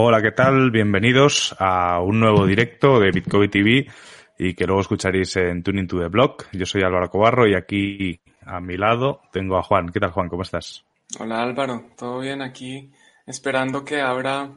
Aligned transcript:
Hola, 0.00 0.22
¿qué 0.22 0.30
tal? 0.30 0.70
Bienvenidos 0.70 1.56
a 1.58 2.00
un 2.00 2.20
nuevo 2.20 2.46
directo 2.46 3.00
de 3.00 3.10
Bitcoin 3.10 3.50
TV 3.50 3.88
y 4.38 4.54
que 4.54 4.64
luego 4.64 4.80
escucharéis 4.80 5.34
en 5.34 5.64
Tuning 5.64 5.88
to 5.88 5.98
the 5.98 6.06
Block. 6.06 6.46
Yo 6.52 6.66
soy 6.66 6.82
Álvaro 6.84 7.10
Cobarro 7.10 7.48
y 7.48 7.56
aquí 7.56 8.20
a 8.46 8.60
mi 8.60 8.76
lado 8.76 9.22
tengo 9.32 9.58
a 9.58 9.62
Juan. 9.64 9.88
¿Qué 9.88 9.98
tal, 9.98 10.12
Juan? 10.12 10.28
¿Cómo 10.28 10.42
estás? 10.42 10.84
Hola, 11.18 11.42
Álvaro. 11.42 11.86
¿Todo 11.98 12.20
bien 12.20 12.42
aquí? 12.42 12.92
Esperando 13.26 13.84
que 13.84 14.00
abra 14.00 14.52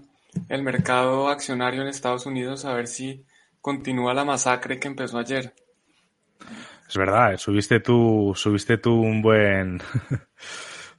el 0.47 0.61
mercado 0.61 1.27
accionario 1.27 1.81
en 1.81 1.87
Estados 1.87 2.27
Unidos 2.27 2.63
a 2.65 2.75
ver 2.75 2.85
si 2.85 3.25
continúa 3.61 4.13
la 4.13 4.23
masacre 4.23 4.79
que 4.79 4.89
empezó 4.89 5.17
ayer. 5.17 5.55
Es 6.87 6.95
verdad, 6.95 7.35
subiste 7.37 7.79
tú, 7.79 8.33
subiste 8.35 8.77
tú 8.77 8.93
un 8.93 9.23
buen, 9.23 9.81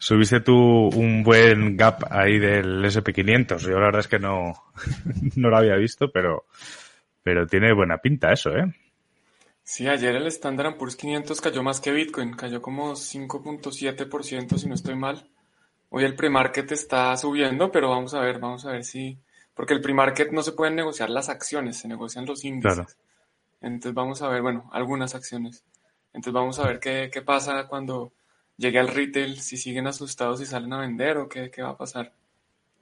subiste 0.02 0.40
tú 0.40 0.57
un 0.57 1.23
buen 1.23 1.77
gap 1.77 2.02
ahí 2.10 2.40
del 2.40 2.85
SP500. 2.85 3.59
Yo 3.59 3.79
la 3.79 3.87
verdad 3.87 4.01
es 4.01 4.09
que 4.09 4.18
no, 4.18 4.52
no 5.37 5.49
lo 5.49 5.57
había 5.57 5.77
visto, 5.77 6.10
pero, 6.10 6.46
pero 7.23 7.46
tiene 7.46 7.73
buena 7.73 7.99
pinta 7.99 8.32
eso, 8.32 8.51
¿eh? 8.51 8.65
Sí, 9.62 9.87
ayer 9.87 10.16
el 10.16 10.27
Standard 10.27 10.77
Poor's 10.77 10.96
500 10.96 11.40
cayó 11.40 11.62
más 11.62 11.80
que 11.80 11.93
Bitcoin, 11.93 12.35
cayó 12.35 12.60
como 12.60 12.95
5.7% 12.95 14.59
si 14.59 14.68
no 14.68 14.74
estoy 14.74 14.96
mal. 14.96 15.30
Hoy 15.90 16.02
el 16.02 16.16
pre-market 16.16 16.73
está 16.73 17.16
subiendo, 17.16 17.71
pero 17.71 17.88
vamos 17.88 18.12
a 18.15 18.21
ver, 18.21 18.40
vamos 18.40 18.66
a 18.66 18.73
ver 18.73 18.82
si, 18.82 19.16
porque 19.55 19.74
el 19.74 19.80
pre-market 19.80 20.32
no 20.32 20.43
se 20.43 20.51
pueden 20.51 20.74
negociar 20.74 21.10
las 21.10 21.29
acciones, 21.29 21.77
se 21.77 21.87
negocian 21.87 22.27
los 22.27 22.45
índices. 22.45 22.99
Entonces 23.60 23.95
vamos 23.95 24.21
a 24.21 24.29
ver, 24.29 24.43
bueno, 24.43 24.68
algunas 24.73 25.15
acciones. 25.15 25.65
Entonces 26.09 26.32
vamos 26.32 26.59
a 26.59 26.66
ver 26.66 26.80
qué, 26.80 27.09
qué 27.12 27.23
pasa 27.23 27.68
cuando 27.68 28.12
llegue 28.63 28.79
al 28.79 28.88
retail, 28.88 29.38
si 29.41 29.59
siguen 29.59 29.87
asustados 29.87 30.41
y 30.41 30.46
salen 30.46 30.73
a 30.73 30.80
vender 30.80 31.18
o 31.18 31.29
qué, 31.29 31.51
qué 31.51 31.63
va 31.63 31.71
a 31.71 31.77
pasar. 31.77 32.15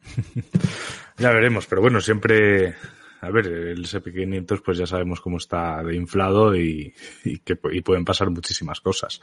ya 1.19 1.33
veremos, 1.33 1.67
pero 1.67 1.81
bueno, 1.81 2.01
siempre, 2.01 2.75
a 3.21 3.31
ver, 3.31 3.47
el 3.47 3.85
SP500 3.85 4.63
pues 4.63 4.79
ya 4.79 4.87
sabemos 4.87 5.21
cómo 5.21 5.39
está 5.39 5.83
de 5.83 5.97
inflado 5.97 6.55
y, 6.55 6.95
y, 7.25 7.39
que 7.39 7.59
y 7.73 7.81
pueden 7.81 8.05
pasar 8.05 8.31
muchísimas 8.31 8.81
cosas. 8.81 9.21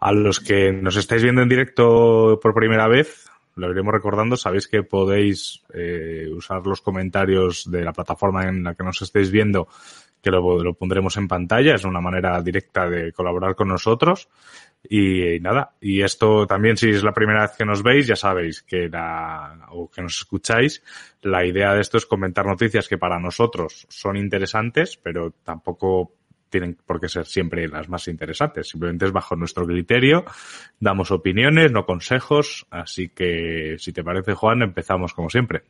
A 0.00 0.12
los 0.12 0.40
que 0.40 0.72
nos 0.72 0.96
estáis 0.96 1.22
viendo 1.22 1.42
en 1.42 1.48
directo 1.48 2.40
por 2.42 2.54
primera 2.54 2.88
vez, 2.88 3.30
lo 3.56 3.70
iremos 3.70 3.94
recordando, 3.94 4.36
sabéis 4.36 4.66
que 4.66 4.82
podéis 4.82 5.62
eh, 5.72 6.28
usar 6.32 6.66
los 6.66 6.80
comentarios 6.80 7.70
de 7.70 7.84
la 7.84 7.92
plataforma 7.92 8.48
en 8.48 8.64
la 8.64 8.74
que 8.74 8.82
nos 8.82 9.00
estéis 9.00 9.30
viendo, 9.30 9.68
que 10.24 10.30
lo, 10.30 10.62
lo 10.62 10.72
pondremos 10.72 11.18
en 11.18 11.28
pantalla, 11.28 11.74
es 11.74 11.84
una 11.84 12.00
manera 12.00 12.40
directa 12.40 12.88
de 12.88 13.12
colaborar 13.12 13.54
con 13.54 13.68
nosotros. 13.68 14.30
Y, 14.88 15.38
nada, 15.40 15.74
y 15.80 16.00
esto 16.00 16.46
también 16.46 16.78
si 16.78 16.90
es 16.90 17.04
la 17.04 17.12
primera 17.12 17.42
vez 17.42 17.52
que 17.56 17.64
nos 17.66 17.82
veis, 17.82 18.06
ya 18.06 18.16
sabéis 18.16 18.62
que 18.62 18.88
la, 18.88 19.66
o 19.70 19.90
que 19.90 20.00
nos 20.00 20.16
escucháis, 20.16 20.82
la 21.22 21.44
idea 21.44 21.74
de 21.74 21.82
esto 21.82 21.98
es 21.98 22.06
comentar 22.06 22.46
noticias 22.46 22.88
que 22.88 22.98
para 22.98 23.18
nosotros 23.18 23.86
son 23.90 24.16
interesantes, 24.16 24.96
pero 24.96 25.30
tampoco 25.42 26.14
tienen 26.48 26.78
por 26.86 27.00
qué 27.00 27.08
ser 27.08 27.26
siempre 27.26 27.68
las 27.68 27.88
más 27.88 28.08
interesantes. 28.08 28.68
Simplemente 28.68 29.04
es 29.04 29.12
bajo 29.12 29.36
nuestro 29.36 29.66
criterio, 29.66 30.24
damos 30.80 31.10
opiniones, 31.10 31.70
no 31.70 31.84
consejos, 31.84 32.66
así 32.70 33.10
que 33.10 33.76
si 33.78 33.92
te 33.92 34.04
parece 34.04 34.34
Juan, 34.34 34.62
empezamos 34.62 35.12
como 35.12 35.28
siempre. 35.28 35.64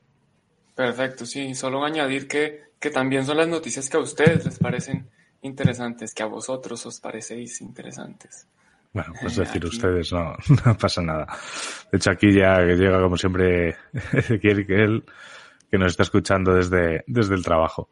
Perfecto, 0.74 1.24
sí, 1.24 1.54
solo 1.54 1.84
añadir 1.84 2.26
que, 2.26 2.64
que 2.80 2.90
también 2.90 3.24
son 3.24 3.36
las 3.36 3.48
noticias 3.48 3.88
que 3.88 3.96
a 3.96 4.00
ustedes 4.00 4.44
les 4.44 4.58
parecen 4.58 5.08
interesantes, 5.42 6.12
que 6.12 6.22
a 6.22 6.26
vosotros 6.26 6.84
os 6.86 7.00
parecéis 7.00 7.60
interesantes. 7.60 8.48
Bueno, 8.92 9.12
pues 9.20 9.36
decir 9.36 9.64
ustedes, 9.64 10.12
no, 10.12 10.34
no 10.64 10.78
pasa 10.78 11.02
nada. 11.02 11.26
De 11.90 11.98
hecho, 11.98 12.10
aquí 12.10 12.32
ya 12.32 12.60
llega 12.60 13.00
como 13.00 13.16
siempre 13.16 13.76
Ezequiel, 14.12 14.66
que 14.66 14.74
él, 14.82 15.04
que 15.70 15.78
nos 15.78 15.92
está 15.92 16.04
escuchando 16.04 16.54
desde, 16.54 17.04
desde 17.06 17.34
el 17.34 17.44
trabajo. 17.44 17.90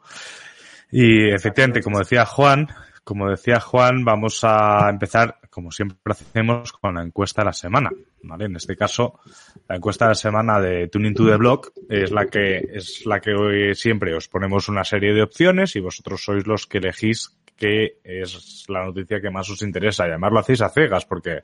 Y 0.90 1.30
efectivamente, 1.30 1.82
como 1.82 1.98
decía 1.98 2.24
Juan, 2.26 2.68
como 3.04 3.28
decía 3.28 3.60
Juan, 3.60 4.04
vamos 4.04 4.40
a 4.44 4.88
empezar, 4.90 5.38
como 5.52 5.70
siempre 5.70 5.98
hacemos, 6.06 6.72
con 6.72 6.94
la 6.94 7.02
encuesta 7.02 7.42
de 7.42 7.46
la 7.46 7.52
semana. 7.52 7.90
¿vale? 8.22 8.46
En 8.46 8.56
este 8.56 8.74
caso, 8.74 9.20
la 9.68 9.76
encuesta 9.76 10.06
de 10.06 10.12
la 10.12 10.14
semana 10.14 10.58
de 10.58 10.88
Tuning 10.88 11.14
to 11.14 11.26
the 11.26 11.36
Block 11.36 11.72
es 11.90 12.10
la 12.10 12.26
que, 12.26 12.56
es 12.72 13.04
la 13.04 13.20
que 13.20 13.34
hoy 13.34 13.74
siempre 13.74 14.14
os 14.14 14.28
ponemos 14.28 14.70
una 14.70 14.82
serie 14.82 15.12
de 15.12 15.22
opciones 15.22 15.76
y 15.76 15.80
vosotros 15.80 16.24
sois 16.24 16.46
los 16.46 16.66
que 16.66 16.78
elegís 16.78 17.36
qué 17.54 17.98
es 18.02 18.64
la 18.68 18.86
noticia 18.86 19.20
que 19.20 19.28
más 19.28 19.50
os 19.50 19.60
interesa. 19.60 20.06
Y 20.06 20.10
además 20.10 20.32
lo 20.32 20.38
hacéis 20.38 20.62
a 20.62 20.70
cegas 20.70 21.04
porque 21.04 21.42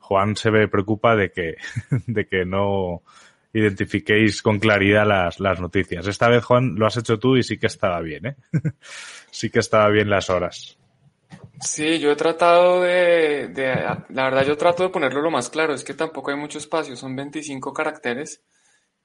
Juan 0.00 0.34
se 0.34 0.50
ve 0.50 0.66
preocupa 0.66 1.14
de 1.14 1.30
que, 1.30 1.54
de 2.08 2.26
que 2.26 2.44
no 2.44 3.02
identifiquéis 3.52 4.42
con 4.42 4.58
claridad 4.58 5.06
las, 5.06 5.38
las 5.38 5.60
noticias. 5.60 6.08
Esta 6.08 6.28
vez, 6.28 6.42
Juan, 6.42 6.74
lo 6.74 6.86
has 6.86 6.96
hecho 6.96 7.20
tú 7.20 7.36
y 7.36 7.44
sí 7.44 7.56
que 7.56 7.68
estaba 7.68 8.00
bien, 8.00 8.26
¿eh? 8.26 8.36
sí 9.30 9.48
que 9.48 9.60
estaba 9.60 9.88
bien 9.90 10.10
las 10.10 10.28
horas. 10.28 10.76
Sí, 11.60 11.98
yo 11.98 12.10
he 12.10 12.16
tratado 12.16 12.82
de, 12.82 13.48
de, 13.48 13.74
la 14.08 14.24
verdad 14.24 14.44
yo 14.44 14.56
trato 14.56 14.82
de 14.82 14.88
ponerlo 14.90 15.22
lo 15.22 15.30
más 15.30 15.48
claro, 15.50 15.72
es 15.74 15.84
que 15.84 15.94
tampoco 15.94 16.30
hay 16.30 16.36
mucho 16.36 16.58
espacio, 16.58 16.96
son 16.96 17.16
25 17.16 17.72
caracteres 17.72 18.42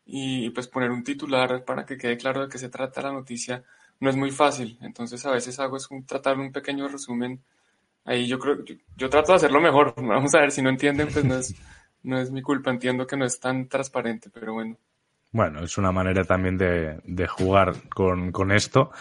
y 0.05 0.49
pues 0.51 0.67
poner 0.67 0.91
un 0.91 1.03
titular 1.03 1.63
para 1.65 1.85
que 1.85 1.97
quede 1.97 2.17
claro 2.17 2.41
de 2.41 2.49
qué 2.49 2.57
se 2.57 2.69
trata 2.69 3.01
la 3.01 3.13
noticia 3.13 3.63
no 3.99 4.09
es 4.09 4.15
muy 4.15 4.31
fácil, 4.31 4.77
entonces 4.81 5.25
a 5.25 5.31
veces 5.31 5.59
hago 5.59 5.77
es 5.77 5.89
un, 5.91 6.05
tratar 6.05 6.37
un 6.39 6.51
pequeño 6.51 6.87
resumen, 6.87 7.43
ahí 8.05 8.27
yo 8.27 8.39
creo, 8.39 8.63
yo, 8.65 8.75
yo 8.97 9.09
trato 9.09 9.31
de 9.33 9.37
hacerlo 9.37 9.61
mejor, 9.61 9.93
vamos 10.01 10.33
a 10.35 10.39
ver 10.41 10.51
si 10.51 10.61
no 10.61 10.69
entienden 10.69 11.09
pues 11.11 11.25
no 11.25 11.35
es, 11.35 11.55
no 12.03 12.19
es 12.19 12.31
mi 12.31 12.41
culpa, 12.41 12.71
entiendo 12.71 13.07
que 13.07 13.17
no 13.17 13.25
es 13.25 13.39
tan 13.39 13.67
transparente, 13.67 14.29
pero 14.33 14.53
bueno. 14.53 14.77
Bueno, 15.31 15.63
es 15.63 15.77
una 15.77 15.91
manera 15.91 16.23
también 16.23 16.57
de, 16.57 16.99
de 17.03 17.27
jugar 17.27 17.73
con, 17.93 18.31
con, 18.31 18.51
esto. 18.51 18.91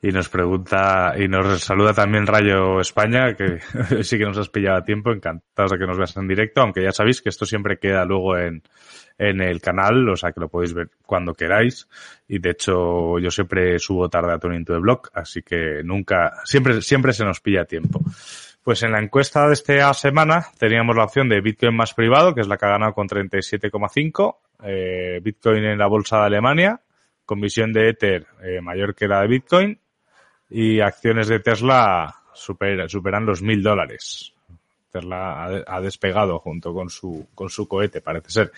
Y 0.00 0.12
nos 0.12 0.30
pregunta, 0.30 1.14
y 1.18 1.28
nos 1.28 1.62
saluda 1.62 1.92
también 1.92 2.26
Rayo 2.26 2.80
España, 2.80 3.34
que 3.34 3.60
sí 4.02 4.16
que 4.16 4.24
nos 4.24 4.38
has 4.38 4.48
pillado 4.48 4.78
a 4.78 4.84
tiempo, 4.84 5.12
encantados 5.12 5.72
de 5.72 5.78
que 5.78 5.86
nos 5.86 5.98
veas 5.98 6.16
en 6.16 6.26
directo, 6.26 6.62
aunque 6.62 6.82
ya 6.82 6.92
sabéis 6.92 7.20
que 7.20 7.28
esto 7.28 7.44
siempre 7.44 7.78
queda 7.78 8.06
luego 8.06 8.38
en, 8.38 8.62
en 9.18 9.42
el 9.42 9.60
canal, 9.60 10.08
o 10.08 10.16
sea 10.16 10.32
que 10.32 10.40
lo 10.40 10.48
podéis 10.48 10.72
ver 10.72 10.88
cuando 11.04 11.34
queráis. 11.34 11.86
Y 12.28 12.38
de 12.38 12.50
hecho, 12.50 13.18
yo 13.18 13.30
siempre 13.30 13.78
subo 13.78 14.08
tarde 14.08 14.32
a 14.32 14.38
Tony 14.38 14.56
into 14.56 14.72
the 14.72 14.80
Blog, 14.80 15.10
así 15.12 15.42
que 15.42 15.82
nunca, 15.84 16.40
siempre, 16.44 16.80
siempre 16.80 17.12
se 17.12 17.26
nos 17.26 17.40
pilla 17.40 17.62
a 17.62 17.66
tiempo. 17.66 18.00
Pues 18.62 18.82
en 18.82 18.92
la 18.92 19.00
encuesta 19.00 19.46
de 19.46 19.52
esta 19.52 19.92
semana 19.92 20.46
teníamos 20.58 20.96
la 20.96 21.04
opción 21.04 21.28
de 21.28 21.42
Bitcoin 21.42 21.76
más 21.76 21.92
privado, 21.92 22.34
que 22.34 22.40
es 22.40 22.48
la 22.48 22.56
que 22.56 22.64
ha 22.64 22.70
ganado 22.70 22.94
con 22.94 23.06
37,5, 23.06 24.36
eh, 24.62 25.20
Bitcoin 25.22 25.64
en 25.64 25.78
la 25.78 25.86
bolsa 25.86 26.18
de 26.18 26.26
Alemania, 26.26 26.80
comisión 27.24 27.72
de 27.72 27.90
Ether 27.90 28.26
eh, 28.42 28.60
mayor 28.60 28.94
que 28.94 29.08
la 29.08 29.22
de 29.22 29.28
Bitcoin 29.28 29.78
y 30.50 30.80
acciones 30.80 31.28
de 31.28 31.40
Tesla 31.40 32.14
super, 32.32 32.88
superan 32.88 33.26
los 33.26 33.42
mil 33.42 33.62
dólares. 33.62 34.32
Tesla 34.90 35.44
ha, 35.44 35.76
ha, 35.76 35.80
despegado 35.80 36.38
junto 36.38 36.72
con 36.72 36.88
su, 36.88 37.28
con 37.34 37.48
su 37.48 37.66
cohete, 37.66 38.00
parece 38.00 38.30
ser. 38.30 38.52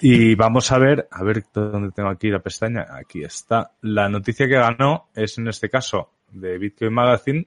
Y 0.00 0.34
vamos 0.34 0.70
a 0.70 0.78
ver, 0.78 1.08
a 1.10 1.24
ver 1.24 1.44
dónde 1.52 1.90
tengo 1.90 2.10
aquí 2.10 2.28
la 2.28 2.38
pestaña. 2.38 2.86
Aquí 2.90 3.24
está. 3.24 3.72
La 3.82 4.08
noticia 4.08 4.46
que 4.46 4.54
ganó 4.54 5.08
es 5.14 5.38
en 5.38 5.48
este 5.48 5.68
caso 5.68 6.10
de 6.30 6.58
Bitcoin 6.58 6.92
Magazine, 6.92 7.46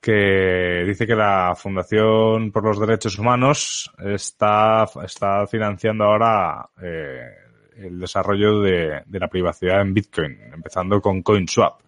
que 0.00 0.84
dice 0.86 1.06
que 1.06 1.14
la 1.14 1.54
Fundación 1.54 2.50
por 2.50 2.64
los 2.64 2.80
Derechos 2.80 3.18
Humanos 3.18 3.92
está, 3.98 4.88
está 5.04 5.46
financiando 5.46 6.04
ahora 6.04 6.70
eh, 6.82 7.28
el 7.76 8.00
desarrollo 8.00 8.60
de, 8.60 9.02
de, 9.04 9.18
la 9.18 9.28
privacidad 9.28 9.82
en 9.82 9.92
Bitcoin, 9.92 10.38
empezando 10.54 11.00
con 11.02 11.22
CoinSwap. 11.22 11.82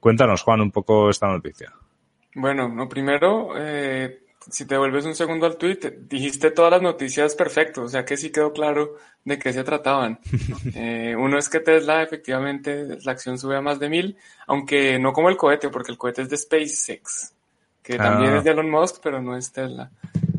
Cuéntanos, 0.00 0.42
Juan, 0.42 0.60
un 0.60 0.72
poco 0.72 1.10
esta 1.10 1.28
noticia. 1.28 1.72
Bueno, 2.34 2.68
no, 2.68 2.88
primero, 2.88 3.52
eh, 3.56 4.24
si 4.50 4.66
te 4.66 4.76
vuelves 4.76 5.04
un 5.04 5.14
segundo 5.14 5.46
al 5.46 5.56
tweet, 5.56 5.98
dijiste 6.08 6.50
todas 6.50 6.72
las 6.72 6.82
noticias 6.82 7.36
perfecto, 7.36 7.82
o 7.82 7.88
sea 7.88 8.04
que 8.04 8.16
sí 8.16 8.32
quedó 8.32 8.52
claro 8.52 8.96
de 9.24 9.38
qué 9.38 9.52
se 9.52 9.62
trataban. 9.62 10.18
eh, 10.74 11.14
uno 11.16 11.38
es 11.38 11.48
que 11.48 11.60
Tesla, 11.60 12.02
efectivamente, 12.02 12.98
la 13.04 13.12
acción 13.12 13.38
sube 13.38 13.56
a 13.56 13.60
más 13.60 13.78
de 13.78 13.88
mil, 13.88 14.16
aunque 14.48 14.98
no 14.98 15.12
como 15.12 15.28
el 15.28 15.36
cohete, 15.36 15.68
porque 15.68 15.92
el 15.92 15.98
cohete 15.98 16.22
es 16.22 16.30
de 16.30 16.36
SpaceX 16.36 17.34
que 17.82 17.96
también 17.96 18.32
ah. 18.32 18.38
es 18.38 18.44
de 18.44 18.50
Elon 18.50 18.70
Musk, 18.70 19.00
pero 19.02 19.20
no 19.20 19.36
es 19.36 19.52
Tesla. 19.52 19.90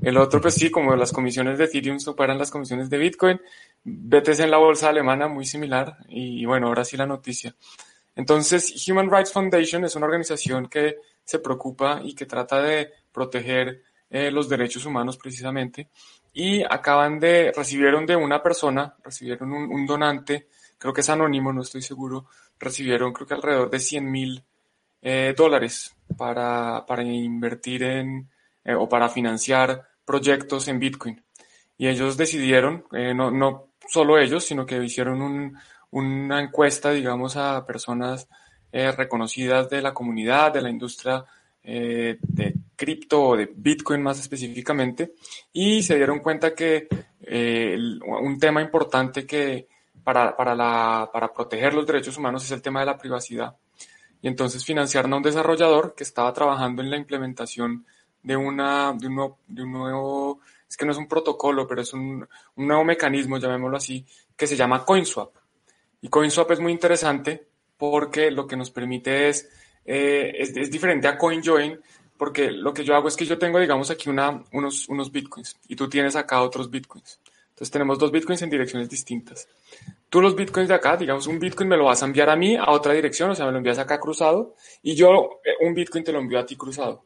El 0.02 0.18
otro, 0.18 0.42
pues 0.42 0.56
sí, 0.56 0.70
como 0.70 0.96
las 0.96 1.12
comisiones 1.12 1.58
de 1.58 1.66
Ethereum 1.66 2.00
superan 2.00 2.38
las 2.38 2.52
comisiones 2.52 2.90
de 2.90 2.98
Bitcoin, 2.98 3.40
BTC 3.84 4.40
en 4.40 4.52
la 4.52 4.58
bolsa 4.58 4.90
alemana 4.90 5.28
muy 5.28 5.46
similar 5.46 5.98
y 6.10 6.46
bueno, 6.46 6.68
ahora 6.68 6.84
sí 6.84 6.98
la 6.98 7.06
noticia. 7.06 7.56
Entonces, 8.16 8.88
Human 8.88 9.10
Rights 9.10 9.32
Foundation 9.32 9.86
es 9.86 9.96
una 9.96 10.06
organización 10.06 10.68
que 10.68 10.98
se 11.24 11.40
preocupa 11.40 12.02
y 12.04 12.14
que 12.14 12.26
trata 12.26 12.62
de 12.62 12.92
proteger 13.12 13.82
eh, 14.10 14.30
los 14.30 14.50
derechos 14.50 14.86
humanos 14.86 15.18
precisamente 15.18 15.90
y 16.34 16.64
acaban 16.64 17.20
de, 17.20 17.52
recibieron 17.56 18.06
de 18.06 18.16
una 18.16 18.42
persona, 18.42 18.96
recibieron 19.04 19.52
un, 19.54 19.86
donante, 19.86 20.48
creo 20.78 20.94
que 20.94 21.02
es 21.02 21.10
anónimo, 21.10 21.54
no 21.54 21.62
estoy 21.62 21.82
seguro, 21.82 22.26
recibieron 22.60 23.14
creo 23.14 23.28
que 23.28 23.34
alrededor 23.36 23.70
de 23.70 23.80
100 23.80 24.12
mil 24.12 24.44
eh, 25.04 25.36
dólares 25.38 25.96
para, 26.18 26.84
para 26.88 27.04
invertir 27.04 27.84
en 27.84 28.30
eh, 28.66 28.74
o 28.74 28.90
para 28.90 29.10
financiar 29.10 29.84
proyectos 30.04 30.68
en 30.68 30.80
Bitcoin. 30.80 31.24
Y 31.78 31.88
ellos 31.88 32.18
decidieron, 32.18 32.86
no, 32.92 33.30
no 33.30 33.68
solo 33.88 34.18
ellos, 34.18 34.46
sino 34.46 34.66
que 34.66 34.82
hicieron 34.84 35.22
un, 35.22 35.58
una 35.94 36.42
encuesta, 36.42 36.92
digamos, 36.92 37.38
a 37.38 37.66
personas 37.66 38.28
eh, 38.72 38.92
reconocidas 38.92 39.70
de 39.70 39.82
la 39.82 39.94
comunidad, 39.94 40.52
de 40.52 40.62
la 40.62 40.70
industria 40.70 41.24
eh, 41.64 42.18
de 42.20 42.56
cripto 42.76 43.24
o 43.24 43.38
de 43.38 43.52
Bitcoin 43.56 44.02
más 44.02 44.20
específicamente, 44.20 45.14
y 45.54 45.84
se 45.84 45.96
dieron 45.96 46.20
cuenta 46.20 46.56
que 46.56 46.88
eh, 47.22 47.78
un 48.08 48.40
tema 48.40 48.62
importante 48.62 49.26
que 49.26 49.68
para, 50.04 50.36
para, 50.36 50.56
la, 50.56 51.10
para 51.14 51.32
proteger 51.32 51.74
los 51.74 51.86
derechos 51.86 52.18
humanos 52.18 52.44
es 52.44 52.52
el 52.52 52.62
tema 52.62 52.80
de 52.80 52.88
la 52.88 52.98
privacidad. 52.98 53.56
Y 54.24 54.30
entonces 54.30 54.64
financiaron 54.64 55.12
a 55.14 55.18
un 55.18 55.22
desarrollador 55.22 55.96
que 55.96 56.06
estaba 56.06 56.32
trabajando 56.34 56.82
en 56.82 56.90
la 56.90 56.96
implementación 56.96 57.86
de, 58.24 58.38
una, 58.38 58.94
de, 58.94 59.08
un, 59.08 59.16
nuevo, 59.16 59.40
de 59.46 59.64
un 59.64 59.72
nuevo, 59.74 60.40
es 60.68 60.78
que 60.78 60.86
no 60.86 60.94
es 60.94 60.98
un 60.98 61.10
protocolo, 61.10 61.68
pero 61.68 61.82
es 61.82 61.92
un, 61.94 62.26
nuevo 62.56 62.86
mecanismo, 62.86 63.38
llamémoslo 63.38 63.76
así, 63.76 64.06
que 64.38 64.48
se 64.48 64.56
llama 64.56 64.86
CoinSwap. 64.86 65.36
Y 66.02 66.08
CoinSwap 66.08 66.52
es 66.52 66.62
muy 66.62 66.72
interesante 66.72 67.46
porque 67.78 68.32
lo 68.32 68.48
que 68.48 68.56
nos 68.56 68.72
permite 68.72 69.28
es, 69.28 69.50
eh, 69.84 70.32
es, 70.38 70.56
es, 70.56 70.72
diferente 70.72 71.10
a 71.10 71.18
CoinJoin, 71.18 71.82
porque 72.18 72.50
lo 72.50 72.74
que 72.74 72.86
yo 72.86 72.96
hago 72.96 73.10
es 73.10 73.18
que 73.18 73.26
yo 73.26 73.38
tengo, 73.38 73.60
digamos, 73.60 73.92
aquí 73.92 74.10
una, 74.10 74.42
unos, 74.54 74.88
unos 74.88 75.12
bitcoins 75.12 75.60
y 75.68 75.76
tú 75.76 75.90
tienes 75.90 76.16
acá 76.16 76.42
otros 76.42 76.72
bitcoins. 76.72 77.20
Entonces 77.54 77.72
tenemos 77.72 78.00
dos 78.00 78.12
bitcoins 78.12 78.42
en 78.42 78.50
direcciones 78.50 78.90
distintas. 78.90 79.48
Tú 80.10 80.22
los 80.22 80.36
bitcoins 80.36 80.68
de 80.70 80.76
acá, 80.76 80.98
digamos, 80.98 81.28
un 81.28 81.40
bitcoin 81.40 81.70
me 81.70 81.78
lo 81.78 81.86
vas 81.86 82.02
a 82.02 82.06
enviar 82.06 82.30
a 82.30 82.36
mí 82.36 82.56
a 82.56 82.72
otra 82.72 82.94
dirección, 82.94 83.30
o 83.30 83.36
sea, 83.36 83.46
me 83.46 83.52
lo 83.52 83.60
envías 83.60 83.78
acá 83.80 84.00
cruzado 84.00 84.56
y 84.82 84.96
yo 84.96 85.40
eh, 85.46 85.66
un 85.66 85.74
bitcoin 85.74 86.04
te 86.04 86.12
lo 86.12 86.20
envío 86.20 86.40
a 86.40 86.46
ti 86.46 86.56
cruzado. 86.56 87.04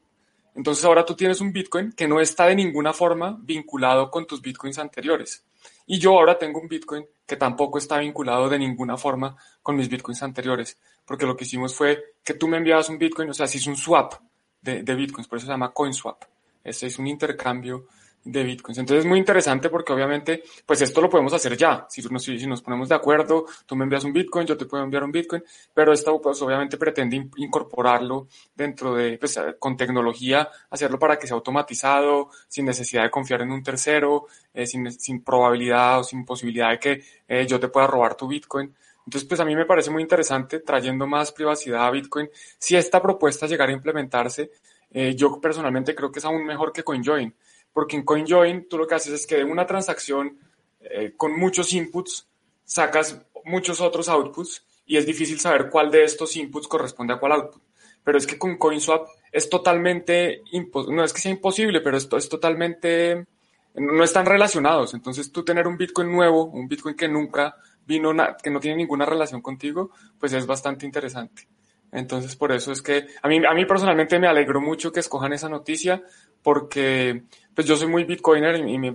Entonces 0.56 0.84
ahora 0.86 1.06
tú 1.06 1.16
tienes 1.16 1.40
un 1.42 1.52
bitcoin 1.52 1.92
que 1.92 2.08
no 2.08 2.20
está 2.20 2.48
de 2.48 2.56
ninguna 2.56 2.94
forma 2.94 3.38
vinculado 3.42 4.10
con 4.10 4.26
tus 4.26 4.42
bitcoins 4.42 4.80
anteriores. 4.80 5.44
Y 5.90 6.00
yo 6.00 6.12
ahora 6.20 6.38
tengo 6.38 6.60
un 6.60 6.68
Bitcoin 6.68 7.06
que 7.26 7.38
tampoco 7.38 7.78
está 7.78 7.98
vinculado 8.00 8.50
de 8.50 8.60
ninguna 8.60 8.98
forma 8.98 9.38
con 9.64 9.78
mis 9.78 9.88
Bitcoins 9.88 10.22
anteriores, 10.22 10.78
porque 11.06 11.26
lo 11.26 11.38
que 11.38 11.46
hicimos 11.46 11.74
fue 11.74 12.16
que 12.24 12.34
tú 12.34 12.50
me 12.50 12.58
enviabas 12.58 12.90
un 12.90 12.98
Bitcoin, 12.98 13.30
o 13.30 13.34
sea, 13.34 13.48
si 13.48 13.58
es 13.58 13.68
un 13.68 13.78
swap 13.78 14.16
de, 14.62 14.84
de 14.84 14.96
Bitcoins, 14.96 15.30
por 15.30 15.38
eso 15.38 15.46
se 15.46 15.54
llama 15.54 15.72
CoinSwap. 15.72 16.24
Ese 16.62 16.88
es 16.88 17.00
un 17.00 17.08
intercambio 17.08 17.88
de 18.28 18.44
bitcoins. 18.44 18.78
Entonces 18.78 19.06
es 19.06 19.10
muy 19.10 19.20
interesante 19.20 19.70
porque 19.70 19.94
obviamente, 19.94 20.44
pues 20.66 20.82
esto 20.82 21.02
lo 21.02 21.10
podemos 21.10 21.34
hacer 21.34 21.56
ya. 21.56 21.88
Si 21.90 22.02
nos, 22.48 22.62
ponemos 22.62 22.90
de 22.90 22.96
acuerdo, 22.96 23.46
tú 23.66 23.76
me 23.76 23.84
envías 23.84 24.04
un 24.04 24.14
bitcoin, 24.14 24.46
yo 24.46 24.58
te 24.58 24.66
puedo 24.66 24.84
enviar 24.84 25.04
un 25.04 25.12
bitcoin, 25.12 25.44
pero 25.74 25.94
esto 25.94 26.20
pues 26.22 26.42
obviamente 26.42 26.78
pretende 26.78 27.30
incorporarlo 27.38 28.28
dentro 28.54 28.96
de, 28.96 29.18
pues 29.18 29.40
con 29.60 29.78
tecnología, 29.78 30.50
hacerlo 30.70 31.00
para 31.00 31.18
que 31.18 31.26
sea 31.26 31.36
automatizado, 31.36 32.30
sin 32.48 32.66
necesidad 32.66 33.04
de 33.04 33.10
confiar 33.10 33.42
en 33.42 33.52
un 33.52 33.64
tercero, 33.64 34.28
eh, 34.54 34.68
sin, 34.68 34.92
sin, 34.92 35.24
probabilidad 35.24 36.00
o 36.00 36.04
sin 36.04 36.26
posibilidad 36.26 36.72
de 36.72 36.80
que 36.80 37.04
eh, 37.28 37.48
yo 37.48 37.60
te 37.60 37.70
pueda 37.70 37.88
robar 37.88 38.16
tu 38.16 38.28
bitcoin. 38.28 38.74
Entonces, 39.06 39.28
pues 39.28 39.40
a 39.40 39.46
mí 39.46 39.56
me 39.56 39.66
parece 39.66 39.90
muy 39.90 40.02
interesante 40.02 40.60
trayendo 40.60 41.08
más 41.08 41.32
privacidad 41.32 41.86
a 41.86 41.92
Bitcoin. 41.92 42.30
Si 42.60 42.76
esta 42.76 43.02
propuesta 43.02 43.48
llegara 43.48 43.72
a 43.72 43.76
implementarse, 43.76 44.52
eh, 44.92 45.16
yo 45.16 45.40
personalmente 45.40 45.96
creo 45.96 46.12
que 46.12 46.20
es 46.20 46.26
aún 46.26 46.46
mejor 46.46 46.74
que 46.74 46.84
CoinJoin 46.84 47.34
porque 47.78 47.96
en 47.96 48.02
CoinJoin 48.02 48.68
tú 48.68 48.76
lo 48.76 48.88
que 48.88 48.96
haces 48.96 49.14
es 49.14 49.28
que 49.28 49.36
de 49.36 49.44
una 49.44 49.68
transacción 49.68 50.40
eh, 50.80 51.14
con 51.16 51.40
muchos 51.40 51.74
inputs 51.74 52.28
sacas 52.66 53.22
muchos 53.46 53.82
otros 53.82 54.10
outputs 54.10 54.66
y 54.88 54.98
es 54.98 55.06
difícil 55.06 55.40
saber 55.40 55.70
cuál 55.70 55.92
de 55.92 56.04
estos 56.04 56.36
inputs 56.38 56.68
corresponde 56.68 57.14
a 57.14 57.20
cuál 57.20 57.34
output. 57.34 57.62
Pero 58.04 58.18
es 58.18 58.26
que 58.26 58.40
con 58.40 58.58
CoinSwap 58.58 59.08
es 59.32 59.48
totalmente, 59.48 60.42
no 60.90 61.04
es 61.04 61.14
que 61.14 61.22
sea 61.22 61.32
imposible, 61.32 61.80
pero 61.82 61.98
esto 61.98 62.18
es 62.18 62.28
totalmente, 62.28 63.28
no 63.76 64.04
están 64.04 64.26
relacionados. 64.26 64.96
Entonces 64.96 65.32
tú 65.32 65.46
tener 65.46 65.68
un 65.68 65.78
Bitcoin 65.78 66.12
nuevo, 66.12 66.46
un 66.46 66.68
Bitcoin 66.68 66.96
que 66.96 67.08
nunca 67.08 67.58
vino, 67.86 68.12
que 68.42 68.50
no 68.50 68.60
tiene 68.60 68.78
ninguna 68.78 69.06
relación 69.06 69.44
contigo, 69.44 69.92
pues 70.20 70.34
es 70.34 70.48
bastante 70.48 70.88
interesante. 70.88 71.48
Entonces, 71.92 72.36
por 72.36 72.52
eso 72.52 72.72
es 72.72 72.82
que 72.82 73.08
a 73.22 73.28
mí, 73.28 73.42
a 73.46 73.54
mí 73.54 73.66
personalmente 73.66 74.20
me 74.20 74.28
alegró 74.28 74.60
mucho 74.60 74.92
que 74.92 75.00
escojan 75.00 75.34
esa 75.34 75.48
noticia, 75.48 76.04
porque 76.48 77.24
pues 77.54 77.68
yo 77.68 77.76
soy 77.76 77.90
muy 77.90 78.06
bitcoiner 78.06 78.66
y 78.66 78.78
me, 78.78 78.92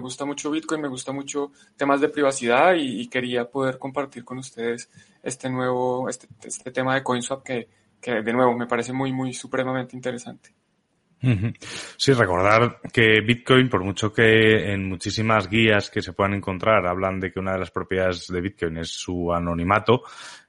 gusta 0.00 0.24
mucho 0.24 0.50
Bitcoin, 0.50 0.80
me 0.80 0.88
gusta 0.88 1.12
mucho 1.12 1.52
temas 1.76 2.00
de 2.00 2.08
privacidad 2.08 2.76
y, 2.78 3.06
quería 3.08 3.44
poder 3.44 3.78
compartir 3.78 4.24
con 4.24 4.38
ustedes 4.38 4.88
este 5.22 5.50
nuevo, 5.50 6.08
este, 6.08 6.28
este 6.42 6.70
tema 6.70 6.94
de 6.94 7.02
CoinSwap 7.02 7.42
que, 7.42 7.68
que 8.00 8.22
de 8.22 8.32
nuevo 8.32 8.56
me 8.56 8.66
parece 8.66 8.94
muy, 8.94 9.12
muy 9.12 9.34
supremamente 9.34 9.94
interesante. 9.94 10.54
Sí, 11.96 12.12
recordar 12.12 12.80
que 12.92 13.20
Bitcoin, 13.20 13.68
por 13.68 13.82
mucho 13.82 14.12
que 14.12 14.72
en 14.72 14.88
muchísimas 14.88 15.48
guías 15.48 15.90
que 15.90 16.02
se 16.02 16.12
puedan 16.12 16.34
encontrar 16.34 16.86
hablan 16.86 17.20
de 17.20 17.32
que 17.32 17.40
una 17.40 17.52
de 17.52 17.60
las 17.60 17.70
propiedades 17.70 18.28
de 18.28 18.40
Bitcoin 18.40 18.78
es 18.78 18.90
su 18.90 19.32
anonimato, 19.32 20.02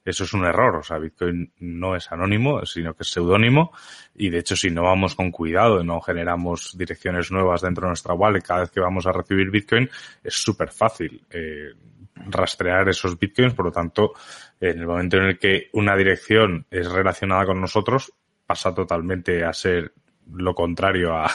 eso 0.05 0.23
es 0.23 0.33
un 0.33 0.45
error. 0.45 0.75
O 0.75 0.83
sea, 0.83 0.99
Bitcoin 0.99 1.51
no 1.59 1.95
es 1.95 2.11
anónimo, 2.11 2.65
sino 2.65 2.93
que 2.93 3.03
es 3.03 3.09
seudónimo. 3.09 3.71
Y 4.13 4.29
de 4.29 4.39
hecho, 4.39 4.55
si 4.55 4.69
no 4.69 4.83
vamos 4.83 5.15
con 5.15 5.31
cuidado 5.31 5.81
y 5.81 5.85
no 5.85 5.99
generamos 5.99 6.77
direcciones 6.77 7.31
nuevas 7.31 7.61
dentro 7.61 7.85
de 7.85 7.89
nuestra 7.89 8.13
wallet 8.13 8.41
cada 8.41 8.61
vez 8.61 8.71
que 8.71 8.79
vamos 8.79 9.07
a 9.07 9.11
recibir 9.11 9.49
Bitcoin, 9.49 9.89
es 10.23 10.35
súper 10.35 10.69
fácil 10.69 11.25
eh, 11.31 11.71
rastrear 12.27 12.87
esos 12.89 13.17
Bitcoins. 13.17 13.55
Por 13.55 13.65
lo 13.65 13.71
tanto, 13.71 14.13
en 14.59 14.79
el 14.79 14.85
momento 14.85 15.17
en 15.17 15.23
el 15.23 15.39
que 15.39 15.69
una 15.73 15.95
dirección 15.95 16.67
es 16.69 16.91
relacionada 16.91 17.45
con 17.45 17.59
nosotros, 17.59 18.13
pasa 18.45 18.75
totalmente 18.75 19.43
a 19.43 19.53
ser 19.53 19.91
lo 20.33 20.53
contrario 20.53 21.13
a, 21.15 21.29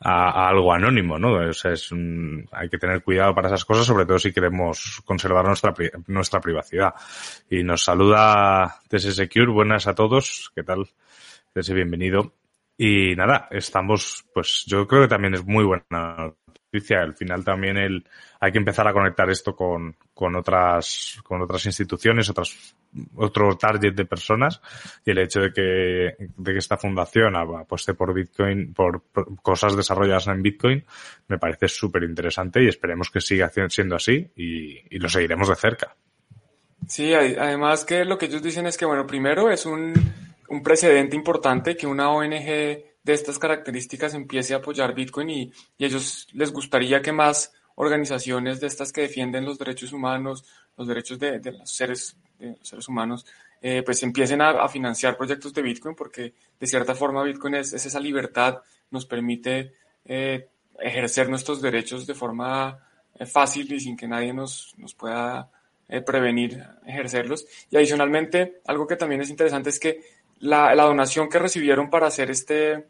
a, 0.00 0.48
algo 0.48 0.72
anónimo, 0.72 1.18
¿no? 1.18 1.34
O 1.34 1.52
sea, 1.52 1.72
es 1.72 1.90
hay 2.52 2.68
que 2.68 2.78
tener 2.78 3.02
cuidado 3.02 3.34
para 3.34 3.48
esas 3.48 3.64
cosas, 3.64 3.86
sobre 3.86 4.06
todo 4.06 4.18
si 4.18 4.32
queremos 4.32 5.02
conservar 5.04 5.44
nuestra, 5.44 5.74
nuestra 6.06 6.40
privacidad. 6.40 6.94
Y 7.50 7.62
nos 7.62 7.84
saluda 7.84 8.80
TS 8.88 9.14
Secure, 9.14 9.52
buenas 9.52 9.86
a 9.86 9.94
todos, 9.94 10.52
¿qué 10.54 10.62
tal? 10.62 10.88
TS, 11.52 11.72
bienvenido. 11.72 12.32
Y 12.78 13.14
nada, 13.16 13.48
estamos, 13.50 14.26
pues 14.34 14.64
yo 14.66 14.86
creo 14.86 15.02
que 15.02 15.08
también 15.08 15.34
es 15.34 15.44
muy 15.44 15.64
buena 15.64 16.32
noticia. 16.76 17.00
Al 17.00 17.14
final 17.14 17.44
también 17.44 17.76
el, 17.76 18.04
hay 18.40 18.52
que 18.52 18.58
empezar 18.58 18.86
a 18.86 18.92
conectar 18.92 19.28
esto 19.30 19.54
con, 19.54 19.96
con 20.14 20.36
otras, 20.36 21.18
con 21.24 21.40
otras 21.42 21.64
instituciones, 21.66 22.28
otras, 22.30 22.74
otro 23.16 23.56
target 23.56 23.94
de 23.94 24.04
personas 24.04 24.60
y 25.04 25.10
el 25.10 25.18
hecho 25.18 25.40
de 25.40 25.52
que, 25.52 26.16
de 26.36 26.52
que 26.52 26.58
esta 26.58 26.76
fundación 26.76 27.36
apueste 27.36 27.94
por 27.94 28.14
Bitcoin, 28.14 28.72
por, 28.74 29.04
cosas 29.42 29.76
desarrolladas 29.76 30.26
en 30.28 30.42
Bitcoin, 30.42 30.84
me 31.28 31.38
parece 31.38 31.68
súper 31.68 32.04
interesante 32.04 32.62
y 32.62 32.68
esperemos 32.68 33.10
que 33.10 33.20
siga 33.20 33.50
siendo 33.68 33.96
así 33.96 34.30
y, 34.36 34.94
y 34.94 34.98
lo 34.98 35.08
seguiremos 35.08 35.48
de 35.48 35.56
cerca. 35.56 35.96
Sí, 36.86 37.12
además 37.14 37.84
que 37.84 38.04
lo 38.04 38.16
que 38.16 38.26
ellos 38.26 38.42
dicen 38.42 38.66
es 38.66 38.76
que, 38.76 38.84
bueno, 38.84 39.06
primero 39.06 39.50
es 39.50 39.66
un, 39.66 39.92
un 40.48 40.62
precedente 40.62 41.16
importante 41.16 41.76
que 41.76 41.86
una 41.86 42.10
ONG 42.10 42.95
de 43.06 43.12
estas 43.12 43.38
características 43.38 44.14
empiece 44.14 44.52
a 44.52 44.56
apoyar 44.56 44.92
Bitcoin 44.92 45.30
y, 45.30 45.52
y 45.78 45.84
ellos 45.84 46.26
les 46.32 46.52
gustaría 46.52 47.00
que 47.00 47.12
más 47.12 47.52
organizaciones 47.76 48.60
de 48.60 48.66
estas 48.66 48.92
que 48.92 49.02
defienden 49.02 49.44
los 49.44 49.58
derechos 49.58 49.92
humanos, 49.92 50.44
los 50.76 50.88
derechos 50.88 51.18
de, 51.20 51.40
los, 51.40 51.70
seres, 51.70 52.16
de 52.40 52.56
seres 52.62 52.88
humanos, 52.88 53.24
eh, 53.62 53.82
pues 53.84 54.02
empiecen 54.02 54.42
a, 54.42 54.68
financiar 54.68 55.16
proyectos 55.16 55.54
de 55.54 55.62
Bitcoin 55.62 55.94
porque 55.94 56.34
de 56.58 56.66
cierta 56.66 56.96
forma 56.96 57.22
Bitcoin 57.22 57.54
es, 57.54 57.72
esa 57.72 58.00
libertad, 58.00 58.58
nos 58.90 59.06
permite 59.06 59.72
eh, 60.04 60.48
ejercer 60.80 61.28
nuestros 61.28 61.62
derechos 61.62 62.08
de 62.08 62.14
forma 62.14 62.76
eh, 63.14 63.24
fácil 63.24 63.72
y 63.72 63.78
sin 63.78 63.96
que 63.96 64.08
nadie 64.08 64.32
nos, 64.32 64.74
nos 64.78 64.94
pueda 64.94 65.48
prevenir 66.04 66.60
ejercerlos. 66.84 67.46
Y 67.70 67.76
adicionalmente, 67.76 68.60
algo 68.66 68.88
que 68.88 68.96
también 68.96 69.20
es 69.20 69.30
interesante 69.30 69.70
es 69.70 69.78
que 69.78 70.00
la, 70.40 70.74
la 70.74 70.82
donación 70.82 71.28
que 71.28 71.38
recibieron 71.38 71.88
para 71.88 72.08
hacer 72.08 72.28
este, 72.28 72.86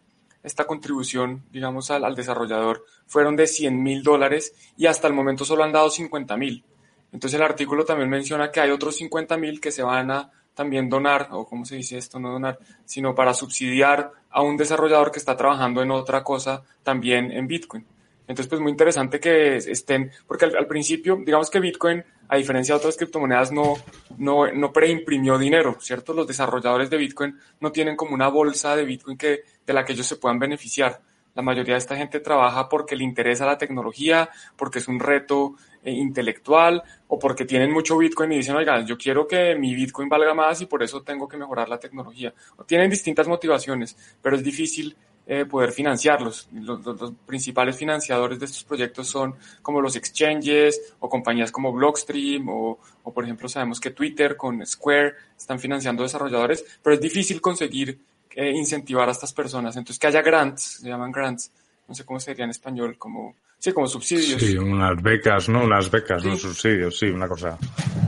esta 0.46 0.64
contribución, 0.64 1.42
digamos, 1.50 1.90
al, 1.90 2.14
desarrollador 2.14 2.84
fueron 3.06 3.34
de 3.34 3.48
100 3.48 3.82
mil 3.82 4.04
dólares 4.04 4.54
y 4.76 4.86
hasta 4.86 5.08
el 5.08 5.12
momento 5.12 5.44
solo 5.44 5.64
han 5.64 5.72
dado 5.72 5.90
50 5.90 6.36
mil. 6.36 6.64
Entonces 7.12 7.36
el 7.36 7.44
artículo 7.44 7.84
también 7.84 8.08
menciona 8.08 8.52
que 8.52 8.60
hay 8.60 8.70
otros 8.70 8.96
50 8.96 9.36
mil 9.38 9.60
que 9.60 9.72
se 9.72 9.82
van 9.82 10.12
a 10.12 10.30
también 10.54 10.88
donar, 10.88 11.28
o 11.32 11.44
cómo 11.46 11.64
se 11.64 11.76
dice 11.76 11.98
esto, 11.98 12.20
no 12.20 12.30
donar, 12.30 12.58
sino 12.84 13.12
para 13.14 13.34
subsidiar 13.34 14.12
a 14.30 14.42
un 14.42 14.56
desarrollador 14.56 15.10
que 15.10 15.18
está 15.18 15.36
trabajando 15.36 15.82
en 15.82 15.90
otra 15.90 16.22
cosa 16.22 16.62
también 16.84 17.32
en 17.32 17.48
Bitcoin. 17.48 17.84
Entonces, 18.28 18.48
pues 18.48 18.60
muy 18.60 18.70
interesante 18.70 19.20
que 19.20 19.56
estén, 19.56 20.10
porque 20.26 20.46
al, 20.46 20.66
principio, 20.66 21.16
digamos 21.24 21.50
que 21.50 21.60
Bitcoin, 21.60 22.04
a 22.28 22.36
diferencia 22.36 22.74
de 22.74 22.78
otras 22.78 22.96
criptomonedas, 22.96 23.52
no, 23.52 23.74
no, 24.18 24.50
no 24.52 24.72
preimprimió 24.72 25.38
dinero, 25.38 25.76
¿cierto? 25.80 26.12
Los 26.12 26.26
desarrolladores 26.26 26.90
de 26.90 26.96
Bitcoin 26.96 27.36
no 27.60 27.70
tienen 27.70 27.94
como 27.94 28.14
una 28.14 28.28
bolsa 28.28 28.74
de 28.74 28.84
Bitcoin 28.84 29.16
que, 29.16 29.42
de 29.66 29.73
la 29.73 29.85
que 29.85 29.92
ellos 29.92 30.06
se 30.06 30.16
puedan 30.16 30.38
beneficiar. 30.38 31.00
La 31.35 31.42
mayoría 31.42 31.75
de 31.75 31.78
esta 31.78 31.96
gente 31.96 32.20
trabaja 32.20 32.68
porque 32.68 32.96
le 32.96 33.04
interesa 33.04 33.44
la 33.44 33.58
tecnología, 33.58 34.30
porque 34.56 34.78
es 34.78 34.88
un 34.88 34.99
reto 34.99 35.54
eh, 35.82 35.90
intelectual 35.90 36.82
o 37.08 37.18
porque 37.18 37.44
tienen 37.44 37.70
mucho 37.73 37.99
Bitcoin 37.99 38.32
y 38.32 38.37
dicen, 38.38 38.56
oiga, 38.56 38.82
yo 38.85 38.96
quiero 38.96 39.26
que 39.26 39.54
mi 39.54 39.75
Bitcoin 39.75 40.08
valga 40.08 40.32
más 40.32 40.62
y 40.62 40.66
por 40.66 40.82
eso 40.82 41.02
tengo 41.02 41.28
que 41.28 41.37
mejorar 41.37 41.68
la 41.68 41.78
tecnología. 41.78 42.32
O 42.56 42.64
tienen 42.64 42.88
distintas 42.88 43.28
motivaciones, 43.28 43.96
pero 44.23 44.37
es 44.37 44.42
difícil 44.42 44.96
eh, 45.28 45.44
poder 45.44 45.73
financiarlos. 45.73 46.49
Los, 46.52 46.80
principales 47.26 47.76
financiadores 47.76 48.38
de 48.38 48.46
estos 48.46 48.64
proyectos 48.64 49.08
son 49.08 49.35
como 49.61 49.80
los 49.80 49.96
exchanges 49.96 50.94
o 51.00 51.08
compañías 51.08 51.52
como 51.52 51.73
Blockstream 51.73 52.49
o, 52.49 52.78
o, 53.02 53.12
por 53.12 53.25
ejemplo 53.25 53.49
sabemos 53.49 53.78
que 53.78 53.90
Twitter 53.90 54.37
con 54.37 54.64
Square 54.64 55.14
están 55.37 55.58
financiando 55.58 56.04
desarrolladores, 56.04 56.64
pero 56.80 56.94
es 56.94 57.00
difícil 57.00 57.40
conseguir 57.40 58.00
eh, 58.37 58.52
incentivar 58.52 59.09
a 59.09 59.12
estas 59.12 59.33
personas. 59.33 59.76
Entonces 59.76 59.99
que 59.99 60.07
haya 60.07 60.21
grants, 60.21 60.81
se 60.83 60.88
llaman 60.88 61.11
grants, 61.11 61.50
no 61.88 61.95
sé 61.95 62.05
cómo 62.05 62.21
sería 62.21 62.45
en 62.45 62.50
español, 62.50 62.97
como, 62.99 63.35
sí, 63.59 63.73
como 63.73 63.87
subsidios. 63.87 64.40
Sí, 64.40 64.59
unas 64.59 65.02
becas, 65.02 65.49
¿no? 65.49 65.64
Unas 65.64 65.90
becas, 65.90 66.23
unos 66.23 66.43
subsidios, 66.43 66.99
sí, 66.99 67.07
una 67.07 67.26
cosa. 67.26 67.57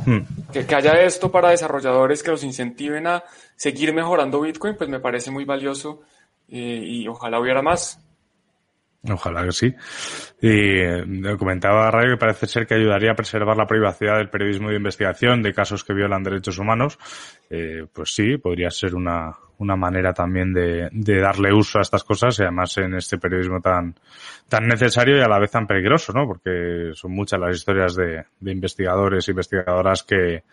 Hmm. 0.04 0.20
Que, 0.52 0.66
que 0.66 0.74
haya 0.74 1.00
esto 1.02 1.32
para 1.32 1.50
desarrolladores 1.50 2.22
que 2.22 2.30
los 2.30 2.44
incentiven 2.44 3.06
a 3.06 3.24
seguir 3.56 3.94
mejorando 3.94 4.40
Bitcoin, 4.42 4.76
pues 4.76 4.90
me 4.90 5.00
parece 5.00 5.30
muy 5.30 5.46
valioso 5.46 6.02
eh, 6.50 6.82
y 6.84 7.08
ojalá 7.08 7.40
hubiera 7.40 7.62
más. 7.62 7.98
Ojalá 9.10 9.44
que 9.44 9.52
sí. 9.52 9.74
Y 10.40 10.80
eh, 10.80 11.36
comentaba 11.38 11.90
Rayo 11.90 12.12
que 12.12 12.16
parece 12.16 12.46
ser 12.46 12.66
que 12.66 12.74
ayudaría 12.74 13.12
a 13.12 13.14
preservar 13.14 13.56
la 13.56 13.66
privacidad 13.66 14.18
del 14.18 14.28
periodismo 14.28 14.70
de 14.70 14.76
investigación 14.76 15.42
de 15.42 15.52
casos 15.52 15.84
que 15.84 15.94
violan 15.94 16.22
derechos 16.22 16.58
humanos. 16.58 16.98
Eh, 17.50 17.86
pues 17.92 18.14
sí, 18.14 18.36
podría 18.38 18.70
ser 18.70 18.94
una, 18.94 19.36
una 19.58 19.76
manera 19.76 20.12
también 20.12 20.52
de, 20.52 20.88
de, 20.92 21.20
darle 21.20 21.52
uso 21.52 21.78
a 21.78 21.82
estas 21.82 22.04
cosas 22.04 22.38
y 22.38 22.42
además 22.42 22.76
en 22.78 22.94
este 22.94 23.18
periodismo 23.18 23.60
tan, 23.60 23.94
tan 24.48 24.66
necesario 24.66 25.16
y 25.16 25.20
a 25.20 25.28
la 25.28 25.38
vez 25.38 25.50
tan 25.50 25.66
peligroso, 25.66 26.12
¿no? 26.12 26.26
Porque 26.26 26.90
son 26.94 27.12
muchas 27.12 27.40
las 27.40 27.56
historias 27.56 27.94
de, 27.96 28.24
de 28.40 28.52
investigadores 28.52 29.26
e 29.26 29.32
investigadoras 29.32 30.02
que, 30.02 30.44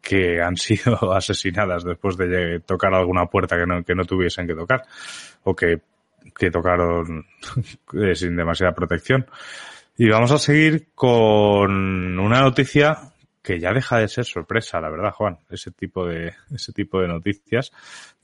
que 0.00 0.40
han 0.40 0.56
sido 0.56 1.12
asesinadas 1.12 1.84
después 1.84 2.16
de 2.16 2.60
tocar 2.60 2.94
alguna 2.94 3.26
puerta 3.26 3.56
que 3.56 3.66
no, 3.66 3.84
que 3.84 3.94
no 3.94 4.04
tuviesen 4.04 4.46
que 4.46 4.54
tocar 4.54 4.82
o 5.44 5.54
que, 5.54 5.80
que 6.36 6.50
tocaron 6.50 7.26
eh, 7.94 8.14
sin 8.14 8.36
demasiada 8.36 8.74
protección. 8.74 9.26
Y 9.96 10.08
vamos 10.08 10.32
a 10.32 10.38
seguir 10.38 10.88
con 10.94 12.18
una 12.18 12.40
noticia 12.40 13.12
que 13.42 13.58
ya 13.58 13.72
deja 13.72 13.98
de 13.98 14.08
ser 14.08 14.24
sorpresa, 14.24 14.80
la 14.80 14.90
verdad, 14.90 15.12
Juan, 15.12 15.38
ese 15.50 15.70
tipo 15.70 16.06
de, 16.06 16.34
ese 16.54 16.72
tipo 16.72 17.00
de 17.00 17.08
noticias, 17.08 17.72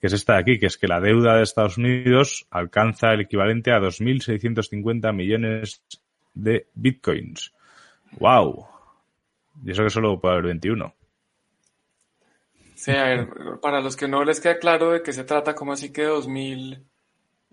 que 0.00 0.06
es 0.06 0.12
esta 0.12 0.34
de 0.34 0.40
aquí, 0.40 0.58
que 0.58 0.66
es 0.66 0.76
que 0.76 0.88
la 0.88 1.00
deuda 1.00 1.36
de 1.36 1.42
Estados 1.42 1.78
Unidos 1.78 2.46
alcanza 2.50 3.12
el 3.12 3.22
equivalente 3.22 3.72
a 3.72 3.78
2.650 3.78 5.12
millones 5.14 5.82
de 6.34 6.68
bitcoins. 6.74 7.54
¡Wow! 8.18 8.66
Y 9.64 9.70
eso 9.70 9.84
que 9.84 9.90
solo 9.90 10.20
puede 10.20 10.34
haber 10.34 10.46
21. 10.46 10.94
Sí, 12.74 12.90
a 12.90 13.04
ver, 13.04 13.28
para 13.62 13.80
los 13.80 13.96
que 13.96 14.06
no 14.06 14.22
les 14.22 14.40
queda 14.40 14.58
claro 14.58 14.92
de 14.92 15.02
qué 15.02 15.12
se 15.12 15.24
trata, 15.24 15.54
¿cómo 15.54 15.72
así 15.72 15.92
que 15.92 16.04
2000? 16.04 16.84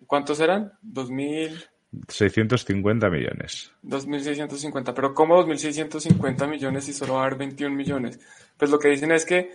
¿Cuántos 0.07 0.39
eran? 0.39 0.73
2000. 0.81 1.63
650 2.07 3.09
millones. 3.09 3.71
2.650, 3.83 4.93
pero 4.95 5.13
¿cómo 5.13 5.43
2.650 5.45 6.49
millones 6.49 6.85
si 6.85 6.93
solo 6.93 7.13
va 7.13 7.21
a 7.21 7.25
haber 7.25 7.37
21 7.37 7.75
millones? 7.75 8.19
Pues 8.57 8.71
lo 8.71 8.79
que 8.79 8.89
dicen 8.89 9.11
es 9.11 9.25
que 9.25 9.51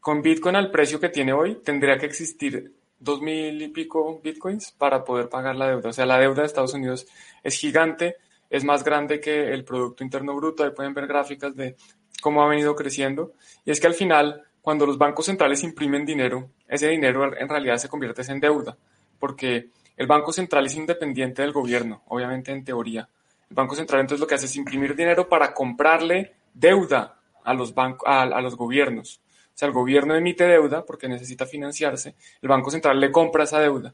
con 0.00 0.20
Bitcoin 0.20 0.56
al 0.56 0.70
precio 0.70 1.00
que 1.00 1.08
tiene 1.08 1.32
hoy, 1.32 1.56
tendría 1.64 1.96
que 1.96 2.06
existir 2.06 2.74
2.000 3.00 3.62
y 3.62 3.68
pico 3.68 4.20
Bitcoins 4.22 4.72
para 4.72 5.02
poder 5.04 5.28
pagar 5.28 5.56
la 5.56 5.68
deuda. 5.68 5.88
O 5.88 5.92
sea, 5.92 6.04
la 6.06 6.18
deuda 6.18 6.42
de 6.42 6.46
Estados 6.46 6.74
Unidos 6.74 7.06
es 7.42 7.54
gigante, 7.54 8.16
es 8.50 8.64
más 8.64 8.84
grande 8.84 9.20
que 9.20 9.52
el 9.52 9.64
Producto 9.64 10.04
Interno 10.04 10.34
Bruto. 10.36 10.64
Ahí 10.64 10.70
pueden 10.70 10.94
ver 10.94 11.06
gráficas 11.06 11.56
de 11.56 11.76
cómo 12.20 12.42
ha 12.42 12.48
venido 12.48 12.74
creciendo. 12.74 13.32
Y 13.64 13.70
es 13.70 13.80
que 13.80 13.86
al 13.86 13.94
final 13.94 14.44
cuando 14.60 14.84
los 14.84 14.98
bancos 14.98 15.26
centrales 15.26 15.62
imprimen 15.62 16.04
dinero, 16.04 16.50
ese 16.66 16.88
dinero 16.88 17.34
en 17.34 17.48
realidad 17.48 17.78
se 17.78 17.88
convierte 17.88 18.20
en 18.30 18.40
deuda, 18.40 18.76
porque 19.18 19.70
el 19.98 20.06
Banco 20.06 20.32
Central 20.32 20.64
es 20.64 20.76
independiente 20.76 21.42
del 21.42 21.52
gobierno, 21.52 22.04
obviamente 22.06 22.52
en 22.52 22.64
teoría. 22.64 23.08
El 23.50 23.56
Banco 23.56 23.74
Central 23.74 24.00
entonces 24.00 24.20
lo 24.20 24.28
que 24.28 24.36
hace 24.36 24.46
es 24.46 24.54
imprimir 24.54 24.94
dinero 24.94 25.28
para 25.28 25.52
comprarle 25.52 26.36
deuda 26.54 27.20
a 27.42 27.52
los, 27.52 27.74
bancos, 27.74 28.08
a, 28.08 28.40
los 28.40 28.56
gobiernos. 28.56 29.20
O 29.20 29.58
sea, 29.58 29.66
el 29.66 29.74
gobierno 29.74 30.14
emite 30.14 30.44
deuda 30.44 30.84
porque 30.84 31.08
necesita 31.08 31.46
financiarse, 31.46 32.14
el 32.40 32.48
Banco 32.48 32.70
Central 32.70 33.00
le 33.00 33.10
compra 33.10 33.42
esa 33.42 33.58
deuda. 33.58 33.92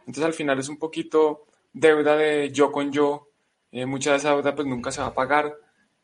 Entonces 0.00 0.24
al 0.24 0.34
final 0.34 0.58
es 0.58 0.68
un 0.68 0.76
poquito 0.76 1.46
deuda 1.72 2.16
de 2.16 2.50
yo 2.52 2.70
con 2.70 2.92
yo, 2.92 3.30
eh, 3.72 3.86
mucha 3.86 4.10
de 4.10 4.18
esa 4.18 4.34
deuda 4.34 4.54
pues 4.54 4.68
nunca 4.68 4.92
se 4.92 5.00
va 5.00 5.06
a 5.06 5.14
pagar, 5.14 5.54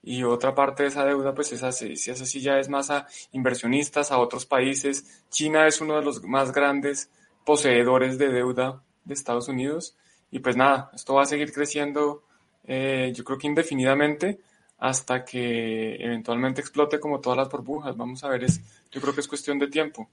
y 0.03 0.23
otra 0.23 0.55
parte 0.55 0.85
de 0.85 0.89
esa 0.89 1.05
deuda 1.05 1.35
pues 1.35 1.53
es 1.53 1.63
así, 1.63 1.97
si 1.97 2.11
esa 2.11 2.25
sí 2.25 2.41
ya 2.41 2.59
es 2.59 2.71
más 2.71 2.91
a 2.91 3.07
inversionistas, 3.33 4.13
a 4.13 4.19
otros 4.19 4.47
países. 4.47 5.25
China 5.29 5.67
es 5.67 5.83
uno 5.83 5.97
de 5.97 6.03
los 6.03 6.23
más 6.25 6.53
grandes 6.53 7.11
poseedores 7.45 8.17
de 8.17 8.29
deuda 8.31 8.83
de 9.05 9.15
Estados 9.15 9.49
Unidos 9.49 9.97
y 10.31 10.39
pues 10.41 10.57
nada, 10.57 10.91
esto 10.95 11.15
va 11.15 11.23
a 11.23 11.27
seguir 11.27 11.53
creciendo 11.53 12.25
eh, 12.65 13.13
yo 13.15 13.25
creo 13.25 13.39
que 13.39 13.47
indefinidamente 13.47 14.41
hasta 14.79 15.25
que 15.25 15.97
eventualmente 15.97 16.61
explote 16.61 16.99
como 16.99 17.21
todas 17.21 17.39
las 17.39 17.49
burbujas. 17.49 17.97
Vamos 17.97 18.25
a 18.25 18.29
ver, 18.29 18.45
es, 18.45 18.61
yo 18.91 19.01
creo 19.01 19.15
que 19.15 19.21
es 19.21 19.29
cuestión 19.29 19.59
de 19.59 19.69
tiempo 19.69 20.09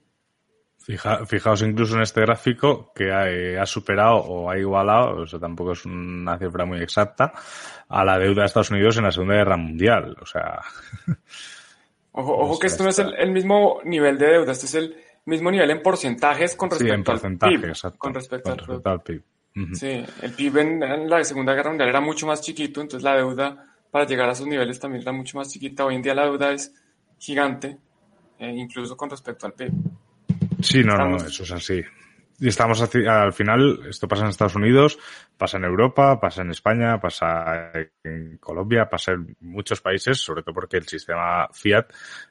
fijaos 1.26 1.62
incluso 1.62 1.94
en 1.96 2.02
este 2.02 2.20
gráfico 2.22 2.92
que 2.94 3.12
ha, 3.12 3.66
superado 3.66 4.16
o 4.16 4.50
ha 4.50 4.58
igualado, 4.58 5.24
eso 5.24 5.38
tampoco 5.38 5.72
es 5.72 5.84
una 5.84 6.38
cifra 6.38 6.64
muy 6.64 6.80
exacta, 6.80 7.32
a 7.88 8.04
la 8.04 8.18
deuda 8.18 8.42
de 8.42 8.46
Estados 8.46 8.70
Unidos 8.70 8.96
en 8.96 9.04
la 9.04 9.12
Segunda 9.12 9.34
Guerra 9.34 9.56
Mundial. 9.56 10.16
O 10.20 10.26
sea. 10.26 10.60
Ojo, 12.12 12.36
ojo 12.36 12.58
que 12.58 12.66
esto 12.66 12.82
no 12.82 12.90
es 12.90 12.98
el, 12.98 13.30
mismo 13.30 13.80
nivel 13.84 14.18
de 14.18 14.26
deuda, 14.26 14.50
este 14.50 14.66
es 14.66 14.74
el 14.74 14.96
mismo 15.30 15.50
nivel 15.50 15.70
en 15.70 15.82
porcentajes 15.82 16.54
con 16.54 16.70
respecto 16.70 17.12
al 17.12 17.20
PIB. 17.20 17.72
con 17.96 18.14
respecto, 18.14 18.50
al, 18.84 19.00
PIB. 19.00 19.22
Sí, 19.72 20.04
el 20.22 20.32
PIB 20.32 20.58
en, 20.58 21.08
la 21.08 21.24
Segunda 21.24 21.54
Guerra 21.54 21.70
Mundial 21.70 21.88
era 21.88 22.00
mucho 22.00 22.26
más 22.26 22.42
chiquito, 22.42 22.80
entonces 22.80 23.02
la 23.02 23.16
deuda 23.16 23.66
para 23.90 24.06
llegar 24.06 24.28
a 24.28 24.32
esos 24.32 24.46
niveles 24.46 24.78
también 24.78 25.02
era 25.02 25.12
mucho 25.12 25.38
más 25.38 25.48
chiquita. 25.50 25.84
Hoy 25.84 25.94
en 25.96 26.02
día 26.02 26.14
la 26.14 26.24
deuda 26.24 26.52
es 26.52 26.74
gigante, 27.18 27.78
eh, 28.38 28.52
incluso 28.54 28.96
con 28.96 29.08
respecto 29.08 29.46
al 29.46 29.54
PIB. 29.54 29.72
Sí, 30.60 30.84
no, 30.84 30.96
no, 30.96 31.16
eso 31.16 31.42
es 31.42 31.52
así. 31.52 31.82
Y 32.40 32.48
estamos 32.48 32.80
al 32.80 33.32
final, 33.34 33.80
esto 33.86 34.08
pasa 34.08 34.22
en 34.22 34.30
Estados 34.30 34.54
Unidos, 34.54 34.98
pasa 35.36 35.58
en 35.58 35.64
Europa, 35.64 36.18
pasa 36.18 36.40
en 36.40 36.50
España, 36.50 36.98
pasa 36.98 37.70
en 38.02 38.38
Colombia, 38.38 38.88
pasa 38.88 39.12
en 39.12 39.36
muchos 39.40 39.82
países, 39.82 40.18
sobre 40.18 40.42
todo 40.42 40.54
porque 40.54 40.78
el 40.78 40.88
sistema 40.88 41.48
Fiat 41.52 41.88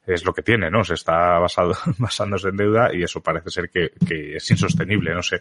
es 0.07 0.25
lo 0.25 0.33
que 0.33 0.41
tiene, 0.41 0.71
¿no? 0.71 0.83
Se 0.83 0.95
está 0.95 1.37
basado, 1.37 1.73
basándose 1.99 2.49
en 2.49 2.57
deuda 2.57 2.89
y 2.91 3.03
eso 3.03 3.21
parece 3.21 3.51
ser 3.51 3.69
que, 3.69 3.91
que 4.07 4.37
es 4.37 4.49
insostenible, 4.49 5.13
no 5.13 5.21
sé. 5.21 5.37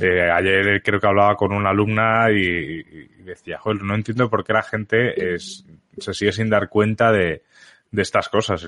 Eh, 0.00 0.30
ayer 0.30 0.82
creo 0.82 0.98
que 0.98 1.06
hablaba 1.06 1.36
con 1.36 1.52
una 1.52 1.68
alumna 1.68 2.30
y, 2.30 2.82
decía, 3.22 3.58
joder, 3.58 3.82
no 3.82 3.94
entiendo 3.94 4.30
por 4.30 4.44
qué 4.44 4.54
la 4.54 4.62
gente 4.62 5.34
es, 5.34 5.66
se 5.98 6.14
sigue 6.14 6.32
sin 6.32 6.48
dar 6.48 6.70
cuenta 6.70 7.12
de, 7.12 7.42
de 7.90 8.02
estas 8.02 8.30
cosas. 8.30 8.66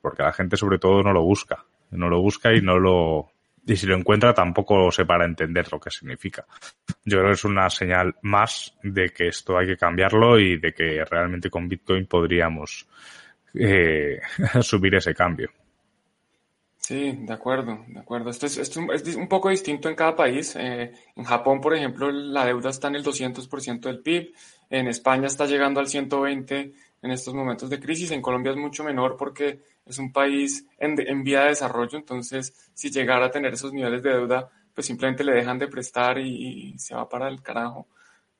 porque 0.00 0.22
la 0.22 0.32
gente 0.32 0.56
sobre 0.56 0.78
todo 0.78 1.02
no 1.02 1.12
lo 1.12 1.22
busca 1.22 1.64
no 1.90 2.08
lo 2.08 2.20
busca 2.20 2.54
y 2.54 2.60
no 2.60 2.78
lo 2.78 3.30
y 3.68 3.76
si 3.76 3.86
lo 3.86 3.94
encuentra 3.94 4.32
tampoco 4.32 4.90
se 4.90 5.04
para 5.04 5.26
entender 5.26 5.70
lo 5.70 5.78
que 5.78 5.90
significa. 5.90 6.46
Yo 7.04 7.18
creo 7.18 7.28
que 7.28 7.34
es 7.34 7.44
una 7.44 7.68
señal 7.68 8.16
más 8.22 8.74
de 8.82 9.10
que 9.10 9.28
esto 9.28 9.58
hay 9.58 9.66
que 9.66 9.76
cambiarlo 9.76 10.38
y 10.38 10.58
de 10.58 10.72
que 10.72 11.04
realmente 11.04 11.50
con 11.50 11.68
Bitcoin 11.68 12.06
podríamos 12.06 12.88
eh, 13.54 14.20
subir 14.62 14.94
ese 14.94 15.14
cambio. 15.14 15.50
Sí, 16.78 17.12
de 17.20 17.32
acuerdo, 17.34 17.84
de 17.86 18.00
acuerdo. 18.00 18.30
Esto 18.30 18.46
es, 18.46 18.76
un 19.14 19.28
poco 19.28 19.50
distinto 19.50 19.90
en 19.90 19.94
cada 19.94 20.16
país. 20.16 20.56
Eh, 20.56 20.90
en 21.14 21.24
Japón, 21.24 21.60
por 21.60 21.76
ejemplo, 21.76 22.10
la 22.10 22.46
deuda 22.46 22.70
está 22.70 22.88
en 22.88 22.94
el 22.94 23.04
200% 23.04 23.80
del 23.80 24.00
PIB. 24.00 24.32
En 24.70 24.88
España 24.88 25.26
está 25.26 25.44
llegando 25.44 25.80
al 25.80 25.86
120% 25.86 26.72
en 27.02 27.10
estos 27.10 27.34
momentos 27.34 27.70
de 27.70 27.80
crisis. 27.80 28.10
En 28.10 28.22
Colombia 28.22 28.52
es 28.52 28.58
mucho 28.58 28.84
menor 28.84 29.16
porque 29.16 29.60
es 29.84 29.98
un 29.98 30.12
país 30.12 30.66
en, 30.78 31.22
vía 31.24 31.42
de 31.42 31.48
desarrollo, 31.48 31.98
entonces 31.98 32.54
si 32.74 32.90
llegara 32.90 33.26
a 33.26 33.30
tener 33.30 33.54
esos 33.54 33.72
niveles 33.72 34.02
de 34.02 34.10
deuda, 34.10 34.48
pues 34.74 34.86
simplemente 34.86 35.24
le 35.24 35.32
dejan 35.32 35.58
de 35.58 35.68
prestar 35.68 36.18
y, 36.18 36.78
se 36.78 36.94
va 36.94 37.08
para 37.08 37.28
el 37.28 37.42
carajo. 37.42 37.88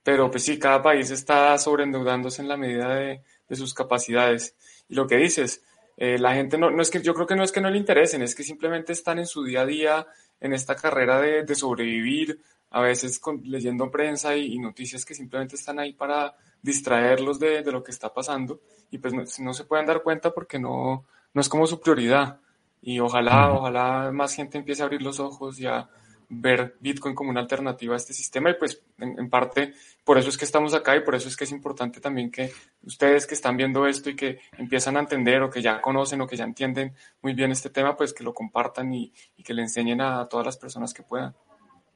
Pero 0.03 0.31
pues 0.31 0.45
sí, 0.45 0.59
cada 0.59 0.83
país 0.83 1.11
está 1.11 1.59
sobreendeudándose 1.59 2.43
en 2.43 2.49
la 2.49 2.57
medida 2.57 2.95
de, 2.95 3.23
sus 3.51 3.75
capacidades. 3.75 4.55
Y 4.89 4.95
lo 4.95 5.07
que 5.07 5.17
dices, 5.17 5.63
eh, 5.97 6.19
la 6.19 6.35
gente 6.35 6.59
no, 6.59 6.71
no 6.71 6.83
es 6.83 6.91
que, 6.91 7.03
yo 7.03 7.15
creo 7.15 7.27
que 7.27 7.35
no 7.35 7.43
es 7.43 7.53
que 7.53 7.61
no 7.61 7.71
le 7.71 7.79
interesen, 7.79 8.23
es 8.23 8.35
que 8.35 8.43
simplemente 8.43 8.93
están 8.93 9.19
en 9.19 9.27
su 9.27 9.43
día 9.43 9.63
a 9.63 9.67
día 9.67 10.07
en 10.41 10.53
esta 10.53 10.77
carrera 10.77 11.21
de, 11.21 11.55
sobrevivir, 11.55 12.41
a 12.71 12.83
veces 12.83 13.19
con, 13.19 13.43
leyendo 13.45 13.91
prensa 13.91 14.37
y, 14.37 14.59
noticias 14.59 15.05
que 15.05 15.15
simplemente 15.15 15.57
están 15.57 15.79
ahí 15.79 15.93
para, 15.93 16.37
distraerlos 16.63 17.39
de, 17.39 17.63
lo 17.63 17.83
que 17.83 17.91
está 17.91 18.13
pasando 18.13 18.61
y 18.91 18.99
pues 18.99 19.41
no, 19.41 19.55
se 19.55 19.65
pueden 19.65 19.87
dar 19.87 20.03
cuenta 20.03 20.33
porque 20.33 20.59
no, 20.59 21.05
no 21.35 21.41
es 21.41 21.49
como 21.49 21.67
su 21.67 21.81
prioridad. 21.81 22.41
Y 22.81 23.01
ojalá, 23.01 23.53
ojalá 23.53 24.13
más 24.13 24.35
gente 24.35 24.57
empiece 24.57 24.83
a 24.83 24.85
abrir 24.85 25.03
los 25.03 25.19
ojos 25.19 25.59
y 25.59 25.67
a 25.67 25.89
ver 26.29 26.77
Bitcoin 26.81 27.15
como 27.15 27.31
una 27.31 27.41
alternativa 27.41 27.95
a 27.95 27.97
este 27.97 28.13
sistema 28.13 28.51
y 28.51 28.55
pues 28.55 28.83
en, 28.99 29.31
parte 29.31 29.73
por 30.05 30.19
eso 30.19 30.29
es 30.29 30.37
que 30.37 30.45
estamos 30.45 30.75
acá 30.75 30.95
y 30.95 31.01
por 31.01 31.15
eso 31.15 31.29
es 31.29 31.37
que 31.37 31.45
es 31.45 31.53
importante 31.53 32.01
también 32.01 32.31
que 32.31 32.53
ustedes 32.83 33.27
que 33.27 33.35
están 33.35 33.57
viendo 33.57 33.87
esto 33.87 34.11
y 34.11 34.17
que 34.17 34.41
empiezan 34.59 34.97
a 34.97 35.01
entender 35.01 35.43
o 35.43 35.51
que 35.51 35.63
ya 35.63 35.81
conocen 35.81 36.21
o 36.21 36.27
que 36.27 36.37
ya 36.37 36.45
entienden 36.45 36.95
muy 37.23 37.33
bien 37.33 37.51
este 37.51 37.71
tema, 37.71 37.97
pues 37.97 38.13
que 38.13 38.25
lo 38.25 38.35
compartan 38.35 38.93
y, 38.93 39.13
que 39.43 39.55
le 39.55 39.63
enseñen 39.63 40.03
a 40.03 40.29
todas 40.29 40.45
las 40.45 40.59
personas 40.59 40.93
que 40.93 41.03
puedan. 41.03 41.35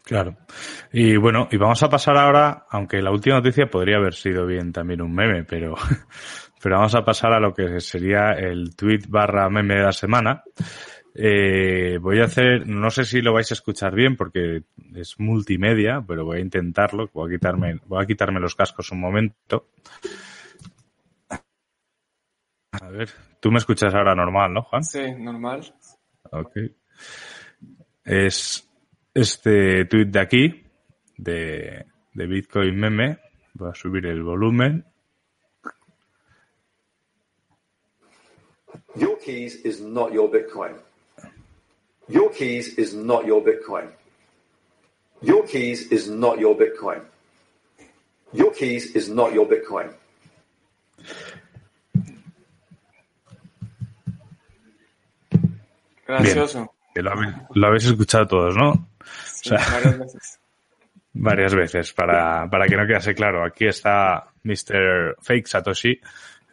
Claro. 0.02 0.36
Y 0.92 1.16
bueno, 1.16 1.48
y 1.50 1.56
vamos 1.56 1.82
a 1.82 1.88
pasar 1.88 2.16
ahora, 2.16 2.66
aunque 2.70 3.00
la 3.00 3.12
última 3.12 3.36
noticia 3.36 3.70
podría 3.70 3.96
haber 3.96 4.14
sido 4.14 4.46
bien 4.46 4.72
también 4.72 5.00
un 5.00 5.14
meme, 5.14 5.44
pero, 5.44 5.74
pero 6.62 6.76
vamos 6.76 6.94
a 6.94 7.04
pasar 7.04 7.32
a 7.32 7.40
lo 7.40 7.54
que 7.54 7.80
sería 7.80 8.32
el 8.32 8.74
tweet 8.74 9.02
barra 9.08 9.48
meme 9.48 9.76
de 9.76 9.82
la 9.82 9.92
semana. 9.92 10.42
Eh, 11.14 11.98
voy 12.00 12.20
a 12.20 12.24
hacer, 12.24 12.66
no 12.66 12.90
sé 12.90 13.04
si 13.04 13.20
lo 13.20 13.32
vais 13.32 13.50
a 13.50 13.54
escuchar 13.54 13.94
bien 13.94 14.16
porque 14.16 14.64
es 14.94 15.20
multimedia, 15.20 16.02
pero 16.06 16.24
voy 16.24 16.38
a 16.38 16.42
intentarlo. 16.42 17.08
Voy 17.12 17.30
a 17.30 17.36
quitarme, 17.36 17.78
voy 17.86 18.02
a 18.02 18.06
quitarme 18.06 18.40
los 18.40 18.56
cascos 18.56 18.90
un 18.90 19.00
momento. 19.00 19.68
A 22.72 22.88
ver, 22.88 23.10
tú 23.40 23.52
me 23.52 23.58
escuchas 23.58 23.94
ahora 23.94 24.14
normal, 24.14 24.52
¿no, 24.52 24.62
Juan? 24.62 24.82
Sí, 24.82 25.12
normal. 25.16 25.72
Ok. 26.32 26.56
Es 28.04 28.71
este 29.14 29.84
tweet 29.86 30.06
de 30.06 30.20
aquí, 30.20 30.64
de, 31.16 31.86
de 32.14 32.26
Bitcoin 32.26 32.78
Meme. 32.78 33.18
Voy 33.54 33.70
a 33.70 33.74
subir 33.74 34.06
el 34.06 34.22
volumen. 34.22 34.84
Your 38.94 39.18
keys 39.18 39.64
is 39.64 39.80
not 39.80 40.12
your 40.12 40.30
Bitcoin. 40.30 40.74
Your 42.08 42.30
keys 42.30 42.78
is 42.78 42.94
not 42.94 43.24
your 43.26 43.42
Bitcoin. 43.42 43.88
Your 45.22 45.46
keys 45.46 45.90
is 45.92 46.08
not 46.08 46.38
your 46.38 46.56
Bitcoin. 46.56 47.02
Your 48.32 48.52
keys 48.52 48.94
is 48.96 49.08
not 49.08 49.32
your 49.32 49.46
Bitcoin. 49.46 49.94
Gracioso. 56.06 56.74
lo, 56.94 57.66
habéis, 57.66 57.84
escuchado 57.84 58.26
todos, 58.26 58.56
¿no? 58.56 58.88
Varias 59.50 59.98
veces. 59.98 60.38
Varias 61.14 61.54
veces, 61.54 61.92
para, 61.92 62.48
para 62.48 62.66
que 62.66 62.74
no 62.74 62.86
quedase 62.86 63.14
claro. 63.14 63.44
Aquí 63.44 63.66
está 63.66 64.28
Mr. 64.44 65.16
Fake 65.20 65.46
Satoshi 65.46 66.00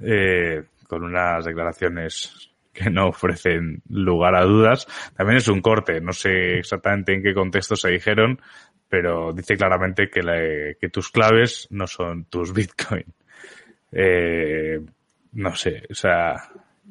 eh, 0.01 0.63
con 0.85 1.03
unas 1.05 1.45
declaraciones 1.45 2.51
que 2.73 2.89
no 2.89 3.07
ofrecen 3.07 3.81
lugar 3.89 4.35
a 4.35 4.43
dudas. 4.43 4.85
También 5.15 5.37
es 5.37 5.47
un 5.47 5.61
corte, 5.61 6.01
no 6.01 6.11
sé 6.11 6.59
exactamente 6.59 7.13
en 7.13 7.23
qué 7.23 7.33
contexto 7.33 7.77
se 7.77 7.89
dijeron, 7.89 8.41
pero 8.89 9.31
dice 9.31 9.55
claramente 9.55 10.09
que, 10.09 10.75
que 10.79 10.89
tus 10.89 11.09
claves 11.09 11.67
no 11.69 11.87
son 11.87 12.25
tus 12.25 12.53
Bitcoin. 12.53 13.05
Eh, 13.91 14.79
no 15.33 15.55
sé, 15.55 15.83
o 15.89 15.93
sea, 15.93 16.35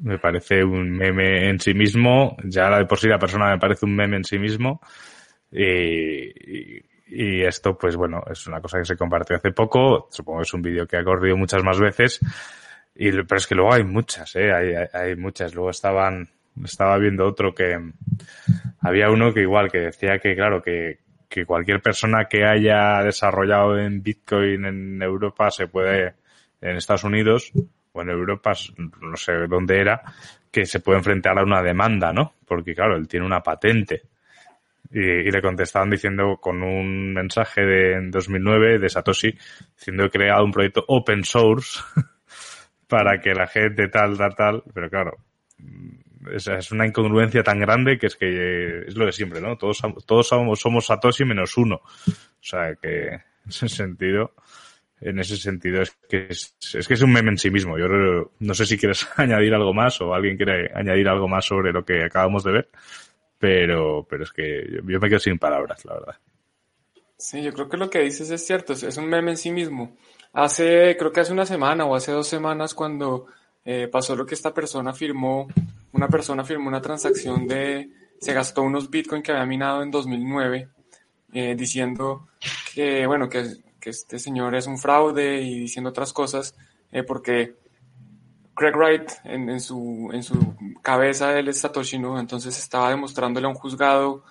me 0.01 0.17
parece 0.17 0.63
un 0.63 0.89
meme 0.91 1.49
en 1.49 1.59
sí 1.59 1.73
mismo. 1.73 2.37
Ya 2.43 2.69
la 2.69 2.77
de 2.79 2.85
por 2.85 2.99
sí 2.99 3.07
la 3.07 3.19
persona 3.19 3.51
me 3.51 3.59
parece 3.59 3.85
un 3.85 3.95
meme 3.95 4.17
en 4.17 4.23
sí 4.23 4.39
mismo. 4.39 4.81
Y, 5.51 6.81
y, 7.07 7.41
esto, 7.41 7.77
pues 7.77 7.95
bueno, 7.95 8.23
es 8.29 8.45
una 8.47 8.61
cosa 8.61 8.77
que 8.79 8.85
se 8.85 8.97
compartió 8.97 9.35
hace 9.35 9.51
poco. 9.51 10.07
Supongo 10.11 10.39
que 10.39 10.43
es 10.43 10.53
un 10.53 10.61
vídeo 10.61 10.87
que 10.87 10.97
ha 10.97 11.03
corrido 11.03 11.37
muchas 11.37 11.63
más 11.63 11.79
veces. 11.79 12.19
Y, 12.95 13.11
pero 13.11 13.37
es 13.37 13.47
que 13.47 13.55
luego 13.55 13.73
hay 13.73 13.83
muchas, 13.83 14.35
¿eh? 14.35 14.51
Hay, 14.53 14.73
hay, 14.93 15.15
muchas. 15.15 15.55
Luego 15.55 15.69
estaban, 15.69 16.29
estaba 16.63 16.97
viendo 16.97 17.25
otro 17.25 17.53
que 17.53 17.77
había 18.81 19.09
uno 19.09 19.33
que 19.33 19.41
igual, 19.41 19.71
que 19.71 19.79
decía 19.79 20.19
que, 20.19 20.35
claro, 20.35 20.61
que, 20.61 20.99
que 21.29 21.45
cualquier 21.45 21.81
persona 21.81 22.25
que 22.25 22.43
haya 22.43 23.03
desarrollado 23.03 23.77
en 23.77 24.01
Bitcoin 24.01 24.65
en 24.65 25.01
Europa 25.01 25.51
se 25.51 25.67
puede, 25.67 26.15
en 26.59 26.75
Estados 26.75 27.03
Unidos 27.03 27.51
o 27.91 28.01
en 28.01 28.09
Europa, 28.09 28.53
no 28.99 29.15
sé 29.15 29.33
dónde 29.47 29.79
era, 29.79 30.01
que 30.51 30.65
se 30.65 30.79
puede 30.79 30.97
enfrentar 30.97 31.37
a 31.37 31.43
una 31.43 31.61
demanda, 31.61 32.11
¿no? 32.11 32.33
Porque 32.45 32.73
claro, 32.73 32.95
él 32.95 33.07
tiene 33.07 33.25
una 33.25 33.41
patente. 33.41 34.01
Y, 34.91 34.99
y, 34.99 35.31
le 35.31 35.41
contestaban 35.41 35.91
diciendo 35.91 36.37
con 36.41 36.63
un 36.63 37.13
mensaje 37.13 37.61
de 37.61 37.93
en 37.93 38.09
2009 38.09 38.79
de 38.79 38.89
Satoshi 38.89 39.37
diciendo 39.75 40.05
he 40.05 40.09
creado 40.09 40.43
un 40.43 40.51
proyecto 40.51 40.83
open 40.87 41.23
source 41.23 41.79
para 42.87 43.21
que 43.21 43.35
la 43.35 43.45
gente 43.45 43.87
tal, 43.87 44.17
tal, 44.17 44.35
tal, 44.35 44.63
pero 44.73 44.89
claro, 44.89 45.17
es, 46.31 46.47
es 46.47 46.71
una 46.71 46.85
incongruencia 46.85 47.43
tan 47.43 47.59
grande 47.59 47.97
que 47.97 48.07
es 48.07 48.15
que 48.15 48.85
es 48.87 48.95
lo 48.95 49.05
de 49.05 49.11
siempre, 49.11 49.41
¿no? 49.41 49.57
Todos, 49.57 49.81
todos 50.05 50.27
somos, 50.27 50.59
somos 50.59 50.85
Satoshi 50.85 51.25
menos 51.25 51.57
uno. 51.57 51.75
O 51.75 52.41
sea 52.41 52.75
que 52.75 53.07
en 53.07 53.21
ese 53.47 53.69
sentido, 53.69 54.33
en 55.01 55.19
ese 55.19 55.37
sentido 55.37 55.81
es 55.81 55.91
que 56.09 56.27
es, 56.29 56.57
es 56.73 56.87
que 56.87 56.93
es 56.93 57.01
un 57.01 57.13
meme 57.13 57.29
en 57.29 57.37
sí 57.37 57.49
mismo. 57.49 57.77
Yo 57.77 57.87
no 58.39 58.53
sé 58.53 58.65
si 58.65 58.77
quieres 58.77 59.07
añadir 59.15 59.53
algo 59.53 59.73
más 59.73 59.99
o 60.01 60.13
alguien 60.13 60.37
quiere 60.37 60.71
añadir 60.73 61.07
algo 61.07 61.27
más 61.27 61.45
sobre 61.45 61.71
lo 61.71 61.85
que 61.85 62.03
acabamos 62.03 62.43
de 62.43 62.51
ver, 62.51 62.69
pero, 63.39 64.05
pero 64.07 64.23
es 64.23 64.31
que 64.31 64.67
yo, 64.85 64.99
me 64.99 65.09
quedo 65.09 65.19
sin 65.19 65.39
palabras, 65.39 65.83
la 65.85 65.93
verdad. 65.93 66.15
Sí, 67.17 67.41
yo 67.41 67.53
creo 67.53 67.69
que 67.69 67.77
lo 67.77 67.89
que 67.89 67.99
dices 67.99 68.29
es 68.29 68.45
cierto, 68.45 68.73
es 68.73 68.97
un 68.97 69.07
meme 69.07 69.31
en 69.31 69.37
sí 69.37 69.51
mismo. 69.51 69.97
Hace, 70.33 70.95
creo 70.97 71.11
que 71.11 71.21
hace 71.21 71.33
una 71.33 71.45
semana 71.45 71.85
o 71.85 71.95
hace 71.95 72.11
dos 72.11 72.27
semanas 72.27 72.73
cuando 72.73 73.25
eh, 73.65 73.87
pasó 73.91 74.15
lo 74.15 74.25
que 74.25 74.35
esta 74.35 74.53
persona 74.53 74.93
firmó, 74.93 75.47
una 75.93 76.07
persona 76.07 76.43
firmó 76.43 76.67
una 76.67 76.81
transacción 76.81 77.47
de, 77.47 77.89
se 78.19 78.33
gastó 78.33 78.61
unos 78.61 78.89
bitcoins 78.89 79.23
que 79.23 79.31
había 79.31 79.45
minado 79.45 79.81
en 79.81 79.91
2009, 79.91 80.69
eh, 81.33 81.55
diciendo 81.57 82.27
que, 82.73 83.07
bueno, 83.07 83.27
que, 83.27 83.45
que, 83.79 83.89
este 83.89 84.19
señor 84.19 84.55
es 84.55 84.67
un 84.67 84.77
fraude 84.77 85.41
y 85.41 85.59
diciendo 85.59 85.89
otras 85.89 86.13
cosas, 86.13 86.55
eh, 86.91 87.03
porque 87.03 87.55
Craig 88.59 88.75
Wright 88.75 89.11
en, 89.23 89.59
su 89.61 90.11
cabeza 90.81 91.39
él 91.39 91.47
es 91.47 91.61
Satoshi, 91.61 91.97
¿no? 91.97 92.19
Entonces 92.19 92.59
estaba 92.59 92.89
demostrándole 92.89 93.47
a 93.47 93.49
un 93.49 93.55
juzgado 93.55 94.23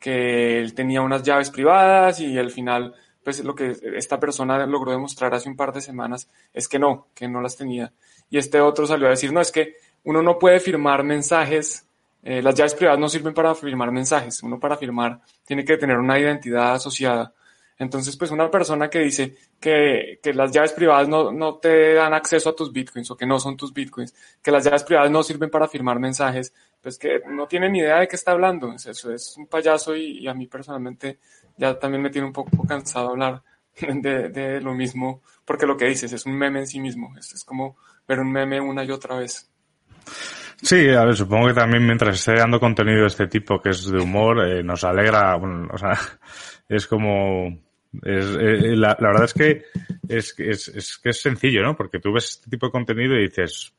que 0.00 0.58
él 0.58 0.74
tenía 0.74 1.02
unas 1.02 1.22
llaves 1.22 1.50
privadas 1.50 2.18
y 2.20 2.36
al 2.36 2.50
final 2.50 2.94
pues 3.22 3.42
lo 3.44 3.54
que 3.54 3.76
esta 3.96 4.18
persona 4.20 4.66
logró 4.66 4.90
demostrar 4.90 5.34
hace 5.34 5.48
un 5.48 5.56
par 5.56 5.72
de 5.72 5.80
semanas 5.80 6.28
es 6.52 6.68
que 6.68 6.78
no, 6.78 7.08
que 7.14 7.28
no 7.28 7.40
las 7.40 7.56
tenía. 7.56 7.92
Y 8.28 8.38
este 8.38 8.60
otro 8.60 8.86
salió 8.86 9.06
a 9.06 9.10
decir, 9.10 9.32
no, 9.32 9.40
es 9.40 9.50
que 9.50 9.76
uno 10.04 10.22
no 10.22 10.38
puede 10.38 10.60
firmar 10.60 11.02
mensajes, 11.02 11.86
eh, 12.22 12.42
las 12.42 12.54
llaves 12.54 12.74
privadas 12.74 13.00
no 13.00 13.08
sirven 13.08 13.34
para 13.34 13.54
firmar 13.54 13.90
mensajes, 13.92 14.42
uno 14.42 14.60
para 14.60 14.76
firmar 14.76 15.20
tiene 15.44 15.64
que 15.64 15.76
tener 15.76 15.98
una 15.98 16.18
identidad 16.18 16.74
asociada. 16.74 17.32
Entonces, 17.78 18.16
pues 18.16 18.30
una 18.30 18.50
persona 18.50 18.88
que 18.88 19.00
dice 19.00 19.36
que, 19.60 20.18
que 20.22 20.32
las 20.32 20.50
llaves 20.50 20.72
privadas 20.72 21.08
no, 21.08 21.30
no 21.30 21.56
te 21.56 21.94
dan 21.94 22.14
acceso 22.14 22.50
a 22.50 22.56
tus 22.56 22.72
bitcoins 22.72 23.10
o 23.10 23.16
que 23.16 23.26
no 23.26 23.38
son 23.38 23.56
tus 23.56 23.72
bitcoins, 23.74 24.14
que 24.42 24.50
las 24.50 24.64
llaves 24.64 24.84
privadas 24.84 25.10
no 25.10 25.22
sirven 25.22 25.50
para 25.50 25.68
firmar 25.68 25.98
mensajes, 25.98 26.54
pues 26.80 26.96
que 26.98 27.20
no 27.28 27.46
tiene 27.46 27.68
ni 27.68 27.80
idea 27.80 28.00
de 28.00 28.08
qué 28.08 28.16
está 28.16 28.32
hablando. 28.32 28.72
Eso 28.72 29.12
es 29.12 29.36
un 29.36 29.46
payaso 29.46 29.94
y 29.94 30.26
a 30.26 30.34
mí 30.34 30.46
personalmente 30.46 31.18
ya 31.56 31.78
también 31.78 32.02
me 32.02 32.10
tiene 32.10 32.26
un 32.26 32.32
poco 32.32 32.66
cansado 32.66 33.10
hablar 33.10 33.42
de, 33.80 34.28
de, 34.28 34.60
lo 34.60 34.74
mismo, 34.74 35.22
porque 35.44 35.66
lo 35.66 35.76
que 35.76 35.86
dices 35.86 36.12
es 36.12 36.26
un 36.26 36.36
meme 36.36 36.60
en 36.60 36.66
sí 36.66 36.80
mismo, 36.80 37.14
es, 37.18 37.32
es 37.32 37.44
como 37.44 37.76
ver 38.06 38.20
un 38.20 38.32
meme 38.32 38.60
una 38.60 38.84
y 38.84 38.90
otra 38.90 39.16
vez. 39.18 39.50
Sí, 40.62 40.88
a 40.88 41.04
ver, 41.04 41.14
supongo 41.14 41.48
que 41.48 41.54
también 41.54 41.84
mientras 41.84 42.16
esté 42.16 42.34
dando 42.34 42.58
contenido 42.58 43.02
de 43.02 43.08
este 43.08 43.26
tipo 43.26 43.60
que 43.60 43.70
es 43.70 43.90
de 43.90 43.98
humor, 43.98 44.46
eh, 44.46 44.62
nos 44.62 44.84
alegra, 44.84 45.34
bueno, 45.36 45.68
o 45.72 45.76
sea, 45.76 45.92
es 46.68 46.86
como, 46.86 47.58
es, 48.02 48.36
eh, 48.36 48.76
la, 48.76 48.96
la, 49.00 49.08
verdad 49.08 49.24
es 49.24 49.34
que 49.34 49.64
es, 50.08 50.34
es, 50.38 50.68
es 50.68 50.98
que 50.98 51.10
es 51.10 51.20
sencillo, 51.20 51.62
¿no? 51.62 51.76
Porque 51.76 51.98
tú 51.98 52.12
ves 52.12 52.30
este 52.30 52.50
tipo 52.50 52.66
de 52.66 52.72
contenido 52.72 53.14
y 53.14 53.22
dices, 53.22 53.74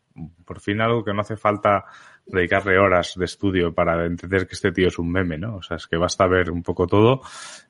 por 0.45 0.60
fin 0.60 0.82
algo 0.82 1.03
que 1.03 1.13
no 1.13 1.21
hace 1.21 1.38
falta 1.38 1.86
dedicarle 2.27 2.77
horas 2.77 3.13
de 3.15 3.25
estudio 3.25 3.73
para 3.73 4.05
entender 4.05 4.47
que 4.47 4.55
este 4.55 4.71
tío 4.71 4.87
es 4.87 4.99
un 4.99 5.11
meme, 5.11 5.37
¿no? 5.37 5.57
O 5.57 5.61
sea, 5.61 5.77
es 5.77 5.87
que 5.87 5.97
basta 5.97 6.27
ver 6.27 6.51
un 6.51 6.63
poco 6.63 6.87
todo. 6.87 7.21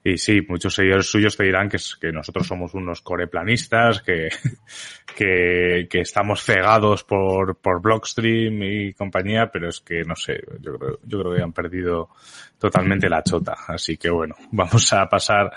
Y 0.03 0.17
sí, 0.17 0.41
muchos 0.47 0.73
seguidores 0.73 1.09
suyos 1.09 1.37
te 1.37 1.43
dirán 1.43 1.69
que, 1.69 1.77
que 1.99 2.11
nosotros 2.11 2.47
somos 2.47 2.73
unos 2.73 3.01
coreplanistas, 3.01 4.01
que, 4.01 4.29
que, 5.15 5.87
que 5.89 6.01
estamos 6.01 6.43
cegados 6.43 7.03
por, 7.03 7.57
por 7.57 7.81
Blockstream 7.81 8.63
y 8.63 8.93
compañía, 8.93 9.49
pero 9.51 9.69
es 9.69 9.81
que 9.81 10.03
no 10.03 10.15
sé, 10.15 10.41
yo 10.59 10.77
creo, 10.77 10.99
yo 11.03 11.19
creo 11.19 11.35
que 11.35 11.43
han 11.43 11.53
perdido 11.53 12.09
totalmente 12.57 13.09
la 13.09 13.23
chota. 13.23 13.55
Así 13.67 13.97
que 13.97 14.09
bueno, 14.09 14.35
vamos 14.51 14.91
a 14.93 15.07
pasar. 15.07 15.51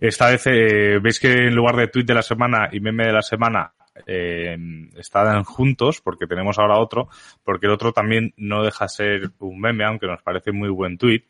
Esta 0.00 0.30
vez, 0.30 0.46
eh, 0.46 0.98
veis 1.02 1.18
que 1.18 1.32
en 1.32 1.54
lugar 1.54 1.76
de 1.76 1.88
tweet 1.88 2.04
de 2.04 2.14
la 2.14 2.22
semana 2.22 2.68
y 2.70 2.80
meme 2.80 3.06
de 3.06 3.12
la 3.12 3.22
semana, 3.22 3.72
eh, 4.06 4.56
están 4.96 5.44
juntos, 5.44 6.00
porque 6.00 6.26
tenemos 6.26 6.58
ahora 6.58 6.78
otro, 6.78 7.08
porque 7.42 7.66
el 7.66 7.72
otro 7.72 7.92
también 7.92 8.34
no 8.36 8.62
deja 8.62 8.88
ser 8.88 9.30
un 9.38 9.60
meme, 9.60 9.84
aunque 9.84 10.06
nos 10.06 10.22
parece 10.22 10.52
muy 10.52 10.68
buen 10.68 10.98
tweet, 10.98 11.24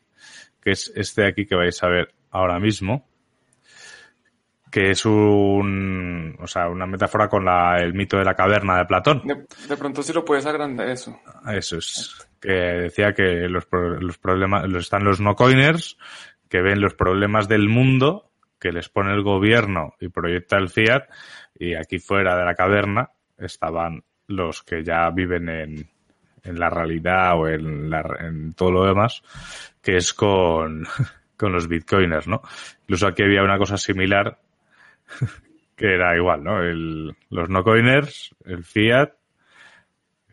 que 0.61 0.71
es 0.71 0.91
este 0.95 1.23
de 1.23 1.27
aquí 1.27 1.45
que 1.45 1.55
vais 1.55 1.81
a 1.83 1.87
ver 1.87 2.13
ahora 2.31 2.59
mismo, 2.59 3.07
que 4.71 4.91
es 4.91 5.05
un, 5.05 6.35
o 6.37 6.47
sea, 6.47 6.67
una 6.67 6.85
metáfora 6.85 7.29
con 7.29 7.45
la, 7.45 7.77
el 7.77 7.93
mito 7.93 8.17
de 8.17 8.25
la 8.25 8.33
caverna 8.33 8.77
de 8.77 8.85
Platón. 8.85 9.21
De, 9.23 9.77
pronto 9.77 10.03
si 10.03 10.11
lo 10.11 10.25
puedes 10.25 10.45
agrandar 10.45 10.89
eso. 10.89 11.17
Eso 11.47 11.77
es. 11.77 12.27
Que 12.41 12.51
decía 12.51 13.13
que 13.13 13.47
los, 13.47 13.67
los 13.71 14.17
problemas, 14.17 14.65
están 14.73 15.05
los 15.05 15.21
no 15.21 15.35
coiners, 15.35 15.97
que 16.49 16.61
ven 16.61 16.81
los 16.81 16.93
problemas 16.93 17.47
del 17.47 17.69
mundo, 17.69 18.31
que 18.59 18.73
les 18.73 18.89
pone 18.89 19.13
el 19.13 19.23
gobierno 19.23 19.93
y 20.01 20.09
proyecta 20.09 20.57
el 20.57 20.67
fiat, 20.67 21.05
y 21.57 21.75
aquí 21.75 21.99
fuera 21.99 22.37
de 22.37 22.45
la 22.45 22.55
caverna 22.55 23.09
estaban 23.37 24.03
los 24.27 24.63
que 24.63 24.83
ya 24.83 25.09
viven 25.09 25.49
en, 25.49 25.89
en 26.43 26.59
la 26.59 26.69
realidad 26.69 27.39
o 27.39 27.47
en, 27.47 27.89
la, 27.89 28.03
en 28.19 28.53
todo 28.53 28.71
lo 28.71 28.85
demás, 28.85 29.21
que 29.81 29.97
es 29.97 30.13
con, 30.13 30.85
con 31.37 31.51
los 31.51 31.67
bitcoiners, 31.67 32.27
¿no? 32.27 32.41
Incluso 32.81 33.07
aquí 33.07 33.23
había 33.23 33.43
una 33.43 33.57
cosa 33.57 33.77
similar 33.77 34.37
que 35.75 35.93
era 35.93 36.15
igual, 36.15 36.43
¿no? 36.43 36.61
El, 36.61 37.15
los 37.29 37.49
no 37.49 37.63
coiners, 37.63 38.35
el 38.45 38.63
fiat, 38.63 39.13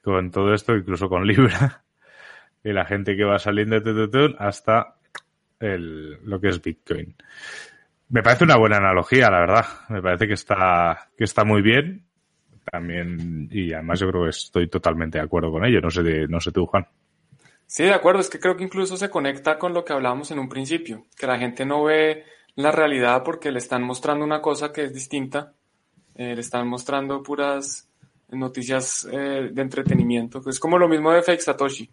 con 0.02 0.30
todo 0.30 0.52
esto, 0.54 0.74
incluso 0.74 1.08
con 1.08 1.26
Libra, 1.26 1.82
y 2.64 2.72
la 2.72 2.84
gente 2.84 3.16
que 3.16 3.24
va 3.24 3.38
saliendo 3.38 3.80
de 3.80 4.34
hasta 4.38 4.96
el, 5.60 6.18
lo 6.24 6.40
que 6.40 6.48
es 6.48 6.60
Bitcoin. 6.60 7.14
Me 8.12 8.22
parece 8.22 8.44
una 8.44 8.58
buena 8.58 8.76
analogía, 8.76 9.30
la 9.30 9.40
verdad. 9.40 9.64
Me 9.88 10.02
parece 10.02 10.28
que 10.28 10.34
está, 10.34 11.08
que 11.16 11.24
está 11.24 11.44
muy 11.44 11.62
bien. 11.62 12.04
También, 12.70 13.48
y 13.50 13.72
además 13.72 14.00
yo 14.00 14.08
creo 14.10 14.24
que 14.24 14.28
estoy 14.28 14.68
totalmente 14.68 15.16
de 15.16 15.24
acuerdo 15.24 15.50
con 15.50 15.64
ello. 15.64 15.80
No 15.80 15.90
sé, 15.90 16.02
de, 16.02 16.28
no 16.28 16.38
sé 16.38 16.52
tú, 16.52 16.66
Juan. 16.66 16.86
Sí, 17.66 17.84
de 17.84 17.94
acuerdo. 17.94 18.20
Es 18.20 18.28
que 18.28 18.38
creo 18.38 18.54
que 18.54 18.64
incluso 18.64 18.98
se 18.98 19.08
conecta 19.08 19.58
con 19.58 19.72
lo 19.72 19.82
que 19.82 19.94
hablábamos 19.94 20.30
en 20.30 20.40
un 20.40 20.50
principio, 20.50 21.06
que 21.16 21.26
la 21.26 21.38
gente 21.38 21.64
no 21.64 21.84
ve 21.84 22.24
la 22.54 22.70
realidad 22.70 23.22
porque 23.24 23.50
le 23.50 23.58
están 23.58 23.82
mostrando 23.82 24.26
una 24.26 24.42
cosa 24.42 24.74
que 24.74 24.84
es 24.84 24.92
distinta. 24.92 25.54
Eh, 26.14 26.34
le 26.34 26.40
están 26.42 26.68
mostrando 26.68 27.22
puras 27.22 27.88
noticias 28.28 29.08
eh, 29.10 29.48
de 29.50 29.62
entretenimiento. 29.62 30.42
Es 30.46 30.60
como 30.60 30.76
lo 30.76 30.86
mismo 30.86 31.12
de 31.12 31.22
Fake 31.22 31.40
Satoshi. 31.40 31.88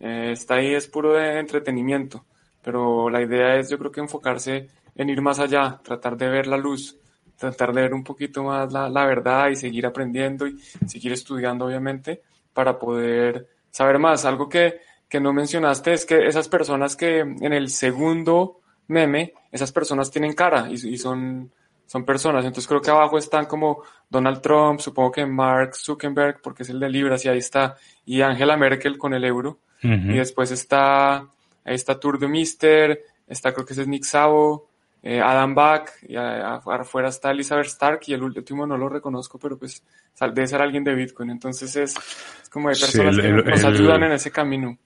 Eh, 0.00 0.30
está 0.32 0.54
ahí, 0.54 0.72
es 0.72 0.88
puro 0.88 1.12
de 1.12 1.38
entretenimiento. 1.38 2.24
Pero 2.62 3.10
la 3.10 3.20
idea 3.20 3.56
es, 3.56 3.68
yo 3.68 3.78
creo 3.78 3.92
que 3.92 4.00
enfocarse 4.00 4.70
en 4.98 5.08
ir 5.08 5.22
más 5.22 5.38
allá, 5.38 5.80
tratar 5.82 6.16
de 6.16 6.28
ver 6.28 6.46
la 6.46 6.58
luz, 6.58 6.98
tratar 7.38 7.72
de 7.72 7.82
ver 7.82 7.94
un 7.94 8.04
poquito 8.04 8.42
más 8.42 8.70
la, 8.72 8.90
la 8.90 9.06
verdad 9.06 9.48
y 9.48 9.56
seguir 9.56 9.86
aprendiendo 9.86 10.46
y 10.46 10.58
seguir 10.86 11.12
estudiando, 11.12 11.64
obviamente, 11.64 12.20
para 12.52 12.78
poder 12.78 13.48
saber 13.70 13.98
más. 13.98 14.24
Algo 14.24 14.48
que, 14.48 14.80
que 15.08 15.20
no 15.20 15.32
mencionaste 15.32 15.92
es 15.92 16.04
que 16.04 16.26
esas 16.26 16.48
personas 16.48 16.96
que 16.96 17.20
en 17.20 17.52
el 17.52 17.70
segundo 17.70 18.60
meme, 18.88 19.34
esas 19.52 19.70
personas 19.70 20.10
tienen 20.10 20.32
cara 20.34 20.68
y, 20.68 20.74
y, 20.74 20.98
son, 20.98 21.52
son 21.86 22.04
personas. 22.04 22.44
Entonces 22.44 22.66
creo 22.66 22.80
que 22.80 22.90
abajo 22.90 23.18
están 23.18 23.46
como 23.46 23.82
Donald 24.10 24.40
Trump, 24.40 24.80
supongo 24.80 25.12
que 25.12 25.24
Mark 25.24 25.76
Zuckerberg, 25.76 26.40
porque 26.42 26.64
es 26.64 26.70
el 26.70 26.80
de 26.80 26.88
Libras, 26.88 27.24
y 27.24 27.28
ahí 27.28 27.38
está, 27.38 27.76
y 28.04 28.20
Angela 28.22 28.56
Merkel 28.56 28.98
con 28.98 29.14
el 29.14 29.24
euro. 29.24 29.60
Y 29.80 30.14
después 30.14 30.50
está, 30.50 31.18
ahí 31.18 31.74
está 31.76 32.00
Tour 32.00 32.18
de 32.18 32.26
Mister, 32.26 33.00
está 33.28 33.52
creo 33.54 33.64
que 33.64 33.74
ese 33.74 33.82
es 33.82 33.88
Nick 33.88 34.02
Savo, 34.02 34.67
eh, 35.02 35.20
Adam 35.20 35.54
Back, 35.54 35.92
y 36.08 36.16
afuera 36.16 37.08
está 37.08 37.30
Elizabeth 37.30 37.66
Stark, 37.66 38.00
y 38.06 38.14
el 38.14 38.22
último 38.22 38.66
no 38.66 38.76
lo 38.76 38.88
reconozco, 38.88 39.38
pero 39.38 39.58
pues 39.58 39.84
debe 40.20 40.46
ser 40.46 40.60
alguien 40.60 40.84
de 40.84 40.94
Bitcoin. 40.94 41.30
Entonces 41.30 41.74
es, 41.76 41.96
es 42.42 42.48
como 42.50 42.68
de 42.68 42.76
personas 42.76 43.16
que 43.16 43.32
nos 43.32 43.64
ayudan 43.64 44.04
en 44.04 44.12
ese 44.12 44.30
camino. 44.30 44.78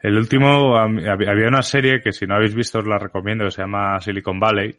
El 0.00 0.16
último, 0.16 0.76
había 0.76 1.48
una 1.48 1.62
serie 1.62 2.00
que 2.00 2.12
si 2.12 2.26
no 2.26 2.34
habéis 2.34 2.54
visto 2.54 2.80
os 2.80 2.86
la 2.86 2.98
recomiendo, 2.98 3.44
que 3.44 3.52
se 3.52 3.62
llama 3.62 4.00
Silicon 4.00 4.40
Valley. 4.40 4.76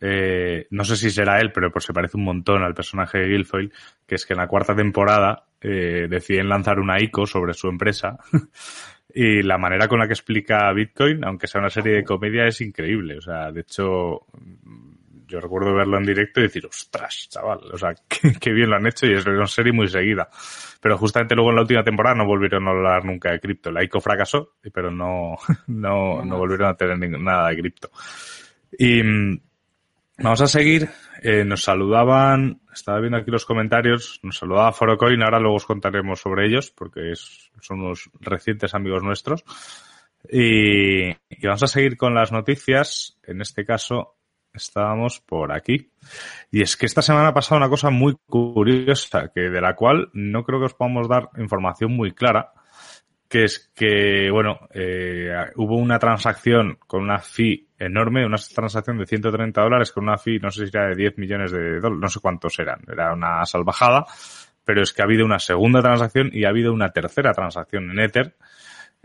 Eh, 0.00 0.66
no 0.70 0.84
sé 0.84 0.96
si 0.96 1.10
será 1.10 1.40
él, 1.40 1.52
pero 1.52 1.70
pues 1.70 1.84
se 1.84 1.92
parece 1.92 2.16
un 2.16 2.24
montón 2.24 2.62
al 2.62 2.74
personaje 2.74 3.18
de 3.18 3.28
Guilfoyle, 3.28 3.72
que 4.06 4.14
es 4.14 4.24
que 4.24 4.32
en 4.32 4.38
la 4.38 4.46
cuarta 4.46 4.74
temporada 4.74 5.44
eh, 5.60 6.06
deciden 6.08 6.48
lanzar 6.48 6.78
una 6.78 7.00
ICO 7.02 7.26
sobre 7.26 7.52
su 7.52 7.68
empresa 7.68 8.18
y 9.14 9.42
la 9.42 9.58
manera 9.58 9.88
con 9.88 9.98
la 9.98 10.06
que 10.06 10.12
explica 10.12 10.72
Bitcoin, 10.72 11.24
aunque 11.24 11.46
sea 11.46 11.60
una 11.60 11.70
serie 11.70 11.94
de 11.94 12.04
comedia, 12.04 12.46
es 12.46 12.60
increíble. 12.60 13.18
O 13.18 13.20
sea, 13.20 13.50
de 13.50 13.60
hecho, 13.60 14.26
yo 15.30 15.40
recuerdo 15.40 15.74
verlo 15.74 15.96
en 15.96 16.04
directo 16.04 16.40
y 16.40 16.44
decir, 16.44 16.66
ostras, 16.66 17.28
chaval, 17.30 17.60
o 17.72 17.78
sea, 17.78 17.94
qué, 18.40 18.52
bien 18.52 18.68
lo 18.68 18.76
han 18.76 18.86
hecho 18.86 19.06
y 19.06 19.14
es 19.14 19.24
una 19.26 19.46
serie 19.46 19.72
muy 19.72 19.88
seguida. 19.88 20.28
Pero 20.80 20.98
justamente 20.98 21.34
luego 21.34 21.50
en 21.50 21.56
la 21.56 21.62
última 21.62 21.84
temporada 21.84 22.16
no 22.16 22.26
volvieron 22.26 22.66
a 22.66 22.70
hablar 22.70 23.04
nunca 23.04 23.30
de 23.30 23.40
cripto. 23.40 23.70
La 23.70 23.84
ICO 23.84 24.00
fracasó, 24.00 24.54
pero 24.72 24.90
no, 24.90 25.36
no, 25.68 26.24
no 26.24 26.38
volvieron 26.38 26.68
a 26.68 26.74
tener 26.74 26.98
nada 27.20 27.48
de 27.50 27.56
cripto. 27.56 27.90
Y 28.78 29.02
mm, 29.02 29.40
vamos 30.18 30.40
a 30.40 30.46
seguir. 30.46 30.88
Eh, 31.22 31.44
nos 31.44 31.62
saludaban, 31.62 32.60
estaba 32.72 33.00
viendo 33.00 33.18
aquí 33.18 33.30
los 33.30 33.46
comentarios, 33.46 34.20
nos 34.22 34.38
saludaba 34.38 34.72
Forocoin, 34.72 35.22
ahora 35.22 35.40
luego 35.40 35.56
os 35.56 35.66
contaremos 35.66 36.20
sobre 36.20 36.46
ellos 36.46 36.70
porque 36.70 37.12
es, 37.12 37.50
son 37.60 37.80
unos 37.80 38.10
recientes 38.20 38.74
amigos 38.74 39.02
nuestros. 39.02 39.44
Y, 40.28 41.08
y 41.10 41.46
vamos 41.46 41.62
a 41.62 41.66
seguir 41.66 41.96
con 41.96 42.14
las 42.14 42.30
noticias. 42.30 43.18
En 43.22 43.40
este 43.40 43.64
caso, 43.64 44.16
estábamos 44.52 45.20
por 45.20 45.52
aquí. 45.52 45.90
Y 46.50 46.62
es 46.62 46.76
que 46.76 46.86
esta 46.86 47.02
semana 47.02 47.28
ha 47.28 47.34
pasado 47.34 47.58
una 47.58 47.68
cosa 47.68 47.90
muy 47.90 48.16
curiosa, 48.26 49.30
que 49.34 49.42
de 49.42 49.60
la 49.60 49.74
cual 49.74 50.10
no 50.12 50.44
creo 50.44 50.58
que 50.58 50.66
os 50.66 50.74
podamos 50.74 51.08
dar 51.08 51.30
información 51.38 51.92
muy 51.92 52.12
clara, 52.12 52.52
que 53.30 53.44
es 53.44 53.70
que, 53.76 54.28
bueno, 54.32 54.58
eh, 54.74 55.32
hubo 55.54 55.76
una 55.76 56.00
transacción 56.00 56.78
con 56.84 57.04
una 57.04 57.20
fee 57.20 57.68
enorme, 57.78 58.26
una 58.26 58.36
transacción 58.36 58.98
de 58.98 59.06
130 59.06 59.62
dólares 59.62 59.92
con 59.92 60.02
una 60.02 60.18
fee, 60.18 60.40
no 60.40 60.50
sé 60.50 60.66
si 60.66 60.76
era 60.76 60.88
de 60.88 60.96
10 60.96 61.16
millones 61.18 61.52
de 61.52 61.78
dólares, 61.78 62.00
no 62.00 62.08
sé 62.08 62.18
cuántos 62.18 62.58
eran, 62.58 62.80
era 62.90 63.12
una 63.12 63.46
salvajada, 63.46 64.04
pero 64.64 64.82
es 64.82 64.92
que 64.92 65.02
ha 65.02 65.04
habido 65.04 65.24
una 65.24 65.38
segunda 65.38 65.80
transacción 65.80 66.30
y 66.32 66.44
ha 66.44 66.48
habido 66.48 66.72
una 66.72 66.88
tercera 66.88 67.32
transacción 67.32 67.88
en 67.92 68.00
Ether, 68.00 68.34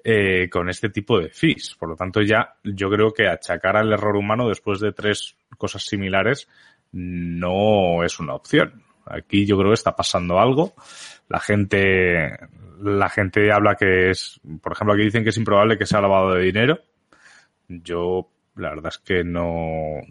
eh, 0.04 0.50
con 0.50 0.70
este 0.70 0.90
tipo 0.90 1.20
de 1.20 1.30
fees. 1.30 1.76
Por 1.80 1.90
lo 1.90 1.96
tanto, 1.96 2.22
ya 2.22 2.56
yo 2.64 2.90
creo 2.90 3.14
que 3.14 3.28
achacar 3.28 3.78
al 3.78 3.94
error 3.94 4.16
humano 4.16 4.50
después 4.50 4.80
de 4.80 4.92
tres 4.92 5.38
cosas 5.56 5.84
similares 5.84 6.48
no 6.94 8.04
es 8.04 8.20
una 8.20 8.34
opción. 8.34 8.85
Aquí 9.06 9.46
yo 9.46 9.58
creo 9.58 9.70
que 9.70 9.76
está 9.76 9.96
pasando 9.96 10.40
algo. 10.40 10.74
La 11.30 11.40
gente, 11.40 12.32
la 12.82 13.10
gente 13.10 13.52
habla 13.52 13.76
que 13.76 14.10
es, 14.10 14.40
por 14.62 14.74
ejemplo, 14.74 14.94
aquí 14.94 15.04
dicen 15.04 15.24
que 15.24 15.30
es 15.30 15.38
improbable 15.38 15.78
que 15.78 15.86
sea 15.86 16.02
lavado 16.02 16.34
de 16.34 16.44
dinero. 16.44 16.80
Yo, 17.68 18.30
la 18.56 18.70
verdad 18.70 18.92
es 18.94 18.98
que 19.00 19.24
no, 19.24 20.02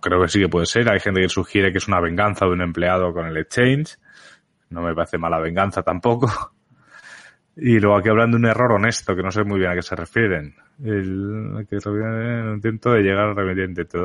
creo 0.00 0.22
que 0.22 0.28
sí 0.28 0.40
que 0.40 0.48
puede 0.48 0.66
ser. 0.66 0.90
Hay 0.90 1.00
gente 1.00 1.20
que 1.20 1.28
sugiere 1.28 1.72
que 1.72 1.78
es 1.78 1.88
una 1.88 2.00
venganza 2.00 2.46
de 2.46 2.52
un 2.52 2.62
empleado 2.62 3.12
con 3.12 3.26
el 3.26 3.36
exchange. 3.36 3.98
No 4.70 4.82
me 4.82 4.94
parece 4.94 5.18
mala 5.18 5.38
venganza 5.38 5.82
tampoco. 5.82 6.28
Y 7.58 7.80
luego 7.80 7.96
aquí 7.96 8.10
hablan 8.10 8.32
de 8.32 8.36
un 8.36 8.44
error 8.44 8.72
honesto, 8.72 9.16
que 9.16 9.22
no 9.22 9.30
sé 9.30 9.42
muy 9.42 9.58
bien 9.58 9.70
a 9.70 9.74
qué 9.74 9.80
se 9.80 9.96
refieren. 9.96 10.54
El, 10.84 11.66
que 11.70 11.76
intento 11.76 12.90
de 12.90 13.00
llegar 13.00 13.28
al 13.28 13.36
remediante. 13.36 13.86
Te 13.86 13.98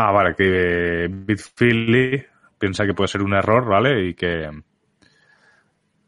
Ah, 0.00 0.12
vale, 0.12 0.36
que 0.36 1.08
Bitfilly 1.10 2.24
piensa 2.56 2.86
que 2.86 2.94
puede 2.94 3.08
ser 3.08 3.20
un 3.20 3.34
error, 3.34 3.64
¿vale? 3.64 4.10
Y 4.10 4.14
que, 4.14 4.48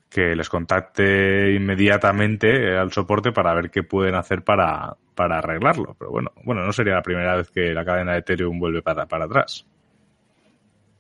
que 0.09 0.37
les 0.37 0.49
contacte 0.49 1.53
inmediatamente 1.53 2.77
al 2.79 2.93
soporte 2.93 3.33
para 3.33 3.53
ver 3.53 3.69
qué 3.69 3.83
pueden 3.83 4.15
hacer 4.15 4.45
para, 4.45 4.97
para 5.17 5.39
arreglarlo. 5.39 5.97
Pero 5.99 6.13
bueno, 6.13 6.31
bueno, 6.45 6.65
no 6.65 6.73
sería 6.73 6.95
la 6.95 7.03
primera 7.03 7.35
vez 7.35 7.51
que 7.51 7.75
la 7.75 7.85
cadena 7.85 8.13
de 8.13 8.21
Ethereum 8.21 8.61
vuelve 8.61 8.81
para, 8.81 9.07
para 9.07 9.25
atrás. 9.25 9.67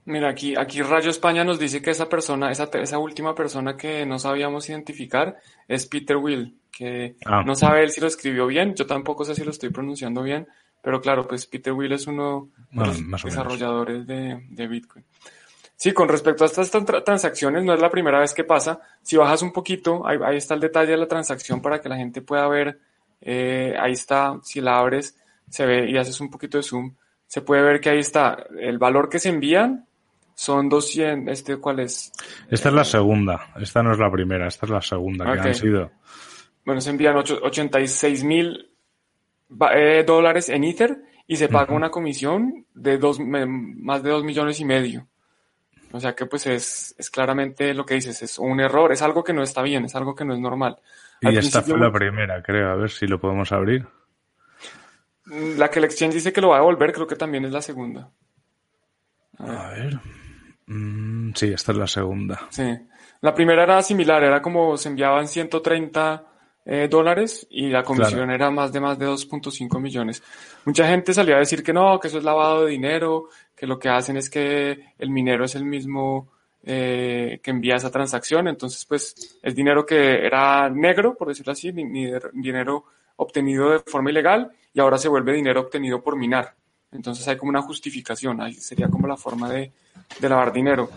Mira, 0.06 0.30
aquí, 0.30 0.56
aquí 0.58 0.82
Rayo 0.82 1.10
España 1.10 1.44
nos 1.44 1.60
dice 1.60 1.80
que 1.80 1.90
esa 1.90 2.08
persona, 2.08 2.50
esa, 2.50 2.64
esa 2.72 2.98
última 2.98 3.36
persona 3.36 3.76
que 3.76 4.04
no 4.04 4.18
sabíamos 4.18 4.68
identificar 4.68 5.36
es 5.68 5.86
Peter 5.86 6.16
Will, 6.16 6.58
que 6.76 7.14
ah. 7.24 7.44
no 7.46 7.54
sabe 7.54 7.84
él 7.84 7.90
si 7.90 8.00
lo 8.00 8.08
escribió 8.08 8.48
bien, 8.48 8.74
yo 8.74 8.84
tampoco 8.84 9.24
sé 9.24 9.36
si 9.36 9.44
lo 9.44 9.52
estoy 9.52 9.70
pronunciando 9.70 10.24
bien, 10.24 10.48
pero 10.82 11.00
claro, 11.00 11.26
pues 11.26 11.46
Peter 11.46 11.72
Will 11.72 11.92
es 11.92 12.06
uno 12.06 12.50
de 12.70 12.86
los 12.86 13.22
desarrolladores 13.22 14.06
de, 14.06 14.46
de, 14.48 14.66
Bitcoin. 14.66 15.04
Sí, 15.76 15.92
con 15.92 16.08
respecto 16.08 16.44
a 16.44 16.46
estas 16.46 16.70
transacciones, 17.04 17.64
no 17.64 17.74
es 17.74 17.80
la 17.80 17.90
primera 17.90 18.20
vez 18.20 18.34
que 18.34 18.44
pasa. 18.44 18.80
Si 19.02 19.16
bajas 19.16 19.42
un 19.42 19.52
poquito, 19.52 20.06
ahí, 20.06 20.18
ahí 20.24 20.36
está 20.36 20.54
el 20.54 20.60
detalle 20.60 20.92
de 20.92 20.98
la 20.98 21.08
transacción 21.08 21.62
para 21.62 21.80
que 21.80 21.88
la 21.88 21.96
gente 21.96 22.22
pueda 22.22 22.46
ver. 22.48 22.78
Eh, 23.20 23.74
ahí 23.78 23.92
está, 23.92 24.38
si 24.42 24.60
la 24.60 24.78
abres, 24.78 25.16
se 25.48 25.66
ve 25.66 25.90
y 25.90 25.96
haces 25.96 26.20
un 26.20 26.30
poquito 26.30 26.58
de 26.58 26.62
zoom, 26.62 26.94
se 27.26 27.42
puede 27.42 27.62
ver 27.62 27.80
que 27.80 27.90
ahí 27.90 27.98
está 27.98 28.44
el 28.58 28.78
valor 28.78 29.08
que 29.08 29.18
se 29.18 29.28
envían 29.28 29.86
son 30.40 30.70
200, 30.70 31.30
¿este 31.30 31.58
cuál 31.58 31.80
es? 31.80 32.10
Esta 32.48 32.70
es 32.70 32.74
la 32.74 32.84
segunda, 32.84 33.52
esta 33.60 33.82
no 33.82 33.92
es 33.92 33.98
la 33.98 34.10
primera, 34.10 34.48
esta 34.48 34.64
es 34.64 34.70
la 34.70 34.80
segunda 34.80 35.30
que 35.30 35.38
han 35.38 35.54
sido. 35.54 35.90
Bueno, 36.64 36.80
se 36.80 36.88
envían 36.88 37.14
86 37.14 38.24
mil 38.24 38.70
eh, 39.74 40.04
dólares 40.06 40.48
en 40.48 40.64
Ether 40.64 41.02
y 41.26 41.36
se 41.36 41.48
paga 41.48 41.74
una 41.74 41.90
comisión 41.90 42.66
de 42.74 42.98
dos, 42.98 43.20
más 43.20 44.02
de 44.02 44.10
2 44.10 44.24
millones 44.24 44.58
y 44.60 44.64
medio. 44.64 45.06
O 45.92 46.00
sea 46.00 46.14
que 46.14 46.26
pues 46.26 46.46
es, 46.46 46.94
es 46.98 47.10
claramente 47.10 47.74
lo 47.74 47.84
que 47.84 47.94
dices, 47.94 48.22
es 48.22 48.38
un 48.38 48.60
error, 48.60 48.92
es 48.92 49.02
algo 49.02 49.24
que 49.24 49.32
no 49.32 49.42
está 49.42 49.62
bien, 49.62 49.84
es 49.84 49.94
algo 49.94 50.14
que 50.14 50.24
no 50.24 50.34
es 50.34 50.40
normal. 50.40 50.78
y 51.20 51.36
esta 51.36 51.62
fue 51.62 51.78
la 51.78 51.92
primera, 51.92 52.42
creo, 52.42 52.70
a 52.70 52.76
ver 52.76 52.90
si 52.90 53.06
lo 53.06 53.20
podemos 53.20 53.50
abrir. 53.52 53.86
La 55.56 55.68
que 55.70 55.78
el 55.78 55.84
exchange 55.84 56.14
dice 56.14 56.32
que 56.32 56.40
lo 56.40 56.48
va 56.48 56.56
a 56.56 56.60
devolver, 56.60 56.92
creo 56.92 57.06
que 57.06 57.16
también 57.16 57.44
es 57.44 57.52
la 57.52 57.62
segunda. 57.62 58.10
A 59.38 59.68
ver. 59.70 59.98
Mm, 60.66 61.32
sí, 61.34 61.52
esta 61.52 61.72
es 61.72 61.78
la 61.78 61.86
segunda. 61.86 62.46
Sí. 62.50 62.76
La 63.20 63.34
primera 63.34 63.64
era 63.64 63.82
similar, 63.82 64.22
era 64.22 64.40
como 64.40 64.76
se 64.76 64.88
enviaban 64.88 65.28
130 65.28 66.29
eh, 66.64 66.88
dólares 66.88 67.46
y 67.50 67.68
la 67.68 67.82
comisión 67.82 68.30
era 68.30 68.50
más 68.50 68.72
de 68.72 68.80
más 68.80 68.98
de 68.98 69.06
2.5 69.06 69.80
millones. 69.80 70.22
Mucha 70.64 70.86
gente 70.86 71.14
salía 71.14 71.36
a 71.36 71.40
decir 71.40 71.62
que 71.62 71.72
no, 71.72 71.98
que 71.98 72.08
eso 72.08 72.18
es 72.18 72.24
lavado 72.24 72.64
de 72.64 72.70
dinero, 72.70 73.28
que 73.56 73.66
lo 73.66 73.78
que 73.78 73.88
hacen 73.88 74.16
es 74.16 74.28
que 74.28 74.92
el 74.98 75.10
minero 75.10 75.44
es 75.44 75.54
el 75.54 75.64
mismo 75.64 76.28
eh, 76.62 77.40
que 77.42 77.50
envía 77.50 77.76
esa 77.76 77.90
transacción, 77.90 78.46
entonces 78.48 78.84
pues 78.84 79.38
es 79.42 79.54
dinero 79.54 79.86
que 79.86 80.26
era 80.26 80.68
negro, 80.68 81.16
por 81.16 81.28
decirlo 81.28 81.52
así, 81.52 81.72
dinero 81.72 82.84
obtenido 83.16 83.70
de 83.70 83.78
forma 83.80 84.10
ilegal 84.10 84.50
y 84.72 84.80
ahora 84.80 84.98
se 84.98 85.08
vuelve 85.08 85.32
dinero 85.32 85.62
obtenido 85.62 86.02
por 86.02 86.16
minar. 86.16 86.54
Entonces 86.92 87.26
hay 87.28 87.36
como 87.36 87.50
una 87.50 87.62
justificación, 87.62 88.40
ahí 88.40 88.54
sería 88.54 88.88
como 88.88 89.06
la 89.06 89.16
forma 89.16 89.48
de, 89.48 89.72
de 90.20 90.28
lavar 90.28 90.52
dinero. 90.52 90.90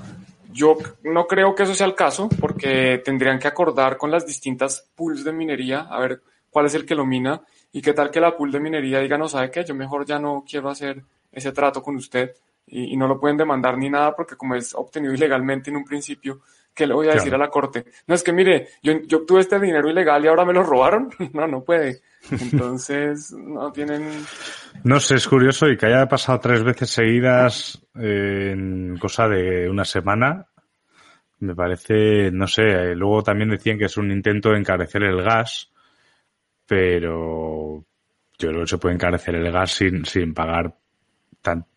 Yo 0.53 0.77
no 1.03 1.25
creo 1.27 1.55
que 1.55 1.63
eso 1.63 1.75
sea 1.75 1.87
el 1.87 1.95
caso, 1.95 2.29
porque 2.39 3.01
tendrían 3.03 3.39
que 3.39 3.47
acordar 3.47 3.97
con 3.97 4.11
las 4.11 4.25
distintas 4.25 4.89
pools 4.95 5.23
de 5.23 5.33
minería, 5.33 5.81
a 5.81 5.99
ver 5.99 6.21
cuál 6.49 6.67
es 6.67 6.75
el 6.75 6.85
que 6.85 6.95
lo 6.95 7.05
mina, 7.05 7.41
y 7.71 7.81
qué 7.81 7.93
tal 7.93 8.11
que 8.11 8.21
la 8.21 8.37
pool 8.37 8.51
de 8.51 8.59
minería 8.59 8.99
diga, 8.99 9.17
no 9.17 9.27
sabe 9.27 9.49
qué, 9.49 9.65
yo 9.65 9.73
mejor 9.73 10.05
ya 10.05 10.19
no 10.19 10.45
quiero 10.47 10.69
hacer 10.69 11.03
ese 11.31 11.51
trato 11.51 11.81
con 11.81 11.95
usted, 11.95 12.35
y, 12.67 12.95
no 12.95 13.07
lo 13.07 13.19
pueden 13.19 13.37
demandar 13.37 13.77
ni 13.77 13.89
nada, 13.89 14.15
porque 14.15 14.35
como 14.35 14.55
es 14.55 14.73
obtenido 14.73 15.13
ilegalmente 15.13 15.69
en 15.69 15.77
un 15.77 15.83
principio, 15.83 16.41
¿qué 16.73 16.87
le 16.87 16.93
voy 16.93 17.07
a 17.07 17.13
decir 17.13 17.33
a 17.33 17.37
la 17.37 17.49
corte? 17.49 17.85
No, 18.07 18.15
es 18.15 18.23
que 18.23 18.31
mire, 18.31 18.69
yo, 18.81 18.93
yo 19.05 19.19
obtuve 19.19 19.41
este 19.41 19.59
dinero 19.59 19.89
ilegal 19.89 20.23
y 20.23 20.27
ahora 20.27 20.45
me 20.45 20.53
lo 20.53 20.63
robaron. 20.63 21.09
no, 21.33 21.47
no 21.47 21.63
puede. 21.63 22.01
Entonces, 22.31 23.31
no 23.31 23.71
tienen... 23.71 24.09
No 24.83 24.99
sé, 24.99 25.15
es 25.15 25.27
curioso 25.27 25.67
y 25.69 25.77
que 25.77 25.87
haya 25.87 26.07
pasado 26.07 26.39
tres 26.39 26.63
veces 26.63 26.89
seguidas 26.89 27.81
en 27.95 28.97
cosa 28.97 29.27
de 29.27 29.69
una 29.69 29.85
semana. 29.85 30.47
Me 31.39 31.55
parece, 31.55 32.31
no 32.31 32.47
sé, 32.47 32.95
luego 32.95 33.21
también 33.23 33.49
decían 33.49 33.77
que 33.77 33.85
es 33.85 33.97
un 33.97 34.11
intento 34.11 34.49
de 34.49 34.59
encarecer 34.59 35.03
el 35.03 35.21
gas, 35.21 35.71
pero 36.65 37.85
yo 38.37 38.49
creo 38.49 38.61
que 38.61 38.67
se 38.67 38.77
puede 38.77 38.95
encarecer 38.95 39.35
el 39.35 39.51
gas 39.51 39.71
sin, 39.71 40.05
sin 40.05 40.33
pagar 40.33 40.73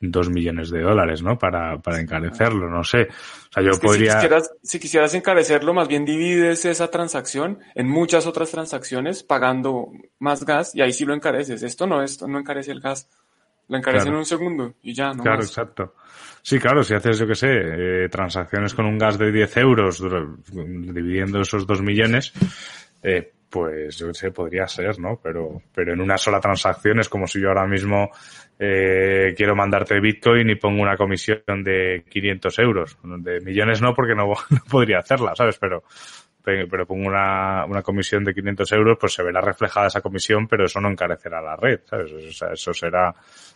dos 0.01 0.31
millones 0.31 0.71
de 0.71 0.81
dólares, 0.81 1.23
¿no? 1.23 1.39
Para, 1.39 1.79
para 1.79 2.01
encarecerlo, 2.01 2.69
no 2.71 2.85
sé. 2.85 3.03
O 3.03 3.53
sea, 3.53 3.63
yo 3.63 3.79
podría... 3.81 4.13
Si 4.13 4.17
quisieras, 4.17 4.51
si 4.63 4.81
quisieras 4.81 5.15
encarecerlo, 5.15 5.75
más 5.75 5.89
bien 5.89 6.05
divides 6.05 6.65
esa 6.65 6.89
transacción 6.91 7.59
en 7.75 7.89
muchas 7.89 8.27
otras 8.27 8.51
transacciones 8.51 9.23
pagando 9.23 9.91
más 10.19 10.45
gas 10.45 10.75
y 10.75 10.83
ahí 10.83 10.93
sí 10.93 11.05
lo 11.05 11.15
encareces. 11.15 11.63
Esto 11.63 11.87
no, 11.87 12.03
esto 12.03 12.29
no 12.29 12.39
encarece 12.39 12.73
el 12.73 12.81
gas. 12.81 13.09
Lo 13.69 13.77
encarece 13.77 14.09
en 14.09 14.15
un 14.15 14.25
segundo 14.25 14.75
y 14.83 14.95
ya, 14.95 15.13
¿no? 15.13 15.23
Claro, 15.23 15.43
exacto. 15.43 15.95
Sí, 16.41 16.61
claro, 16.61 16.85
si 16.85 16.95
haces, 16.95 17.19
yo 17.19 17.27
qué 17.27 17.35
sé, 17.35 17.49
eh, 17.51 18.09
transacciones 18.09 18.73
con 18.75 18.87
un 18.87 18.97
gas 18.97 19.19
de 19.19 19.33
10 19.33 19.57
euros 19.57 20.01
dividiendo 20.53 21.41
esos 21.41 21.67
dos 21.67 21.83
millones, 21.83 22.33
eh, 23.03 23.33
pues 23.51 23.99
yo 23.99 24.09
qué 24.09 24.15
sé, 24.15 24.31
podría 24.31 24.69
ser, 24.69 25.01
¿no? 25.01 25.19
Pero, 25.21 25.63
pero 25.75 25.93
en 25.93 26.01
una 26.01 26.17
sola 26.17 26.39
transacción 26.39 27.01
es 27.01 27.09
como 27.09 27.27
si 27.27 27.41
yo 27.41 27.49
ahora 27.49 27.67
mismo 27.67 28.11
eh, 28.59 29.35
quiero 29.37 29.55
mandarte 29.55 30.01
Bitcoin 30.01 30.51
y 30.51 30.55
pongo 30.55 30.83
una 30.83 30.97
comisión 30.97 31.63
de 31.63 32.05
500 32.09 32.59
euros. 32.59 32.99
De 33.03 33.41
millones 33.41 33.83
no, 33.83 33.95
porque 33.95 34.15
no, 34.15 34.33
podría 34.71 34.99
hacerla, 34.99 35.35
¿sabes? 35.35 35.59
Pero, 35.59 35.83
pero 36.43 36.87
pongo 36.87 37.09
una, 37.09 37.65
una 37.67 37.83
comisión 37.83 38.25
de 38.25 38.33
500 38.33 38.73
euros, 38.73 38.99
pues 39.01 39.15
se 39.15 39.23
verá 39.23 39.41
reflejada 39.41 39.89
esa 39.89 40.01
comisión, 40.01 40.47
pero 40.47 40.65
eso 40.65 40.81
no 40.81 40.89
encarecerá 40.89 41.43
la 41.43 41.57
red, 41.57 41.81
¿sabes? 41.85 42.13
O 42.13 42.33
sea, 42.33 42.53
eso 42.53 42.73
será, 42.73 43.15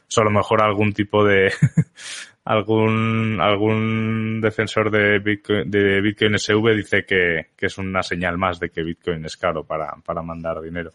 eso 0.09 0.21
a 0.21 0.25
lo 0.25 0.31
mejor 0.31 0.61
algún 0.63 0.93
tipo 0.93 1.25
de, 1.25 1.53
algún, 2.45 3.39
algún 3.41 4.41
defensor 4.41 4.91
de 4.91 5.19
Bitcoin, 5.21 5.71
de 5.71 6.01
Bitcoin 6.01 6.37
SV 6.37 6.75
dice 6.75 7.05
que, 7.05 7.51
que 7.57 7.67
es 7.67 7.79
una 7.79 8.03
señal 8.03 8.37
más 8.37 8.59
de 8.59 8.71
que 8.71 8.83
Bitcoin 8.83 9.25
es 9.25 9.37
caro 9.37 9.65
para, 9.65 9.95
para 10.05 10.21
mandar 10.21 10.61
dinero. 10.61 10.93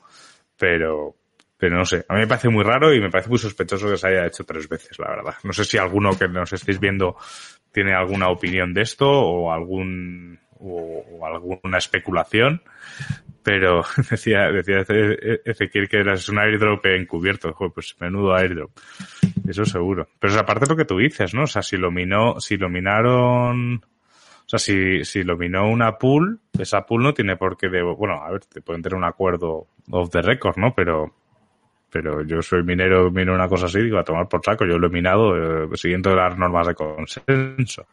Pero, 0.58 1.16
pero 1.58 1.78
no 1.78 1.86
sé, 1.86 2.06
a 2.08 2.14
mí 2.14 2.22
me 2.22 2.28
parece 2.28 2.50
muy 2.50 2.64
raro 2.64 2.94
y 2.94 3.00
me 3.00 3.10
parece 3.10 3.30
muy 3.30 3.40
sospechoso 3.40 3.90
que 3.90 3.98
se 3.98 4.08
haya 4.08 4.26
hecho 4.26 4.44
tres 4.44 4.68
veces, 4.68 4.98
la 5.00 5.10
verdad. 5.10 5.36
No 5.44 5.54
sé 5.54 5.64
si 5.64 5.78
alguno 5.78 6.18
que 6.18 6.28
nos 6.28 6.52
estéis 6.52 6.80
viendo 6.80 7.16
tiene 7.72 7.94
alguna 7.94 8.30
opinión 8.30 8.74
de 8.74 8.82
esto 8.82 9.10
o 9.10 9.52
algún 9.52 10.40
o, 10.60 11.26
alguna 11.26 11.78
especulación, 11.78 12.62
pero 13.44 13.84
decía, 14.10 14.52
decía 14.52 14.86
Ezequiel 15.46 15.88
que 15.88 15.98
era 15.98 16.16
un 16.30 16.40
airdrop 16.40 16.86
encubierto, 16.88 17.54
pues 17.74 17.96
menudo 18.00 18.34
airdrop, 18.34 18.72
eso 19.48 19.66
seguro. 19.66 20.08
Pero 20.20 20.40
aparte 20.40 20.66
lo 20.68 20.76
que 20.76 20.86
tú 20.86 20.98
dices, 20.98 21.34
¿no? 21.34 21.44
O 21.44 21.48
sea, 21.48 21.62
si 21.62 21.78
lo 21.78 21.92
minó, 21.92 22.40
si 22.40 22.58
lo 22.58 22.70
minaron, 22.70 23.76
o 24.46 24.50
sea, 24.50 24.60
si, 24.60 25.04
si 25.04 25.24
lo 25.24 25.38
minó 25.38 25.70
una 25.70 25.98
pool, 25.98 26.40
esa 26.58 26.86
pool 26.86 27.04
no 27.04 27.14
tiene 27.14 27.36
por 27.36 27.58
qué, 27.58 27.70
de, 27.70 27.82
bueno, 27.82 28.24
a 28.24 28.32
ver, 28.32 28.46
te 28.46 28.62
pueden 28.62 28.82
tener 28.82 28.98
un 28.98 29.04
acuerdo 29.04 29.68
off 29.92 30.10
the 30.10 30.22
record, 30.22 30.58
¿no? 30.58 30.74
Pero, 30.76 31.14
pero 31.90 32.24
yo 32.24 32.42
soy 32.42 32.64
minero, 32.64 33.10
mino 33.12 33.34
una 33.34 33.48
cosa 33.48 33.68
así, 33.68 33.80
digo, 33.82 33.98
a 33.98 34.04
tomar 34.04 34.28
por 34.28 34.44
saco, 34.44 34.66
yo 34.66 34.78
lo 34.78 34.88
he 34.88 34.90
minado 34.90 35.66
eh, 35.66 35.68
siguiendo 35.76 36.16
las 36.16 36.38
normas 36.38 36.68
de 36.68 36.76
consenso. 36.76 37.86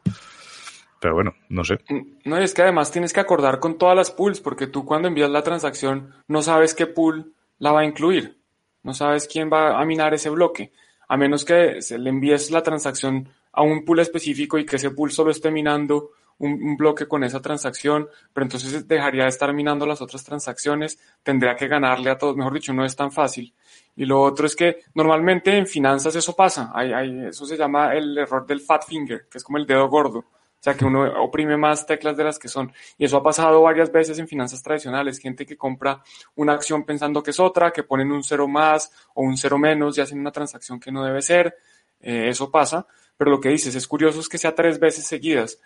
Pero 1.01 1.15
bueno, 1.15 1.35
no 1.49 1.65
sé. 1.65 1.79
No, 2.25 2.37
es 2.39 2.55
que 2.55 2.63
además 2.63 2.93
tienes 2.93 3.13
que 3.13 3.21
acordar 3.21 3.59
con 3.59 3.77
todas 3.77 3.97
las 3.97 4.11
pools, 4.11 4.41
porque 4.41 4.69
tú 4.69 4.85
cuando 4.85 5.09
envías 5.09 5.31
la 5.31 5.43
transacción 5.43 6.15
no 6.29 6.43
sabes 6.43 6.75
qué 6.75 6.87
pool 6.87 7.33
la 7.59 7.73
va 7.73 7.81
a 7.81 7.85
incluir. 7.85 8.39
No 8.85 8.95
sabes 8.95 9.27
quién 9.27 9.51
va 9.53 9.81
a 9.81 9.85
minar 9.85 10.15
ese 10.15 10.31
bloque. 10.31 10.73
A 11.09 11.17
menos 11.17 11.45
que 11.45 11.83
se 11.83 11.99
le 11.99 12.11
envíes 12.11 12.51
la 12.51 12.63
transacción 12.63 13.29
a 13.53 13.63
un 13.63 13.85
pool 13.85 14.01
específico 14.01 14.59
y 14.59 14.65
que 14.65 14.77
ese 14.77 14.91
pool 14.91 15.11
solo 15.11 15.31
esté 15.31 15.51
minando 15.51 16.11
un, 16.39 16.77
bloque 16.77 17.07
con 17.07 17.23
esa 17.25 17.41
transacción, 17.41 18.09
pero 18.33 18.45
entonces 18.45 18.87
dejaría 18.89 19.25
de 19.25 19.29
estar 19.29 19.53
minando 19.53 19.87
las 19.87 20.03
otras 20.03 20.25
transacciones, 20.25 20.99
tendría 21.23 21.55
que 21.55 21.69
ganarle 21.69 22.11
a 22.11 22.19
todos, 22.19 22.37
mejor 22.37 22.55
dicho, 22.55 22.73
no 22.73 22.85
es 22.85 22.97
tan 22.97 23.13
fácil. 23.13 23.53
Y 23.97 24.07
lo 24.07 24.21
otro 24.23 24.47
es 24.47 24.57
que 24.57 24.85
normalmente 24.95 25.57
en 25.57 25.67
finanzas 25.67 26.17
eso 26.17 26.35
pasa, 26.35 26.71
hay, 26.75 26.93
hay, 26.93 27.27
eso 27.27 27.45
se 27.45 27.57
llama 27.57 27.95
el 27.95 28.17
error 28.17 28.47
del 28.47 28.61
fat 28.61 28.85
finger, 28.87 29.29
que 29.29 29.39
es 29.39 29.45
como 29.45 29.59
el 29.59 29.67
dedo 29.67 29.89
gordo. 29.89 30.25
O 30.63 30.65
sea, 30.65 30.75
que 30.75 30.85
uno 30.85 31.25
oprime 31.25 31.57
más 31.57 31.87
teclas 31.87 32.17
de 32.17 32.23
las 32.23 32.39
que 32.39 32.47
son. 32.47 32.73
Y 32.97 33.05
eso 33.05 33.17
ha 33.17 33.23
pasado 33.23 33.63
varias 33.63 33.91
veces 33.91 34.17
en 34.21 34.29
finanzas 34.29 34.63
tradicionales. 34.63 35.19
Gente 35.19 35.45
que 35.45 35.57
compra 35.57 36.01
una 36.37 36.53
acción 36.53 36.85
pensando 36.85 37.21
que 37.21 37.33
es 37.33 37.41
otra, 37.41 37.73
que 37.73 37.83
ponen 37.83 38.13
un 38.13 38.23
cero 38.23 38.47
más 38.47 38.93
o 39.15 39.23
un 39.23 39.37
cero 39.37 39.59
menos 39.59 39.99
y 39.99 40.03
hacen 40.03 40.21
una 40.21 40.31
transacción 40.31 40.79
que 40.79 40.93
no 40.93 41.03
debe 41.03 41.21
ser. 41.21 41.57
Eh, 41.99 42.29
eso 42.29 42.49
pasa. 42.49 42.87
Pero 43.17 43.33
lo 43.33 43.41
que 43.41 43.49
dices, 43.49 43.75
es 43.75 43.89
curioso 43.89 44.21
es 44.21 44.29
que 44.29 44.39
sea 44.39 44.55
tres 44.55 44.79
veces 44.79 45.05
seguidas. 45.05 45.59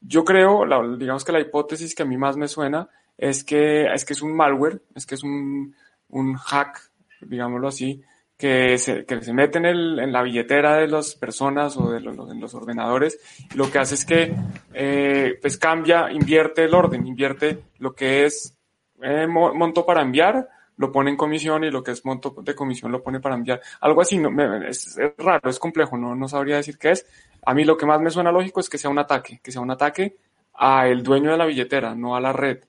Yo 0.00 0.24
creo, 0.24 0.64
digamos 0.98 1.24
que 1.24 1.32
la 1.32 1.40
hipótesis 1.40 1.92
que 1.92 2.04
a 2.04 2.06
mí 2.06 2.16
más 2.16 2.36
me 2.36 2.46
suena 2.46 2.88
es 3.18 3.42
que 3.42 3.92
es, 3.92 4.04
que 4.04 4.12
es 4.12 4.22
un 4.22 4.36
malware, 4.36 4.82
es 4.94 5.04
que 5.04 5.16
es 5.16 5.24
un, 5.24 5.74
un 6.10 6.34
hack, 6.34 6.80
digámoslo 7.26 7.68
así, 7.68 8.02
que 8.36 8.78
se, 8.78 9.04
que 9.04 9.22
se 9.22 9.32
mete 9.32 9.58
en, 9.58 9.66
el, 9.66 9.98
en 10.00 10.12
la 10.12 10.22
billetera 10.22 10.76
de 10.76 10.88
las 10.88 11.14
personas 11.14 11.76
o 11.76 11.90
de 11.90 12.00
los, 12.00 12.30
en 12.30 12.40
los 12.40 12.54
ordenadores 12.54 13.18
lo 13.54 13.70
que 13.70 13.78
hace 13.78 13.94
es 13.94 14.04
que 14.04 14.34
eh, 14.72 15.38
pues 15.40 15.56
cambia, 15.56 16.10
invierte 16.10 16.64
el 16.64 16.74
orden, 16.74 17.06
invierte 17.06 17.62
lo 17.78 17.94
que 17.94 18.24
es 18.24 18.56
eh, 19.02 19.26
monto 19.26 19.86
para 19.86 20.02
enviar, 20.02 20.48
lo 20.76 20.90
pone 20.90 21.10
en 21.10 21.16
comisión 21.16 21.62
y 21.64 21.70
lo 21.70 21.82
que 21.82 21.92
es 21.92 22.04
monto 22.04 22.34
de 22.42 22.54
comisión 22.54 22.90
lo 22.90 23.02
pone 23.02 23.20
para 23.20 23.36
enviar. 23.36 23.60
Algo 23.80 24.00
así, 24.00 24.18
no, 24.18 24.30
es, 24.66 24.98
raro, 25.18 25.48
es 25.48 25.58
complejo, 25.58 25.96
no, 25.96 26.14
no 26.14 26.28
sabría 26.28 26.56
decir 26.56 26.78
qué 26.78 26.92
es. 26.92 27.06
A 27.46 27.54
mí 27.54 27.64
lo 27.64 27.76
que 27.76 27.86
más 27.86 28.00
me 28.00 28.10
suena 28.10 28.32
lógico 28.32 28.60
es 28.60 28.68
que 28.68 28.78
sea 28.78 28.90
un 28.90 28.98
ataque, 28.98 29.40
que 29.42 29.52
sea 29.52 29.60
un 29.60 29.70
ataque 29.70 30.16
a 30.54 30.88
el 30.88 31.02
dueño 31.02 31.30
de 31.30 31.36
la 31.36 31.46
billetera, 31.46 31.94
no 31.94 32.16
a 32.16 32.20
la 32.20 32.32
red. 32.32 32.64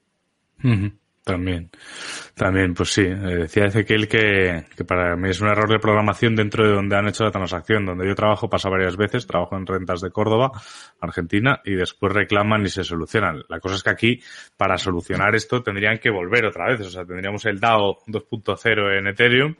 También, 1.26 1.72
también, 2.36 2.76
pues 2.76 2.94
sí, 2.94 3.02
eh, 3.02 3.16
decía 3.16 3.66
Ezequiel 3.66 4.08
que, 4.08 4.66
que 4.78 4.86
para 4.86 5.16
mí 5.16 5.30
es 5.32 5.42
un 5.42 5.48
error 5.48 5.68
de 5.68 5.80
programación 5.80 6.36
dentro 6.36 6.68
de 6.68 6.76
donde 6.76 6.96
han 6.96 7.08
hecho 7.08 7.24
la 7.24 7.32
transacción. 7.32 7.84
Donde 7.84 8.08
yo 8.08 8.14
trabajo 8.14 8.48
pasa 8.48 8.70
varias 8.70 8.96
veces, 8.96 9.26
trabajo 9.26 9.58
en 9.58 9.66
rentas 9.66 10.02
de 10.02 10.12
Córdoba, 10.12 10.52
Argentina, 11.02 11.62
y 11.66 11.74
después 11.74 12.14
reclaman 12.14 12.64
y 12.64 12.70
se 12.70 12.84
solucionan. 12.84 13.42
La 13.50 13.60
cosa 13.60 13.74
es 13.74 13.82
que 13.82 13.90
aquí, 13.90 14.22
para 14.56 14.78
solucionar 14.78 15.34
esto, 15.34 15.64
tendrían 15.64 15.98
que 15.98 16.12
volver 16.12 16.46
otra 16.46 16.68
vez. 16.68 16.82
O 16.82 16.90
sea, 16.92 17.06
tendríamos 17.06 17.44
el 17.48 17.60
DAO 17.60 17.98
2.0 18.06 19.00
en 19.00 19.08
Ethereum, 19.08 19.56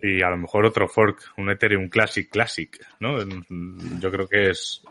y 0.00 0.20
a 0.20 0.30
lo 0.30 0.36
mejor 0.36 0.66
otro 0.66 0.88
fork, 0.88 1.32
un 1.36 1.48
Ethereum 1.48 1.88
Classic 1.88 2.28
Classic, 2.28 2.76
¿no? 2.98 3.18
Yo 4.00 4.10
creo 4.10 4.26
que 4.26 4.50
es, 4.50 4.82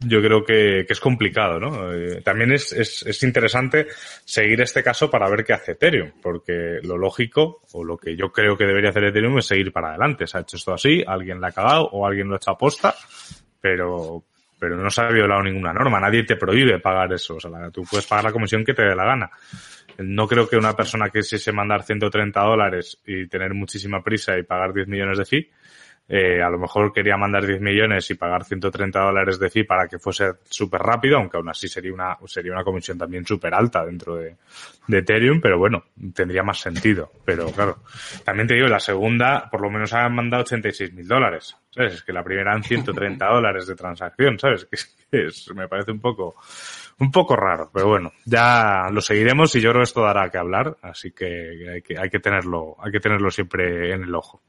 yo 0.00 0.20
creo 0.20 0.44
que, 0.44 0.84
que 0.86 0.92
es 0.92 1.00
complicado, 1.00 1.58
¿no? 1.58 1.92
Eh, 1.92 2.20
también 2.22 2.52
es, 2.52 2.72
es, 2.72 3.02
es, 3.06 3.22
interesante 3.22 3.86
seguir 4.24 4.60
este 4.60 4.82
caso 4.82 5.10
para 5.10 5.28
ver 5.30 5.44
qué 5.44 5.54
hace 5.54 5.72
Ethereum, 5.72 6.12
porque 6.20 6.80
lo 6.82 6.98
lógico, 6.98 7.62
o 7.72 7.82
lo 7.82 7.96
que 7.96 8.14
yo 8.14 8.30
creo 8.30 8.56
que 8.56 8.66
debería 8.66 8.90
hacer 8.90 9.04
Ethereum 9.04 9.38
es 9.38 9.46
seguir 9.46 9.72
para 9.72 9.90
adelante. 9.90 10.26
Se 10.26 10.38
ha 10.38 10.42
hecho 10.42 10.56
esto 10.56 10.74
así, 10.74 11.02
alguien 11.06 11.40
la 11.40 11.48
ha 11.48 11.52
cagado 11.52 11.88
o 11.92 12.06
alguien 12.06 12.28
lo 12.28 12.34
ha 12.34 12.36
hecho 12.36 12.50
a 12.50 12.58
posta, 12.58 12.94
pero, 13.60 14.24
pero 14.58 14.76
no 14.76 14.90
se 14.90 15.00
ha 15.00 15.08
violado 15.08 15.42
ninguna 15.42 15.72
norma. 15.72 15.98
Nadie 15.98 16.24
te 16.24 16.36
prohíbe 16.36 16.78
pagar 16.78 17.12
eso. 17.12 17.36
O 17.36 17.40
sea, 17.40 17.70
tú 17.70 17.84
puedes 17.90 18.06
pagar 18.06 18.24
la 18.24 18.32
comisión 18.32 18.64
que 18.64 18.74
te 18.74 18.82
dé 18.82 18.94
la 18.94 19.04
gana. 19.04 19.30
No 19.98 20.28
creo 20.28 20.46
que 20.46 20.56
una 20.56 20.74
persona 20.74 21.06
que 21.08 21.20
quisiese 21.20 21.52
mandar 21.52 21.82
130 21.82 22.38
dólares 22.40 23.00
y 23.06 23.26
tener 23.28 23.54
muchísima 23.54 24.02
prisa 24.02 24.38
y 24.38 24.42
pagar 24.42 24.74
10 24.74 24.88
millones 24.88 25.16
de 25.16 25.24
fee, 25.24 25.50
eh, 26.08 26.40
a 26.40 26.48
lo 26.48 26.58
mejor 26.58 26.92
quería 26.92 27.16
mandar 27.16 27.44
10 27.44 27.60
millones 27.60 28.08
y 28.10 28.14
pagar 28.14 28.44
130 28.44 29.00
dólares 29.00 29.40
de 29.40 29.50
fee 29.50 29.64
para 29.64 29.88
que 29.88 29.98
fuese 29.98 30.34
súper 30.44 30.80
rápido, 30.80 31.18
aunque 31.18 31.36
aún 31.36 31.48
así 31.48 31.66
sería 31.66 31.92
una, 31.92 32.16
sería 32.26 32.52
una 32.52 32.62
comisión 32.62 32.96
también 32.96 33.26
súper 33.26 33.52
alta 33.54 33.84
dentro 33.84 34.14
de, 34.14 34.36
de, 34.86 34.98
Ethereum, 34.98 35.40
pero 35.40 35.58
bueno, 35.58 35.84
tendría 36.14 36.44
más 36.44 36.60
sentido. 36.60 37.10
Pero 37.24 37.46
claro, 37.50 37.78
también 38.24 38.46
te 38.46 38.54
digo, 38.54 38.68
la 38.68 38.78
segunda 38.78 39.48
por 39.50 39.60
lo 39.60 39.68
menos 39.68 39.92
han 39.94 40.14
mandado 40.14 40.44
86 40.44 40.92
mil 40.92 41.08
dólares. 41.08 41.56
¿Sabes? 41.70 41.94
Es 41.94 42.02
que 42.02 42.12
la 42.12 42.24
primera 42.24 42.52
eran 42.52 42.62
130 42.62 43.26
dólares 43.26 43.66
de 43.66 43.74
transacción, 43.74 44.38
¿sabes? 44.38 44.68
Que 45.08 45.26
es, 45.26 45.52
me 45.54 45.68
parece 45.68 45.92
un 45.92 46.00
poco, 46.00 46.34
un 46.98 47.12
poco 47.12 47.36
raro, 47.36 47.70
pero 47.72 47.86
bueno, 47.86 48.12
ya 48.24 48.88
lo 48.90 49.00
seguiremos 49.00 49.54
y 49.54 49.60
yo 49.60 49.70
creo 49.70 49.82
que 49.82 49.84
esto 49.84 50.02
dará 50.02 50.28
que 50.30 50.38
hablar, 50.38 50.76
así 50.82 51.12
que 51.12 51.70
hay 51.74 51.82
que, 51.82 51.96
hay 51.96 52.10
que 52.10 52.18
tenerlo, 52.18 52.74
hay 52.80 52.90
que 52.90 52.98
tenerlo 52.98 53.30
siempre 53.30 53.92
en 53.92 54.02
el 54.02 54.12
ojo. 54.12 54.42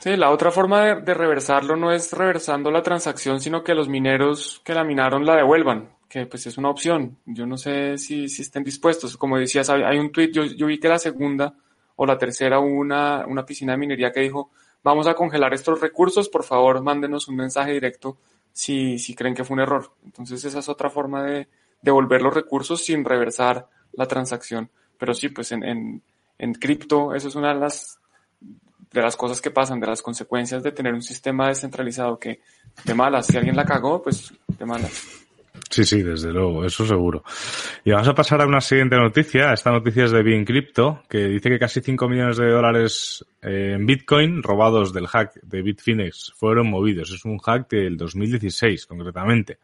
Sí, 0.00 0.16
la 0.16 0.30
otra 0.30 0.52
forma 0.52 0.84
de, 0.84 1.00
de, 1.00 1.14
reversarlo 1.14 1.76
no 1.76 1.90
es 1.90 2.12
reversando 2.12 2.70
la 2.70 2.82
transacción, 2.82 3.40
sino 3.40 3.64
que 3.64 3.74
los 3.74 3.88
mineros 3.88 4.60
que 4.64 4.72
la 4.72 4.84
minaron 4.84 5.26
la 5.26 5.34
devuelvan, 5.34 5.90
que 6.08 6.24
pues 6.26 6.46
es 6.46 6.56
una 6.56 6.70
opción. 6.70 7.18
Yo 7.26 7.46
no 7.46 7.56
sé 7.56 7.98
si, 7.98 8.28
si 8.28 8.42
estén 8.42 8.62
dispuestos. 8.62 9.16
Como 9.16 9.38
decías, 9.38 9.68
hay, 9.70 9.98
un 9.98 10.12
tweet, 10.12 10.30
yo, 10.32 10.44
yo, 10.44 10.66
vi 10.66 10.78
que 10.78 10.88
la 10.88 11.00
segunda 11.00 11.52
o 11.96 12.06
la 12.06 12.16
tercera 12.16 12.60
hubo 12.60 12.78
una, 12.78 13.26
una 13.26 13.44
piscina 13.44 13.72
de 13.72 13.78
minería 13.78 14.12
que 14.12 14.20
dijo, 14.20 14.50
vamos 14.84 15.08
a 15.08 15.14
congelar 15.14 15.52
estos 15.52 15.80
recursos, 15.80 16.28
por 16.28 16.44
favor 16.44 16.80
mándenos 16.80 17.26
un 17.26 17.34
mensaje 17.34 17.72
directo 17.72 18.18
si, 18.52 18.98
si 18.98 19.16
creen 19.16 19.34
que 19.34 19.44
fue 19.44 19.54
un 19.54 19.60
error. 19.60 19.92
Entonces 20.04 20.44
esa 20.44 20.60
es 20.60 20.68
otra 20.68 20.90
forma 20.90 21.24
de 21.24 21.48
devolver 21.82 22.22
los 22.22 22.34
recursos 22.34 22.84
sin 22.84 23.04
reversar 23.04 23.68
la 23.92 24.06
transacción. 24.06 24.70
Pero 24.96 25.12
sí, 25.12 25.28
pues 25.28 25.50
en, 25.50 25.64
en, 25.64 26.02
en 26.38 26.54
cripto, 26.54 27.14
eso 27.14 27.26
es 27.26 27.34
una 27.34 27.52
de 27.52 27.60
las 27.60 27.98
de 28.92 29.02
las 29.02 29.16
cosas 29.16 29.40
que 29.40 29.50
pasan, 29.50 29.80
de 29.80 29.86
las 29.86 30.02
consecuencias 30.02 30.62
de 30.62 30.72
tener 30.72 30.94
un 30.94 31.02
sistema 31.02 31.48
descentralizado 31.48 32.18
que 32.18 32.40
de 32.84 32.94
malas, 32.94 33.26
si 33.26 33.36
alguien 33.36 33.56
la 33.56 33.64
cagó, 33.64 34.02
pues 34.02 34.32
de 34.46 34.64
malas. 34.64 35.06
Sí, 35.70 35.84
sí, 35.84 36.02
desde 36.02 36.32
luego, 36.32 36.64
eso 36.64 36.86
seguro. 36.86 37.22
Y 37.84 37.90
vamos 37.90 38.08
a 38.08 38.14
pasar 38.14 38.40
a 38.40 38.46
una 38.46 38.60
siguiente 38.60 38.96
noticia. 38.96 39.52
Esta 39.52 39.70
noticia 39.70 40.04
es 40.04 40.12
de 40.12 40.22
Bien 40.22 40.44
Crypto, 40.44 41.02
que 41.08 41.26
dice 41.26 41.50
que 41.50 41.58
casi 41.58 41.80
5 41.80 42.08
millones 42.08 42.38
de 42.38 42.48
dólares 42.48 43.24
eh, 43.42 43.74
en 43.76 43.84
Bitcoin 43.84 44.42
robados 44.42 44.92
del 44.92 45.06
hack 45.06 45.34
de 45.42 45.62
Bitfinex 45.62 46.32
fueron 46.36 46.70
movidos. 46.70 47.10
Es 47.10 47.24
un 47.24 47.38
hack 47.38 47.68
del 47.68 47.96
2016, 47.96 48.86
concretamente, 48.86 49.58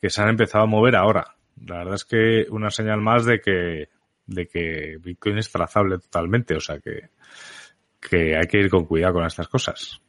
que 0.00 0.10
se 0.10 0.20
han 0.20 0.28
empezado 0.28 0.64
a 0.64 0.66
mover 0.66 0.96
ahora. 0.96 1.34
La 1.66 1.78
verdad 1.78 1.94
es 1.94 2.04
que 2.04 2.46
una 2.50 2.70
señal 2.70 3.00
más 3.00 3.24
de 3.24 3.40
que, 3.40 3.88
de 4.26 4.46
que 4.46 4.98
Bitcoin 5.00 5.38
es 5.38 5.50
trazable 5.50 5.98
totalmente, 5.98 6.54
o 6.54 6.60
sea 6.60 6.78
que, 6.80 7.08
que 8.00 8.36
hay 8.36 8.46
que 8.46 8.58
ir 8.58 8.70
con 8.70 8.84
cuidado 8.84 9.14
con 9.14 9.24
estas 9.24 9.48
cosas. 9.48 10.00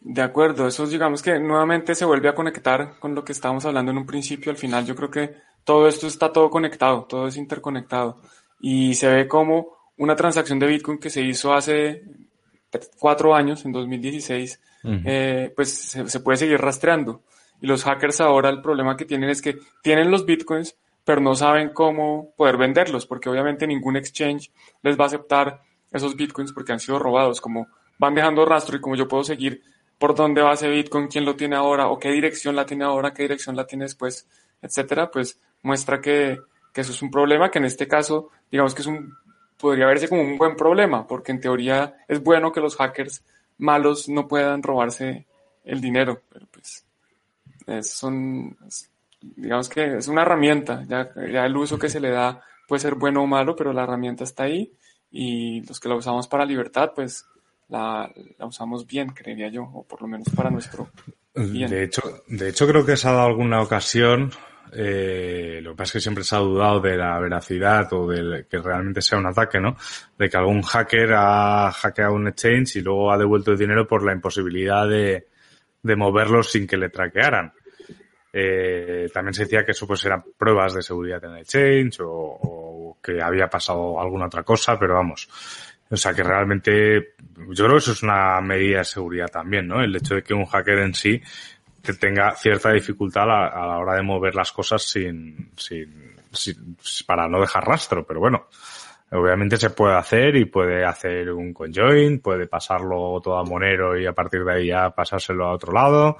De 0.00 0.22
acuerdo, 0.22 0.66
eso 0.66 0.86
digamos 0.86 1.22
que 1.22 1.38
nuevamente 1.38 1.94
se 1.94 2.06
vuelve 2.06 2.28
a 2.28 2.34
conectar 2.34 2.98
con 2.98 3.14
lo 3.14 3.24
que 3.24 3.32
estábamos 3.32 3.66
hablando 3.66 3.92
en 3.92 3.98
un 3.98 4.06
principio. 4.06 4.50
Al 4.50 4.56
final 4.56 4.86
yo 4.86 4.94
creo 4.94 5.10
que 5.10 5.34
todo 5.64 5.88
esto 5.88 6.06
está 6.06 6.32
todo 6.32 6.48
conectado, 6.48 7.04
todo 7.04 7.26
es 7.26 7.36
interconectado. 7.36 8.20
Y 8.60 8.94
se 8.94 9.08
ve 9.08 9.28
como 9.28 9.76
una 9.98 10.16
transacción 10.16 10.58
de 10.58 10.66
Bitcoin 10.66 10.98
que 10.98 11.10
se 11.10 11.20
hizo 11.20 11.52
hace 11.52 12.02
cuatro 12.98 13.34
años, 13.34 13.64
en 13.64 13.72
2016, 13.72 14.60
eh, 15.04 15.52
pues 15.54 15.70
se, 15.70 16.08
se, 16.08 16.20
puede 16.20 16.38
seguir 16.38 16.58
rastreando. 16.58 17.22
Y 17.60 17.66
los 17.66 17.84
hackers 17.84 18.22
ahora 18.22 18.48
el 18.48 18.62
problema 18.62 18.96
que 18.96 19.04
tienen 19.04 19.28
es 19.28 19.42
que 19.42 19.58
tienen 19.82 20.10
los 20.10 20.24
Bitcoins, 20.24 20.76
pero 21.04 21.20
no 21.20 21.34
saben 21.34 21.70
cómo 21.70 22.32
poder 22.36 22.56
venderlos, 22.56 23.04
porque 23.04 23.28
obviamente 23.28 23.66
ningún 23.66 23.96
exchange 23.96 24.50
les 24.82 24.98
va 24.98 25.04
a 25.04 25.06
aceptar 25.08 25.60
esos 25.90 26.16
bitcoins 26.16 26.52
porque 26.52 26.72
han 26.72 26.80
sido 26.80 26.98
robados, 26.98 27.40
como 27.40 27.68
van 27.98 28.14
dejando 28.14 28.44
rastro 28.44 28.76
y 28.76 28.80
como 28.80 28.96
yo 28.96 29.08
puedo 29.08 29.24
seguir 29.24 29.62
por 29.98 30.14
dónde 30.14 30.40
va 30.40 30.54
ese 30.54 30.68
bitcoin, 30.68 31.08
quién 31.08 31.26
lo 31.26 31.36
tiene 31.36 31.56
ahora 31.56 31.88
o 31.88 31.98
qué 31.98 32.10
dirección 32.10 32.56
la 32.56 32.64
tiene 32.64 32.84
ahora, 32.84 33.12
qué 33.12 33.24
dirección 33.24 33.54
la 33.54 33.66
tiene 33.66 33.84
después, 33.84 34.26
etcétera, 34.62 35.10
pues 35.10 35.38
muestra 35.62 36.00
que, 36.00 36.38
que 36.72 36.80
eso 36.80 36.92
es 36.92 37.02
un 37.02 37.10
problema 37.10 37.50
que 37.50 37.58
en 37.58 37.66
este 37.66 37.86
caso, 37.86 38.30
digamos 38.50 38.74
que 38.74 38.80
es 38.80 38.86
un, 38.86 39.14
podría 39.58 39.86
verse 39.86 40.08
como 40.08 40.22
un 40.22 40.38
buen 40.38 40.56
problema, 40.56 41.06
porque 41.06 41.32
en 41.32 41.40
teoría 41.40 41.96
es 42.08 42.22
bueno 42.22 42.50
que 42.50 42.60
los 42.60 42.76
hackers 42.76 43.22
malos 43.58 44.08
no 44.08 44.26
puedan 44.26 44.62
robarse 44.62 45.26
el 45.64 45.82
dinero, 45.82 46.22
pero 46.32 46.46
pues 46.50 46.86
es, 47.66 47.92
son, 47.92 48.56
digamos 49.20 49.68
que 49.68 49.98
es 49.98 50.08
una 50.08 50.22
herramienta, 50.22 50.82
ya, 50.88 51.10
ya 51.30 51.44
el 51.44 51.56
uso 51.56 51.78
que 51.78 51.90
se 51.90 52.00
le 52.00 52.08
da 52.08 52.42
puede 52.66 52.80
ser 52.80 52.94
bueno 52.94 53.22
o 53.22 53.26
malo, 53.26 53.54
pero 53.54 53.74
la 53.74 53.82
herramienta 53.82 54.24
está 54.24 54.44
ahí 54.44 54.72
y 55.10 55.62
los 55.66 55.80
que 55.80 55.88
la 55.88 55.96
usamos 55.96 56.28
para 56.28 56.44
libertad, 56.44 56.92
pues 56.94 57.26
la, 57.68 58.10
la 58.38 58.46
usamos 58.46 58.86
bien, 58.86 59.10
creería 59.10 59.48
yo, 59.48 59.64
o 59.64 59.84
por 59.84 60.02
lo 60.02 60.08
menos 60.08 60.28
para 60.34 60.50
nuestro 60.50 60.90
bien. 61.34 61.70
De 61.70 61.84
hecho, 61.84 62.02
de 62.26 62.48
hecho 62.48 62.66
creo 62.66 62.84
que 62.84 62.96
se 62.96 63.08
ha 63.08 63.12
dado 63.12 63.26
alguna 63.26 63.62
ocasión, 63.62 64.30
eh, 64.72 65.60
lo 65.62 65.70
que 65.70 65.76
pasa 65.76 65.88
es 65.88 65.92
que 65.94 66.00
siempre 66.00 66.24
se 66.24 66.36
ha 66.36 66.40
dudado 66.40 66.80
de 66.80 66.96
la 66.96 67.18
veracidad 67.18 67.92
o 67.92 68.06
de 68.08 68.46
que 68.48 68.58
realmente 68.58 69.02
sea 69.02 69.18
un 69.18 69.26
ataque, 69.26 69.60
¿no? 69.60 69.76
De 70.16 70.28
que 70.28 70.36
algún 70.36 70.62
hacker 70.62 71.12
ha 71.14 71.72
hackeado 71.72 72.14
un 72.14 72.28
exchange 72.28 72.76
y 72.76 72.80
luego 72.80 73.12
ha 73.12 73.18
devuelto 73.18 73.52
el 73.52 73.58
dinero 73.58 73.86
por 73.86 74.04
la 74.04 74.12
imposibilidad 74.12 74.88
de, 74.88 75.26
de 75.82 75.96
moverlos 75.96 76.50
sin 76.50 76.66
que 76.66 76.76
le 76.76 76.88
traquearan. 76.88 77.52
Eh, 78.32 79.08
también 79.12 79.34
se 79.34 79.42
decía 79.42 79.64
que 79.64 79.72
eso 79.72 79.86
pues 79.86 80.04
eran 80.04 80.22
pruebas 80.38 80.74
de 80.74 80.82
seguridad 80.82 81.24
en 81.24 81.32
el 81.32 81.38
exchange 81.38 82.00
o, 82.00 82.08
o, 82.08 82.98
que 83.02 83.20
había 83.20 83.48
pasado 83.48 84.00
alguna 84.00 84.26
otra 84.26 84.42
cosa, 84.42 84.78
pero 84.78 84.94
vamos. 84.94 85.28
O 85.90 85.96
sea 85.96 86.14
que 86.14 86.22
realmente 86.22 87.14
yo 87.48 87.64
creo 87.64 87.70
que 87.72 87.78
eso 87.78 87.92
es 87.92 88.02
una 88.02 88.40
medida 88.40 88.78
de 88.78 88.84
seguridad 88.84 89.28
también, 89.28 89.66
¿no? 89.66 89.82
El 89.82 89.96
hecho 89.96 90.14
de 90.14 90.22
que 90.22 90.34
un 90.34 90.46
hacker 90.46 90.78
en 90.78 90.94
sí 90.94 91.20
tenga 91.98 92.32
cierta 92.36 92.72
dificultad 92.72 93.24
a 93.24 93.26
la, 93.26 93.46
a 93.48 93.66
la 93.66 93.78
hora 93.78 93.94
de 93.94 94.02
mover 94.02 94.34
las 94.34 94.52
cosas 94.52 94.82
sin, 94.82 95.50
sin, 95.56 96.14
sin, 96.32 96.76
para 97.06 97.26
no 97.26 97.40
dejar 97.40 97.66
rastro, 97.66 98.06
pero 98.06 98.20
bueno. 98.20 98.46
Obviamente 99.12 99.56
se 99.56 99.70
puede 99.70 99.96
hacer 99.96 100.36
y 100.36 100.44
puede 100.44 100.84
hacer 100.84 101.32
un 101.32 101.52
conjoin, 101.52 102.20
puede 102.20 102.46
pasarlo 102.46 103.20
todo 103.20 103.38
a 103.38 103.44
Monero 103.44 103.98
y 103.98 104.06
a 104.06 104.12
partir 104.12 104.44
de 104.44 104.52
ahí 104.52 104.66
ya 104.68 104.90
pasárselo 104.90 105.46
a 105.46 105.52
otro 105.52 105.72
lado 105.72 106.16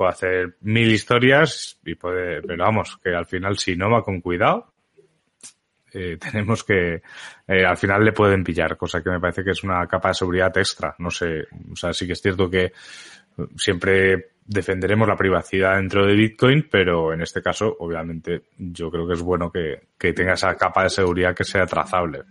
puede 0.00 0.12
hacer 0.12 0.56
mil 0.62 0.90
historias 0.90 1.78
y 1.84 1.94
puede, 1.94 2.40
pero 2.40 2.64
vamos, 2.64 2.98
que 3.04 3.14
al 3.14 3.26
final 3.26 3.58
si 3.58 3.76
no 3.76 3.90
va 3.90 4.02
con 4.02 4.22
cuidado, 4.22 4.72
eh, 5.92 6.16
tenemos 6.32 6.64
que, 6.64 7.02
eh, 7.46 7.64
al 7.66 7.76
final 7.76 8.02
le 8.02 8.12
pueden 8.12 8.42
pillar, 8.42 8.78
cosa 8.78 9.02
que 9.02 9.10
me 9.10 9.20
parece 9.20 9.44
que 9.44 9.50
es 9.50 9.62
una 9.62 9.86
capa 9.86 10.08
de 10.08 10.14
seguridad 10.14 10.56
extra. 10.56 10.94
No 11.00 11.10
sé, 11.10 11.42
o 11.70 11.76
sea, 11.76 11.92
sí 11.92 12.06
que 12.06 12.14
es 12.14 12.22
cierto 12.22 12.48
que 12.48 12.72
siempre 13.56 14.30
defenderemos 14.42 15.06
la 15.06 15.16
privacidad 15.16 15.76
dentro 15.76 16.06
de 16.06 16.14
Bitcoin, 16.14 16.66
pero 16.70 17.12
en 17.12 17.20
este 17.20 17.42
caso, 17.42 17.76
obviamente, 17.78 18.44
yo 18.56 18.90
creo 18.90 19.06
que 19.06 19.12
es 19.12 19.20
bueno 19.20 19.52
que, 19.52 19.82
que 19.98 20.14
tenga 20.14 20.32
esa 20.32 20.56
capa 20.56 20.84
de 20.84 20.88
seguridad 20.88 21.36
que 21.36 21.44
sea 21.44 21.66
trazable. 21.66 22.22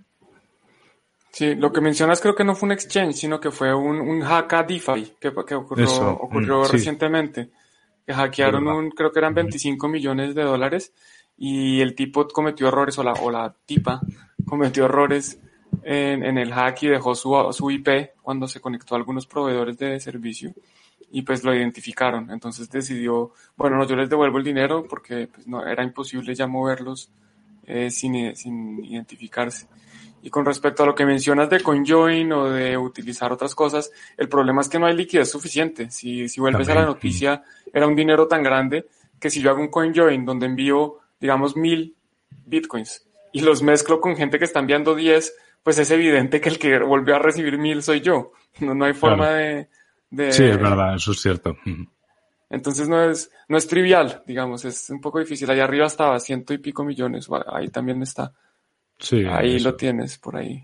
Sí, 1.31 1.55
lo 1.55 1.71
que 1.71 1.81
mencionas 1.81 2.21
creo 2.21 2.35
que 2.35 2.43
no 2.43 2.55
fue 2.55 2.67
un 2.67 2.73
exchange, 2.73 3.15
sino 3.15 3.39
que 3.39 3.51
fue 3.51 3.73
un, 3.73 3.99
un 3.99 4.21
hack 4.21 4.53
a 4.53 4.63
DeFi 4.63 5.13
que, 5.19 5.31
que 5.45 5.55
ocurrió, 5.55 5.85
Eso, 5.85 6.09
ocurrió 6.09 6.61
mm, 6.61 6.65
sí. 6.65 6.71
recientemente. 6.71 7.49
Que 8.05 8.13
hackearon 8.13 8.67
un, 8.67 8.89
creo 8.89 9.11
que 9.11 9.19
eran 9.19 9.35
25 9.35 9.87
millones 9.87 10.33
de 10.33 10.43
dólares 10.43 10.93
y 11.37 11.79
el 11.81 11.93
tipo 11.95 12.27
cometió 12.27 12.67
errores 12.67 12.97
o 12.97 13.03
la, 13.03 13.13
o 13.13 13.29
la 13.29 13.53
tipa 13.65 14.01
cometió 14.45 14.85
errores 14.85 15.39
en, 15.83 16.23
en 16.23 16.37
el 16.37 16.51
hack 16.51 16.83
y 16.83 16.87
dejó 16.87 17.13
su, 17.13 17.35
su 17.51 17.69
IP 17.69 18.11
cuando 18.21 18.47
se 18.47 18.59
conectó 18.59 18.95
a 18.95 18.97
algunos 18.97 19.27
proveedores 19.27 19.77
de 19.77 19.99
servicio 19.99 20.53
y 21.11 21.21
pues 21.21 21.43
lo 21.43 21.55
identificaron. 21.55 22.29
Entonces 22.31 22.69
decidió, 22.69 23.31
bueno, 23.55 23.77
no, 23.77 23.87
yo 23.87 23.95
les 23.95 24.09
devuelvo 24.09 24.37
el 24.37 24.43
dinero 24.43 24.85
porque 24.87 25.27
pues, 25.27 25.47
no, 25.47 25.65
era 25.65 25.83
imposible 25.83 26.33
ya 26.35 26.47
moverlos 26.47 27.09
eh, 27.65 27.89
sin, 27.89 28.35
sin 28.35 28.83
identificarse. 28.83 29.67
Y 30.21 30.29
con 30.29 30.45
respecto 30.45 30.83
a 30.83 30.85
lo 30.85 30.95
que 30.95 31.05
mencionas 31.05 31.49
de 31.49 31.61
CoinJoin 31.61 32.31
o 32.33 32.49
de 32.49 32.77
utilizar 32.77 33.31
otras 33.31 33.55
cosas, 33.55 33.91
el 34.17 34.27
problema 34.27 34.61
es 34.61 34.67
que 34.69 34.77
no 34.79 34.85
hay 34.85 34.95
liquidez 34.95 35.31
suficiente. 35.31 35.89
Si, 35.91 36.27
si 36.27 36.41
vuelves 36.41 36.67
También. 36.67 36.77
a 36.77 36.87
la 36.87 36.93
noticia, 36.93 37.43
era 37.73 37.87
un 37.87 37.95
dinero 37.95 38.27
tan 38.27 38.43
grande 38.43 38.85
que 39.19 39.29
si 39.29 39.41
yo 39.41 39.49
hago 39.49 39.61
un 39.61 39.69
CoinJoin 39.69 40.25
donde 40.25 40.45
envío, 40.45 40.97
digamos, 41.19 41.55
mil 41.55 41.95
bitcoins 42.45 43.05
y 43.31 43.41
los 43.41 43.61
mezclo 43.61 44.01
con 44.01 44.15
gente 44.15 44.39
que 44.39 44.45
está 44.45 44.59
enviando 44.59 44.95
10, 44.95 45.33
pues 45.63 45.77
es 45.77 45.91
evidente 45.91 46.41
que 46.41 46.49
el 46.49 46.57
que 46.59 46.79
volvió 46.79 47.15
a 47.15 47.19
recibir 47.19 47.57
mil 47.57 47.81
soy 47.83 48.01
yo. 48.01 48.31
No, 48.59 48.73
no 48.73 48.85
hay 48.85 48.93
forma 48.93 49.27
Claro. 49.27 49.35
de, 49.37 49.69
de... 50.09 50.33
Sí, 50.33 50.43
es 50.43 50.57
verdad, 50.57 50.95
eso 50.95 51.11
es 51.11 51.21
cierto. 51.21 51.55
Entonces 52.49 52.89
no 52.89 53.03
es, 53.09 53.31
no 53.47 53.57
es 53.57 53.67
trivial, 53.67 54.23
digamos, 54.25 54.65
es 54.65 54.89
un 54.89 54.99
poco 54.99 55.19
difícil. 55.19 55.49
Allá 55.49 55.65
arriba 55.65 55.85
estaba 55.85 56.19
ciento 56.19 56.53
y 56.53 56.57
pico 56.57 56.83
millones, 56.83 57.27
ahí 57.47 57.69
también 57.69 58.01
está. 58.01 58.33
Sí, 58.99 59.23
Ahí 59.25 59.55
eso. 59.55 59.69
lo 59.69 59.75
tienes, 59.75 60.17
por 60.17 60.37
ahí. 60.37 60.63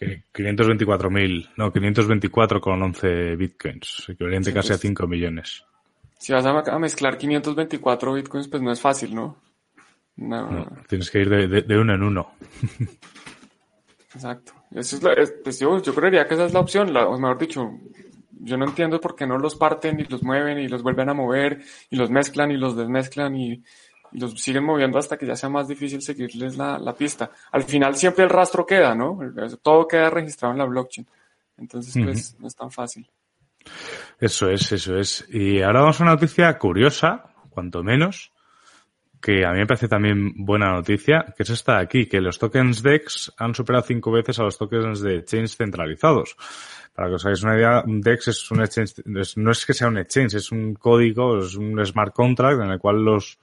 Eh, 0.00 0.22
524.000, 0.32 1.50
no, 1.56 1.72
524,11 1.72 3.36
bitcoins, 3.36 4.04
equivalente 4.08 4.50
Sí, 4.50 4.54
casi 4.54 4.68
a 4.68 4.72
pues. 4.72 4.80
5 4.82 5.06
millones. 5.06 5.64
Si 6.18 6.32
vas 6.32 6.44
a, 6.44 6.50
a 6.50 6.78
mezclar 6.78 7.16
524 7.16 8.12
bitcoins, 8.12 8.48
pues 8.48 8.62
no 8.62 8.72
es 8.72 8.80
fácil, 8.80 9.14
¿no? 9.14 9.36
No, 10.16 10.66
tienes 10.88 11.10
que 11.10 11.20
ir 11.20 11.28
de, 11.28 11.78
uno 11.78 11.94
en 11.94 12.02
uno. 12.02 12.32
Exacto. 14.14 14.52
Eso 14.72 14.96
es 15.16 15.32
pues 15.44 15.60
yo, 15.60 15.80
creería 15.94 16.26
que 16.26 16.34
esa 16.34 16.46
es 16.46 16.52
la 16.52 16.60
opción, 16.60 16.94
o 16.96 17.18
mejor 17.18 17.38
dicho, 17.38 17.70
yo 18.32 18.56
no 18.56 18.66
entiendo 18.66 19.00
por 19.00 19.14
qué 19.14 19.26
no 19.26 19.38
los 19.38 19.54
parten 19.54 20.00
y 20.00 20.04
los 20.04 20.24
mueven 20.24 20.58
y 20.58 20.66
los 20.66 20.82
vuelven 20.82 21.08
a 21.08 21.14
mover 21.14 21.62
y 21.88 21.96
los 21.96 22.10
mezclan 22.10 22.50
y 22.50 22.56
los 22.56 22.76
desmezclan 22.76 23.36
y, 23.36 23.62
los 24.12 24.40
siguen 24.40 24.64
moviendo 24.64 24.98
hasta 24.98 25.16
que 25.16 25.26
ya 25.26 25.36
sea 25.36 25.48
más 25.48 25.68
difícil 25.68 26.02
seguirles 26.02 26.56
la, 26.56 26.78
la, 26.78 26.94
pista. 26.94 27.30
Al 27.52 27.62
final 27.64 27.94
siempre 27.94 28.24
el 28.24 28.30
rastro 28.30 28.66
queda, 28.66 28.94
¿no? 28.94 29.18
Todo 29.62 29.86
queda 29.86 30.10
registrado 30.10 30.52
en 30.52 30.58
la 30.58 30.64
blockchain. 30.64 31.06
Entonces, 31.58 31.94
pues, 32.02 32.36
no 32.38 32.46
es 32.46 32.54
tan 32.54 32.70
fácil. 32.70 33.08
Eso 34.18 34.48
es, 34.50 34.72
eso 34.72 34.96
es. 34.96 35.26
Y 35.28 35.60
ahora 35.62 35.80
vamos 35.80 36.00
a 36.00 36.04
una 36.04 36.12
noticia 36.12 36.56
curiosa, 36.58 37.24
cuanto 37.50 37.82
menos, 37.82 38.32
que 39.20 39.44
a 39.44 39.52
mí 39.52 39.58
me 39.58 39.66
parece 39.66 39.88
también 39.88 40.32
buena 40.36 40.72
noticia, 40.72 41.34
que 41.36 41.42
es 41.42 41.50
esta 41.50 41.76
de 41.76 41.82
aquí, 41.82 42.06
que 42.06 42.20
los 42.20 42.38
tokens 42.38 42.82
DEX 42.82 43.32
han 43.36 43.54
superado 43.54 43.84
cinco 43.86 44.10
veces 44.12 44.38
a 44.38 44.44
los 44.44 44.58
tokens 44.58 45.00
de 45.00 45.16
exchange 45.16 45.56
centralizados. 45.56 46.36
Para 46.94 47.08
que 47.08 47.14
os 47.14 47.24
hagáis 47.24 47.42
una 47.42 47.56
idea, 47.56 47.82
un 47.86 48.00
DEX 48.00 48.28
es 48.28 48.50
un 48.50 48.60
exchange, 48.60 49.02
no 49.36 49.50
es 49.50 49.66
que 49.66 49.74
sea 49.74 49.88
un 49.88 49.98
exchange, 49.98 50.34
es 50.34 50.52
un 50.52 50.74
código, 50.74 51.38
es 51.38 51.54
un 51.54 51.84
smart 51.84 52.12
contract 52.14 52.60
en 52.60 52.70
el 52.70 52.78
cual 52.78 53.04
los, 53.04 53.38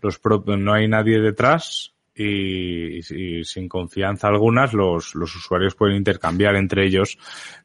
los 0.00 0.20
no 0.46 0.72
hay 0.72 0.88
nadie 0.88 1.20
detrás 1.20 1.94
y, 2.16 3.02
sin 3.44 3.68
confianza 3.68 4.28
algunas 4.28 4.72
los, 4.72 5.14
los 5.14 5.34
usuarios 5.36 5.74
pueden 5.74 5.96
intercambiar 5.96 6.56
entre 6.56 6.86
ellos 6.86 7.18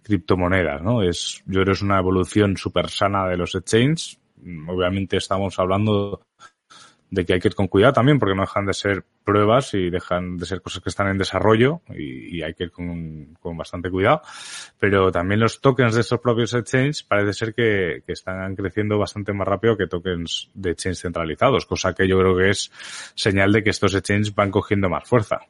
criptomonedas, 0.03 0.81
¿no? 0.81 1.03
Es, 1.03 1.41
yo 1.45 1.61
creo 1.61 1.65
que 1.65 1.71
es 1.71 1.81
una 1.81 1.99
evolución 1.99 2.57
súper 2.57 2.89
sana 2.89 3.27
de 3.27 3.37
los 3.37 3.55
exchanges. 3.55 4.19
Obviamente 4.67 5.17
estamos 5.17 5.57
hablando 5.59 6.25
de 7.11 7.25
que 7.25 7.33
hay 7.33 7.39
que 7.39 7.49
ir 7.49 7.55
con 7.55 7.67
cuidado 7.67 7.93
también 7.93 8.17
porque 8.17 8.33
no 8.33 8.43
dejan 8.43 8.65
de 8.65 8.73
ser 8.73 9.03
pruebas 9.25 9.73
y 9.73 9.89
dejan 9.89 10.37
de 10.37 10.45
ser 10.45 10.61
cosas 10.61 10.81
que 10.81 10.89
están 10.89 11.09
en 11.09 11.17
desarrollo 11.17 11.81
y, 11.89 12.41
hay 12.41 12.53
que 12.53 12.63
ir 12.63 12.71
con, 12.71 13.37
bastante 13.57 13.91
cuidado. 13.91 14.21
Pero 14.79 15.11
también 15.11 15.41
los 15.41 15.59
tokens 15.59 15.93
de 15.93 16.01
esos 16.01 16.19
propios 16.21 16.53
exchanges 16.53 17.03
parece 17.03 17.33
ser 17.33 17.53
que, 17.53 18.01
están 18.07 18.55
creciendo 18.55 18.97
bastante 18.97 19.33
más 19.33 19.47
rápido 19.47 19.77
que 19.77 19.87
tokens 19.87 20.49
de 20.53 20.71
exchanges 20.71 21.01
centralizados, 21.01 21.65
cosa 21.65 21.93
que 21.93 22.07
yo 22.07 22.17
creo 22.17 22.35
que 22.37 22.49
es 22.49 22.71
señal 23.13 23.51
de 23.51 23.63
que 23.63 23.69
estos 23.69 23.93
exchanges 23.93 24.33
van 24.33 24.49
cogiendo 24.49 24.89
más 24.89 25.07
fuerza. 25.07 25.41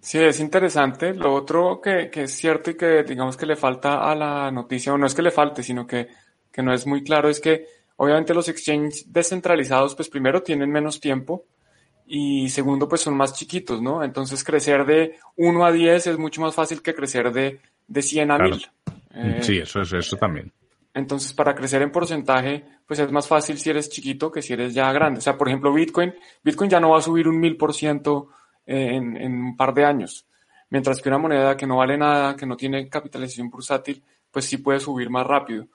Sí, 0.00 0.18
es 0.18 0.40
interesante. 0.40 1.14
Lo 1.14 1.32
otro 1.32 1.80
que, 1.80 2.10
que 2.10 2.24
es 2.24 2.32
cierto 2.32 2.70
y 2.70 2.76
que 2.76 3.04
digamos 3.04 3.36
que 3.36 3.46
le 3.46 3.56
falta 3.56 4.10
a 4.10 4.14
la 4.14 4.50
noticia, 4.50 4.92
o 4.92 4.98
no 4.98 5.06
es 5.06 5.14
que 5.14 5.22
le 5.22 5.30
falte, 5.30 5.62
sino 5.62 5.86
que, 5.86 6.08
que 6.52 6.62
no 6.62 6.72
es 6.72 6.86
muy 6.86 7.02
claro, 7.02 7.28
es 7.28 7.40
que 7.40 7.66
Obviamente 7.96 8.34
los 8.34 8.48
exchanges 8.48 9.10
descentralizados, 9.12 9.94
pues 9.94 10.08
primero 10.08 10.42
tienen 10.42 10.70
menos 10.70 11.00
tiempo 11.00 11.44
y 12.06 12.48
segundo, 12.50 12.88
pues 12.88 13.00
son 13.00 13.16
más 13.16 13.34
chiquitos, 13.34 13.82
¿no? 13.82 14.04
Entonces 14.04 14.44
crecer 14.44 14.84
de 14.84 15.18
1 15.36 15.64
a 15.66 15.72
10 15.72 16.06
es 16.06 16.18
mucho 16.18 16.40
más 16.40 16.54
fácil 16.54 16.82
que 16.82 16.94
crecer 16.94 17.32
de, 17.32 17.60
de 17.86 18.02
100 18.02 18.30
a 18.30 18.38
1000. 18.38 18.70
Eh, 19.14 19.38
sí, 19.40 19.58
eso 19.58 19.80
es 19.80 19.92
eso 19.92 20.16
también. 20.16 20.52
Entonces, 20.94 21.34
para 21.34 21.54
crecer 21.54 21.82
en 21.82 21.92
porcentaje, 21.92 22.64
pues 22.86 23.00
es 23.00 23.10
más 23.12 23.28
fácil 23.28 23.58
si 23.58 23.68
eres 23.68 23.90
chiquito 23.90 24.30
que 24.30 24.40
si 24.40 24.54
eres 24.54 24.72
ya 24.72 24.90
grande. 24.92 25.18
O 25.18 25.20
sea, 25.20 25.36
por 25.36 25.48
ejemplo, 25.48 25.72
Bitcoin, 25.72 26.14
Bitcoin 26.42 26.70
ya 26.70 26.80
no 26.80 26.90
va 26.90 26.98
a 26.98 27.02
subir 27.02 27.28
un 27.28 27.38
1000% 27.38 28.28
en, 28.64 29.16
en 29.16 29.32
un 29.32 29.56
par 29.56 29.74
de 29.74 29.84
años. 29.84 30.26
Mientras 30.70 31.02
que 31.02 31.10
una 31.10 31.18
moneda 31.18 31.56
que 31.56 31.66
no 31.66 31.76
vale 31.76 31.98
nada, 31.98 32.34
que 32.34 32.46
no 32.46 32.56
tiene 32.56 32.88
capitalización 32.88 33.50
bursátil, 33.50 34.02
pues 34.30 34.46
sí 34.46 34.56
puede 34.56 34.80
subir 34.80 35.10
más 35.10 35.26
rápido. 35.26 35.66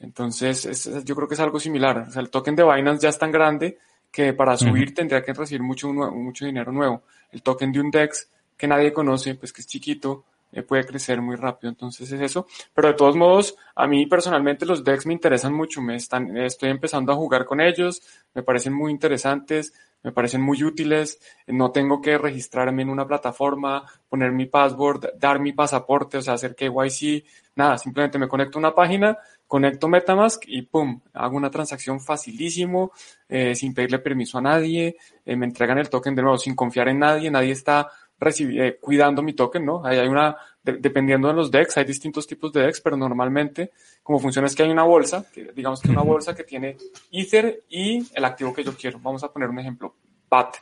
Entonces, 0.00 0.88
yo 1.04 1.14
creo 1.14 1.28
que 1.28 1.34
es 1.34 1.40
algo 1.40 1.60
similar. 1.60 2.06
O 2.08 2.10
sea, 2.10 2.22
el 2.22 2.30
token 2.30 2.56
de 2.56 2.64
Binance 2.64 3.02
ya 3.02 3.08
es 3.08 3.18
tan 3.18 3.30
grande 3.30 3.78
que 4.10 4.32
para 4.32 4.56
subir 4.56 4.94
tendría 4.94 5.22
que 5.22 5.32
recibir 5.32 5.62
mucho, 5.62 5.92
mucho 5.92 6.46
dinero 6.46 6.70
nuevo. 6.72 7.02
El 7.32 7.42
token 7.42 7.72
de 7.72 7.80
un 7.80 7.90
DEX 7.90 8.28
que 8.56 8.68
nadie 8.68 8.92
conoce, 8.92 9.34
pues 9.34 9.52
que 9.52 9.60
es 9.60 9.66
chiquito, 9.66 10.24
eh, 10.52 10.62
puede 10.62 10.84
crecer 10.86 11.20
muy 11.20 11.34
rápido. 11.34 11.70
Entonces 11.70 12.10
es 12.12 12.20
eso. 12.20 12.46
Pero 12.72 12.88
de 12.88 12.94
todos 12.94 13.16
modos, 13.16 13.56
a 13.74 13.88
mí 13.88 14.06
personalmente 14.06 14.64
los 14.64 14.84
DEX 14.84 15.06
me 15.06 15.14
interesan 15.14 15.52
mucho. 15.52 15.82
Me 15.82 15.96
están, 15.96 16.36
estoy 16.36 16.70
empezando 16.70 17.12
a 17.12 17.16
jugar 17.16 17.44
con 17.44 17.60
ellos. 17.60 18.02
Me 18.34 18.42
parecen 18.42 18.72
muy 18.72 18.92
interesantes. 18.92 19.74
Me 20.04 20.12
parecen 20.12 20.42
muy 20.42 20.62
útiles. 20.62 21.18
No 21.48 21.72
tengo 21.72 22.00
que 22.00 22.16
registrarme 22.16 22.82
en 22.82 22.90
una 22.90 23.06
plataforma, 23.06 23.84
poner 24.08 24.30
mi 24.30 24.46
password, 24.46 25.18
dar 25.18 25.40
mi 25.40 25.52
pasaporte, 25.52 26.18
o 26.18 26.22
sea, 26.22 26.34
hacer 26.34 26.54
KYC. 26.54 27.24
Nada, 27.56 27.78
simplemente 27.78 28.18
me 28.18 28.28
conecto 28.28 28.58
a 28.58 28.60
una 28.60 28.74
página 28.74 29.18
conecto 29.46 29.88
Metamask 29.88 30.42
y 30.46 30.62
pum, 30.62 31.00
hago 31.12 31.36
una 31.36 31.50
transacción 31.50 32.00
facilísimo, 32.00 32.92
eh, 33.28 33.54
sin 33.54 33.74
pedirle 33.74 33.98
permiso 33.98 34.38
a 34.38 34.42
nadie, 34.42 34.96
eh, 35.24 35.36
me 35.36 35.46
entregan 35.46 35.78
el 35.78 35.88
token 35.88 36.14
de 36.14 36.22
nuevo 36.22 36.38
sin 36.38 36.54
confiar 36.54 36.88
en 36.88 36.98
nadie, 36.98 37.30
nadie 37.30 37.52
está 37.52 37.88
eh, 38.28 38.78
cuidando 38.80 39.22
mi 39.22 39.32
token, 39.32 39.64
¿no? 39.64 39.84
Ahí 39.84 39.98
hay 39.98 40.08
una, 40.08 40.36
dependiendo 40.62 41.28
de 41.28 41.34
los 41.34 41.50
DEX, 41.50 41.76
hay 41.76 41.84
distintos 41.84 42.26
tipos 42.26 42.52
de 42.52 42.62
DEX, 42.62 42.80
pero 42.80 42.96
normalmente 42.96 43.72
como 44.02 44.18
funciona 44.18 44.46
es 44.46 44.54
que 44.54 44.62
hay 44.62 44.70
una 44.70 44.84
bolsa, 44.84 45.26
que, 45.32 45.52
digamos 45.54 45.80
que 45.80 45.90
una 45.90 46.02
bolsa 46.02 46.34
que 46.34 46.44
tiene 46.44 46.76
Ether 47.10 47.64
y 47.68 48.06
el 48.14 48.24
activo 48.24 48.52
que 48.52 48.64
yo 48.64 48.74
quiero. 48.76 48.98
Vamos 49.00 49.24
a 49.24 49.32
poner 49.32 49.48
un 49.48 49.58
ejemplo, 49.58 49.94
BAT. 50.28 50.56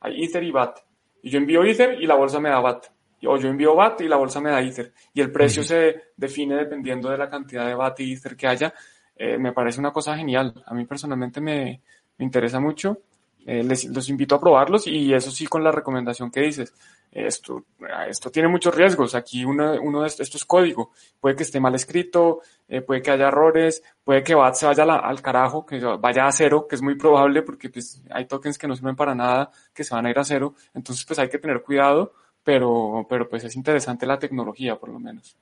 Hay 0.00 0.24
Ether 0.24 0.42
y 0.42 0.50
BAT. 0.50 0.78
Y 1.22 1.30
yo 1.30 1.38
envío 1.38 1.64
Ether 1.64 2.00
y 2.00 2.06
la 2.06 2.14
bolsa 2.14 2.40
me 2.40 2.50
da 2.50 2.60
BAT 2.60 2.94
o 3.26 3.36
yo 3.36 3.48
envío 3.48 3.74
BAT 3.74 4.02
y 4.02 4.08
la 4.08 4.16
bolsa 4.16 4.40
me 4.40 4.50
da 4.50 4.60
Ether. 4.60 4.92
Y 5.12 5.20
el 5.20 5.30
precio 5.30 5.62
se 5.62 6.12
define 6.16 6.56
dependiendo 6.56 7.10
de 7.10 7.18
la 7.18 7.28
cantidad 7.28 7.66
de 7.66 7.74
BAT 7.74 8.00
y 8.00 8.12
Ether 8.12 8.36
que 8.36 8.46
haya. 8.46 8.74
Eh, 9.16 9.38
me 9.38 9.52
parece 9.52 9.80
una 9.80 9.92
cosa 9.92 10.16
genial. 10.16 10.62
A 10.66 10.74
mí 10.74 10.84
personalmente 10.84 11.40
me, 11.40 11.80
me 12.18 12.24
interesa 12.24 12.60
mucho. 12.60 12.98
Eh, 13.46 13.62
les, 13.62 13.84
los 13.86 14.08
invito 14.08 14.34
a 14.34 14.40
probarlos 14.40 14.86
y 14.86 15.12
eso 15.12 15.30
sí 15.30 15.46
con 15.46 15.62
la 15.62 15.72
recomendación 15.72 16.30
que 16.30 16.40
dices. 16.40 16.72
Esto, 17.12 17.64
esto 18.08 18.30
tiene 18.30 18.48
muchos 18.48 18.74
riesgos. 18.74 19.14
Aquí 19.14 19.44
uno, 19.44 19.80
uno 19.80 20.02
de 20.02 20.08
esto, 20.08 20.22
esto 20.22 20.36
es 20.36 20.44
código. 20.44 20.90
Puede 21.20 21.36
que 21.36 21.44
esté 21.44 21.60
mal 21.60 21.74
escrito, 21.74 22.40
eh, 22.66 22.80
puede 22.80 23.02
que 23.02 23.12
haya 23.12 23.28
errores, 23.28 23.82
puede 24.02 24.22
que 24.24 24.34
BAT 24.34 24.54
se 24.54 24.66
vaya 24.66 24.82
al 24.82 25.22
carajo, 25.22 25.64
que 25.64 25.78
vaya 25.78 26.26
a 26.26 26.32
cero, 26.32 26.66
que 26.68 26.74
es 26.74 26.82
muy 26.82 26.96
probable 26.96 27.42
porque 27.42 27.68
pues, 27.68 28.02
hay 28.10 28.26
tokens 28.26 28.58
que 28.58 28.66
no 28.66 28.74
sirven 28.74 28.96
para 28.96 29.14
nada, 29.14 29.50
que 29.72 29.84
se 29.84 29.94
van 29.94 30.06
a 30.06 30.10
ir 30.10 30.18
a 30.18 30.24
cero. 30.24 30.54
Entonces 30.74 31.04
pues 31.04 31.18
hay 31.18 31.28
que 31.28 31.38
tener 31.38 31.62
cuidado 31.62 32.12
pero, 32.44 33.06
pero 33.08 33.28
pues 33.28 33.42
es 33.44 33.56
interesante 33.56 34.06
la 34.06 34.18
tecnología, 34.18 34.76
por 34.76 34.90
lo 34.90 35.00
menos. 35.00 35.36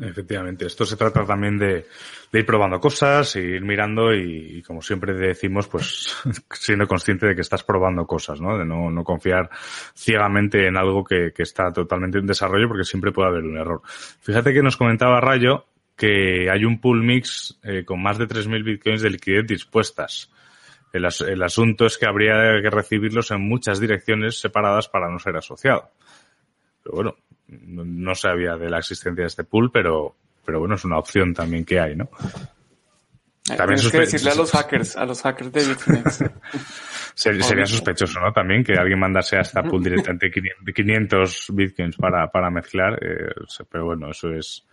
Efectivamente, 0.00 0.64
esto 0.64 0.86
se 0.86 0.96
trata 0.96 1.26
también 1.26 1.58
de, 1.58 1.86
ir 2.32 2.46
probando 2.46 2.80
cosas, 2.80 3.36
ir 3.36 3.62
mirando 3.62 4.14
y, 4.14 4.62
como 4.62 4.80
siempre 4.80 5.12
decimos, 5.12 5.68
pues 5.68 6.16
siendo 6.52 6.86
consciente 6.86 7.26
de 7.26 7.34
que 7.34 7.42
estás 7.42 7.62
probando 7.62 8.06
cosas, 8.06 8.40
¿no? 8.40 8.56
De 8.56 8.64
no, 8.64 8.90
no 8.90 9.04
confiar 9.04 9.50
ciegamente 9.94 10.66
en 10.66 10.78
algo 10.78 11.04
que, 11.04 11.32
que, 11.34 11.42
está 11.42 11.70
totalmente 11.70 12.18
en 12.18 12.26
desarrollo 12.26 12.66
porque 12.68 12.84
siempre 12.84 13.12
puede 13.12 13.28
haber 13.28 13.44
un 13.44 13.58
error. 13.58 13.82
Fíjate 14.20 14.54
que 14.54 14.62
nos 14.62 14.78
comentaba 14.78 15.20
Rayo 15.20 15.66
que 15.96 16.48
hay 16.50 16.64
un 16.64 16.80
pool 16.80 17.04
mix 17.04 17.58
eh, 17.62 17.84
con 17.84 18.02
más 18.02 18.16
de 18.16 18.26
3.000 18.26 18.64
bitcoins 18.64 19.02
de 19.02 19.10
liquidez 19.10 19.46
dispuestas. 19.46 20.32
El, 20.94 21.06
el 21.28 21.42
asunto 21.42 21.84
es 21.84 21.98
que 21.98 22.06
habría 22.06 22.34
que 22.62 22.70
recibirlos 22.70 23.30
en 23.32 23.42
muchas 23.42 23.78
direcciones 23.78 24.40
separadas 24.40 24.88
para 24.88 25.10
no 25.10 25.18
ser 25.18 25.36
asociado. 25.36 25.90
Pero 26.82 26.94
bueno, 26.94 27.16
no, 27.50 28.14
sabía 28.14 28.56
de 28.56 28.70
la 28.70 28.78
existencia 28.78 29.22
de 29.22 29.28
este 29.28 29.44
pool, 29.44 29.70
pero, 29.72 30.14
pero 30.44 30.60
bueno, 30.60 30.74
es 30.76 30.84
una 30.84 30.98
opción 30.98 31.34
también 31.34 31.64
que 31.64 31.80
hay, 31.80 31.96
¿no? 31.96 32.08
También 33.56 33.80
que 33.90 33.98
decirle 33.98 34.30
a 34.30 34.34
los 34.34 34.52
hackers, 34.52 34.96
a 34.96 35.04
los 35.04 35.22
hackers 35.22 35.52
de 35.52 35.64
Bitfinex. 35.66 36.24
Sería 37.14 37.66
sospechoso, 37.66 38.20
¿no? 38.20 38.32
También 38.32 38.62
que 38.62 38.74
alguien 38.74 38.98
mandase 38.98 39.36
a 39.36 39.40
esta 39.40 39.62
pool 39.62 39.82
directamente 39.84 40.30
500 40.30 41.46
bitcoins 41.52 41.96
para, 41.96 42.28
para 42.28 42.50
mezclar, 42.50 42.98
eh, 43.02 43.32
pero 43.70 43.86
bueno, 43.86 44.10
eso 44.10 44.32
es, 44.32 44.66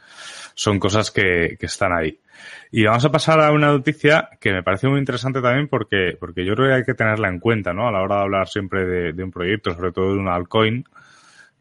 son 0.53 0.79
cosas 0.79 1.11
que, 1.11 1.57
que 1.59 1.65
están 1.65 1.91
ahí. 1.93 2.19
Y 2.71 2.85
vamos 2.85 3.03
a 3.03 3.11
pasar 3.11 3.41
a 3.41 3.51
una 3.51 3.67
noticia 3.67 4.29
que 4.39 4.53
me 4.53 4.61
parece 4.61 4.87
muy 4.87 4.99
interesante 4.99 5.41
también 5.41 5.67
porque, 5.67 6.15
porque 6.19 6.45
yo 6.45 6.53
creo 6.55 6.69
que 6.69 6.75
hay 6.75 6.83
que 6.83 6.93
tenerla 6.93 7.29
en 7.29 7.39
cuenta, 7.39 7.73
¿no? 7.73 7.87
A 7.87 7.91
la 7.91 8.01
hora 8.01 8.17
de 8.17 8.21
hablar 8.21 8.47
siempre 8.47 8.85
de, 8.85 9.13
de 9.13 9.23
un 9.23 9.31
proyecto, 9.31 9.73
sobre 9.73 9.91
todo 9.91 10.13
de 10.13 10.19
un 10.19 10.27
altcoin, 10.27 10.85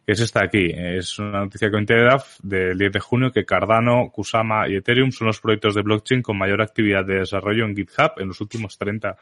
que 0.07 0.13
es 0.13 0.21
esta 0.21 0.45
aquí. 0.45 0.71
Es 0.73 1.19
una 1.19 1.41
noticia 1.41 1.69
que 1.69 1.85
Telegraph 1.85 2.39
del 2.41 2.79
10 2.79 2.93
de 2.93 3.01
junio 3.01 3.33
que 3.33 3.45
Cardano, 3.45 4.09
Kusama 4.13 4.69
y 4.69 4.77
Ethereum 4.77 5.11
son 5.11 5.27
los 5.27 5.41
proyectos 5.41 5.75
de 5.75 5.83
blockchain 5.83 6.23
con 6.23 6.39
mayor 6.39 6.63
actividad 6.63 7.05
de 7.05 7.17
desarrollo 7.17 7.65
en 7.65 7.75
GitHub 7.75 8.13
en 8.19 8.29
los 8.29 8.41
últimos 8.41 8.79
30 8.79 9.17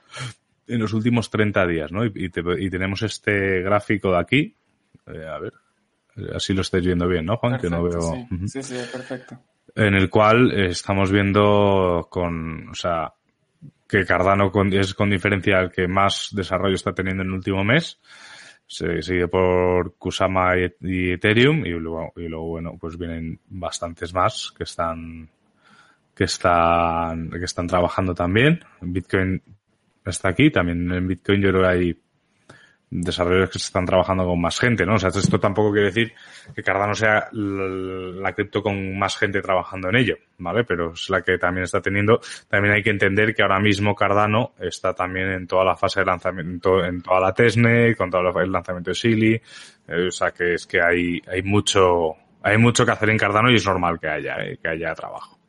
en 0.67 0.81
los 0.81 0.93
últimos 0.93 1.31
30 1.31 1.67
días, 1.67 1.93
¿no? 1.93 2.05
Y, 2.05 2.31
tenemos 2.31 3.03
este 3.03 3.61
gráfico 3.63 4.13
de 4.13 4.19
aquí. 4.19 4.57
Eh, 5.07 5.27
a 5.27 5.39
ver, 5.39 5.53
así 6.35 6.53
lo 6.55 6.63
estáis 6.63 6.85
viendo 6.85 7.07
bien, 7.07 7.27
¿no, 7.27 7.37
Juan? 7.37 7.59
que 7.59 7.69
no 7.69 7.83
veo. 7.83 8.01
Sí. 8.47 8.63
sí, 8.63 8.75
perfecto. 8.91 9.39
En 9.75 9.95
el 9.95 10.09
cual 10.09 10.53
estamos 10.53 11.11
viendo 11.11 12.09
con, 12.11 12.69
o 12.69 12.75
sea, 12.75 13.13
que 13.87 14.05
Cardano 14.05 14.51
es 14.73 14.95
con 14.95 15.11
diferencia 15.11 15.61
el 15.61 15.71
que 15.71 15.87
más 15.87 16.29
desarrollo 16.33 16.75
está 16.75 16.93
teniendo 16.93 17.23
en 17.23 17.29
el 17.29 17.35
último 17.35 17.63
mes 17.63 18.01
seguido 18.75 19.29
por 19.29 19.95
Kusama 19.97 20.55
y, 20.57 21.13
Ethereum 21.13 21.65
y 21.65 21.71
luego, 21.71 22.13
y 22.17 22.29
luego, 22.29 22.47
bueno, 22.47 22.77
pues 22.81 22.99
vienen 22.99 23.41
bastantes 23.49 24.13
más 24.13 24.53
que 24.57 24.65
están, 24.65 25.29
que 26.15 26.25
están, 26.25 27.31
que 27.31 27.45
están 27.45 27.67
trabajando 27.67 28.15
también. 28.15 28.61
Bitcoin 28.81 29.43
está 30.05 30.29
aquí, 30.29 30.51
también 30.51 30.91
en 30.93 31.09
Bitcoin 31.09 31.41
yo 31.41 31.51
creo 31.51 31.63
que 31.63 31.69
hay 31.69 32.01
desarrolladores 32.95 33.51
que 33.51 33.59
se 33.59 33.67
están 33.67 33.85
trabajando 33.85 34.25
con 34.25 34.41
más 34.41 34.59
gente, 34.59 34.87
¿no? 34.87 34.95
O 34.95 34.99
sea, 34.99 35.09
esto 35.09 35.41
tampoco 35.41 35.73
quiere 35.73 35.87
decir 35.87 36.13
que 36.55 36.63
Cardano 36.63 36.95
sea 36.95 37.29
la 37.33 38.33
cripto 38.33 38.63
con 38.63 38.97
más 38.97 39.17
gente 39.17 39.43
trabajando 39.43 39.89
en 39.89 39.97
ello, 39.97 40.17
¿vale? 40.39 40.65
Pero 40.65 40.93
es 40.93 41.11
la 41.11 41.23
que 41.23 41.37
también 41.37 41.65
está 41.65 41.81
teniendo. 41.81 42.21
También 42.49 42.75
hay 42.75 42.83
que 42.83 42.91
entender 42.91 43.35
que 43.35 43.43
ahora 43.43 43.59
mismo 43.59 43.97
Cardano 43.97 44.53
está 44.61 44.95
también 44.95 45.31
en 45.31 45.47
toda 45.47 45.65
la 45.65 45.77
fase 45.77 46.01
de 46.01 46.07
lanzamiento, 46.07 46.85
en 46.85 47.03
toda 47.03 47.21
la 47.21 47.33
Testnet, 47.33 47.97
con 47.97 48.11
todo 48.11 48.41
el 48.41 48.53
lanzamiento 48.53 48.91
de 48.91 48.95
Silly, 48.95 49.35
eh, 49.89 50.07
o 50.07 50.11
sea, 50.13 50.31
que 50.31 50.55
es 50.55 50.67
que 50.67 50.81
hay, 50.81 51.21
hay 51.27 51.43
mucho, 51.43 52.15
hay 52.43 52.59
mucho 52.59 52.87
que 52.87 52.93
hacer 52.93 53.11
en 53.11 53.19
Cardano 53.19 53.51
y 53.51 53.57
es 53.57 53.67
normal 53.67 53.99
que 53.99 54.09
haya, 54.09 54.37
eh, 54.37 54.59
que 54.63 54.69
haya 54.69 54.95
trabajo. 54.95 55.44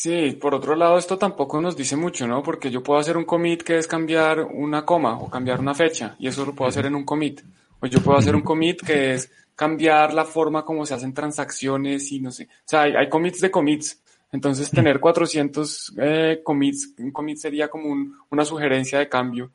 Sí, 0.00 0.30
por 0.40 0.54
otro 0.54 0.74
lado, 0.76 0.96
esto 0.96 1.18
tampoco 1.18 1.60
nos 1.60 1.76
dice 1.76 1.94
mucho, 1.94 2.26
¿no? 2.26 2.42
Porque 2.42 2.70
yo 2.70 2.82
puedo 2.82 2.98
hacer 2.98 3.18
un 3.18 3.26
commit 3.26 3.62
que 3.62 3.76
es 3.76 3.86
cambiar 3.86 4.40
una 4.40 4.82
coma 4.82 5.18
o 5.18 5.28
cambiar 5.28 5.60
una 5.60 5.74
fecha, 5.74 6.16
y 6.18 6.26
eso 6.26 6.46
lo 6.46 6.54
puedo 6.54 6.70
hacer 6.70 6.86
en 6.86 6.94
un 6.94 7.04
commit. 7.04 7.42
O 7.80 7.86
yo 7.86 8.00
puedo 8.00 8.16
hacer 8.16 8.34
un 8.34 8.40
commit 8.40 8.80
que 8.80 9.12
es 9.12 9.30
cambiar 9.54 10.14
la 10.14 10.24
forma 10.24 10.64
como 10.64 10.86
se 10.86 10.94
hacen 10.94 11.12
transacciones 11.12 12.10
y 12.12 12.20
no 12.20 12.30
sé. 12.30 12.44
O 12.44 12.64
sea, 12.64 12.84
hay, 12.84 13.10
commits 13.10 13.42
de 13.42 13.50
commits. 13.50 14.02
Entonces, 14.32 14.70
tener 14.70 15.00
400 15.00 15.92
eh, 15.98 16.40
commits, 16.42 16.94
un 16.96 17.10
commit 17.10 17.36
sería 17.36 17.68
como 17.68 17.94
una 18.30 18.44
sugerencia 18.46 19.00
de 19.00 19.08
cambio, 19.10 19.52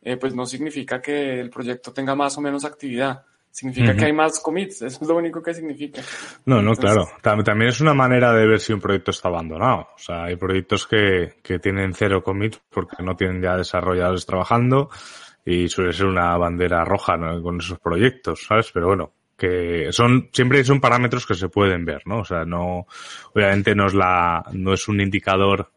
eh, 0.00 0.16
pues 0.16 0.32
no 0.32 0.46
significa 0.46 1.02
que 1.02 1.40
el 1.40 1.50
proyecto 1.50 1.92
tenga 1.92 2.14
más 2.14 2.38
o 2.38 2.40
menos 2.40 2.64
actividad. 2.64 3.24
Significa 3.50 3.96
que 3.96 4.04
hay 4.04 4.12
más 4.12 4.40
commits, 4.40 4.82
eso 4.82 4.98
es 5.02 5.08
lo 5.08 5.16
único 5.16 5.42
que 5.42 5.52
significa. 5.52 6.00
No, 6.44 6.62
no, 6.62 6.74
claro. 6.74 7.08
También 7.20 7.68
es 7.68 7.80
una 7.80 7.94
manera 7.94 8.32
de 8.32 8.46
ver 8.46 8.60
si 8.60 8.72
un 8.72 8.80
proyecto 8.80 9.10
está 9.10 9.28
abandonado. 9.28 9.88
O 9.94 9.98
sea, 9.98 10.24
hay 10.24 10.36
proyectos 10.36 10.86
que, 10.86 11.34
que 11.42 11.58
tienen 11.58 11.92
cero 11.92 12.22
commits 12.22 12.60
porque 12.70 13.02
no 13.02 13.16
tienen 13.16 13.42
ya 13.42 13.56
desarrolladores 13.56 14.26
trabajando 14.26 14.90
y 15.44 15.68
suele 15.68 15.92
ser 15.92 16.06
una 16.06 16.36
bandera 16.36 16.84
roja 16.84 17.18
con 17.42 17.58
esos 17.58 17.78
proyectos, 17.78 18.44
¿sabes? 18.46 18.70
Pero 18.72 18.88
bueno, 18.88 19.12
que 19.36 19.88
son, 19.92 20.28
siempre 20.32 20.62
son 20.64 20.80
parámetros 20.80 21.24
que 21.26 21.34
se 21.34 21.48
pueden 21.48 21.84
ver, 21.84 22.02
¿no? 22.06 22.20
O 22.20 22.24
sea, 22.24 22.44
no, 22.44 22.86
obviamente 23.34 23.74
no 23.74 23.86
es 23.86 23.94
la, 23.94 24.44
no 24.52 24.74
es 24.74 24.88
un 24.88 25.00
indicador 25.00 25.70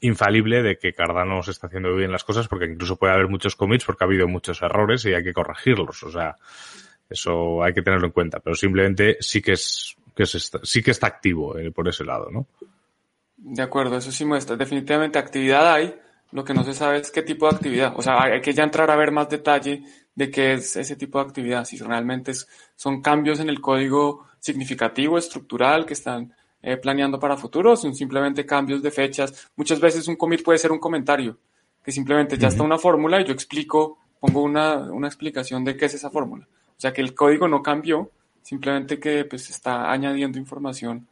infalible 0.00 0.62
de 0.62 0.78
que 0.78 0.92
Cardano 0.92 1.42
se 1.42 1.50
está 1.50 1.66
haciendo 1.66 1.94
bien 1.94 2.12
las 2.12 2.24
cosas 2.24 2.48
porque 2.48 2.66
incluso 2.66 2.96
puede 2.96 3.14
haber 3.14 3.28
muchos 3.28 3.56
commits 3.56 3.84
porque 3.84 4.04
ha 4.04 4.06
habido 4.06 4.28
muchos 4.28 4.62
errores 4.62 5.04
y 5.04 5.14
hay 5.14 5.24
que 5.24 5.32
corregirlos. 5.32 6.02
O 6.02 6.10
sea, 6.10 6.36
eso 7.08 7.62
hay 7.62 7.74
que 7.74 7.82
tenerlo 7.82 8.06
en 8.06 8.12
cuenta, 8.12 8.40
pero 8.40 8.54
simplemente 8.54 9.16
sí 9.20 9.42
que 9.42 9.52
es, 9.52 9.96
que 10.14 10.24
sí 10.26 10.82
que 10.82 10.90
está 10.90 11.06
activo 11.08 11.58
eh, 11.58 11.70
por 11.70 11.88
ese 11.88 12.04
lado, 12.04 12.30
¿no? 12.30 12.46
De 13.36 13.62
acuerdo, 13.62 13.96
eso 13.96 14.12
sí 14.12 14.24
muestra. 14.24 14.56
Definitivamente 14.56 15.18
actividad 15.18 15.72
hay. 15.72 15.94
Lo 16.30 16.44
que 16.44 16.54
no 16.54 16.64
se 16.64 16.72
sabe 16.72 16.98
es 16.98 17.10
qué 17.10 17.22
tipo 17.22 17.48
de 17.48 17.56
actividad. 17.56 17.92
O 17.96 18.02
sea, 18.02 18.22
hay 18.22 18.40
que 18.40 18.54
ya 18.54 18.62
entrar 18.62 18.90
a 18.90 18.96
ver 18.96 19.10
más 19.10 19.28
detalle 19.28 19.82
de 20.14 20.30
qué 20.30 20.54
es 20.54 20.76
ese 20.76 20.96
tipo 20.96 21.18
de 21.18 21.26
actividad. 21.26 21.64
Si 21.64 21.76
realmente 21.76 22.32
son 22.76 23.02
cambios 23.02 23.40
en 23.40 23.48
el 23.48 23.60
código 23.60 24.26
significativo, 24.38 25.18
estructural, 25.18 25.84
que 25.84 25.92
están 25.92 26.32
eh, 26.62 26.76
planeando 26.76 27.18
para 27.18 27.36
futuros, 27.36 27.82
son 27.82 27.94
simplemente 27.94 28.46
cambios 28.46 28.82
de 28.82 28.90
fechas. 28.90 29.50
Muchas 29.56 29.80
veces 29.80 30.06
un 30.08 30.16
commit 30.16 30.42
puede 30.42 30.58
ser 30.58 30.72
un 30.72 30.78
comentario, 30.78 31.38
que 31.84 31.92
simplemente 31.92 32.38
ya 32.38 32.48
está 32.48 32.62
una 32.62 32.78
fórmula 32.78 33.20
y 33.20 33.24
yo 33.24 33.32
explico, 33.32 33.98
pongo 34.20 34.42
una, 34.42 34.76
una 34.92 35.08
explicación 35.08 35.64
de 35.64 35.76
qué 35.76 35.86
es 35.86 35.94
esa 35.94 36.10
fórmula. 36.10 36.46
O 36.76 36.80
sea 36.80 36.92
que 36.92 37.00
el 37.00 37.14
código 37.14 37.48
no 37.48 37.62
cambió, 37.62 38.10
simplemente 38.42 38.98
que 38.98 39.24
pues 39.24 39.50
está 39.50 39.90
añadiendo 39.90 40.38
información 40.38 41.06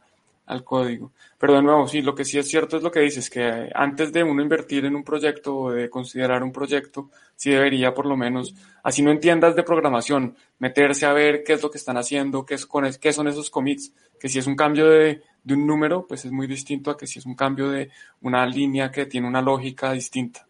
al 0.51 0.63
código. 0.63 1.11
Pero 1.37 1.53
de 1.53 1.61
nuevo, 1.61 1.87
sí, 1.87 2.01
lo 2.01 2.13
que 2.13 2.25
sí 2.25 2.37
es 2.37 2.49
cierto 2.49 2.77
es 2.77 2.83
lo 2.83 2.91
que 2.91 2.99
dices, 2.99 3.29
que 3.29 3.69
antes 3.73 4.11
de 4.11 4.23
uno 4.23 4.41
invertir 4.41 4.85
en 4.85 4.95
un 4.95 5.03
proyecto 5.03 5.55
o 5.55 5.71
de 5.71 5.89
considerar 5.89 6.43
un 6.43 6.51
proyecto, 6.51 7.09
sí 7.35 7.51
debería 7.51 7.93
por 7.93 8.05
lo 8.05 8.17
menos, 8.17 8.53
así 8.83 9.01
no 9.01 9.11
entiendas 9.11 9.55
de 9.55 9.63
programación, 9.63 10.35
meterse 10.59 11.05
a 11.05 11.13
ver 11.13 11.43
qué 11.43 11.53
es 11.53 11.63
lo 11.63 11.71
que 11.71 11.77
están 11.77 11.97
haciendo, 11.97 12.45
qué, 12.45 12.55
es, 12.55 12.67
qué 12.99 13.13
son 13.13 13.27
esos 13.27 13.49
commits, 13.49 13.93
que 14.19 14.29
si 14.29 14.39
es 14.39 14.47
un 14.47 14.55
cambio 14.55 14.89
de, 14.89 15.21
de 15.43 15.53
un 15.55 15.65
número, 15.65 16.05
pues 16.07 16.25
es 16.25 16.31
muy 16.31 16.47
distinto 16.47 16.91
a 16.91 16.97
que 16.97 17.07
si 17.07 17.19
es 17.19 17.25
un 17.25 17.35
cambio 17.35 17.69
de 17.69 17.89
una 18.21 18.45
línea 18.45 18.91
que 18.91 19.05
tiene 19.05 19.27
una 19.27 19.41
lógica 19.41 19.91
distinta. 19.93 20.45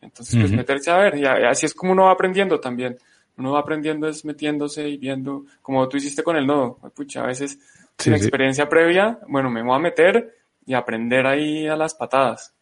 Entonces, 0.00 0.38
pues 0.38 0.52
meterse 0.52 0.90
a 0.90 0.98
ver, 0.98 1.16
y 1.16 1.24
así 1.24 1.64
es 1.64 1.72
como 1.72 1.92
uno 1.92 2.04
va 2.04 2.12
aprendiendo 2.12 2.60
también. 2.60 2.98
Uno 3.36 3.52
va 3.52 3.60
aprendiendo 3.60 4.06
es 4.06 4.24
metiéndose 4.24 4.86
y 4.88 4.98
viendo, 4.98 5.44
como 5.62 5.88
tú 5.88 5.96
hiciste 5.96 6.22
con 6.22 6.36
el 6.36 6.46
nodo. 6.46 6.78
Pucha, 6.94 7.22
a 7.22 7.26
veces 7.26 7.58
sin 7.98 8.12
experiencia 8.12 8.68
previa, 8.68 9.18
bueno, 9.28 9.50
me 9.50 9.62
voy 9.62 9.74
a 9.74 9.78
meter 9.78 10.36
y 10.66 10.74
aprender 10.74 11.26
ahí 11.26 11.66
a 11.66 11.76
las 11.76 11.94
patadas. 11.94 12.54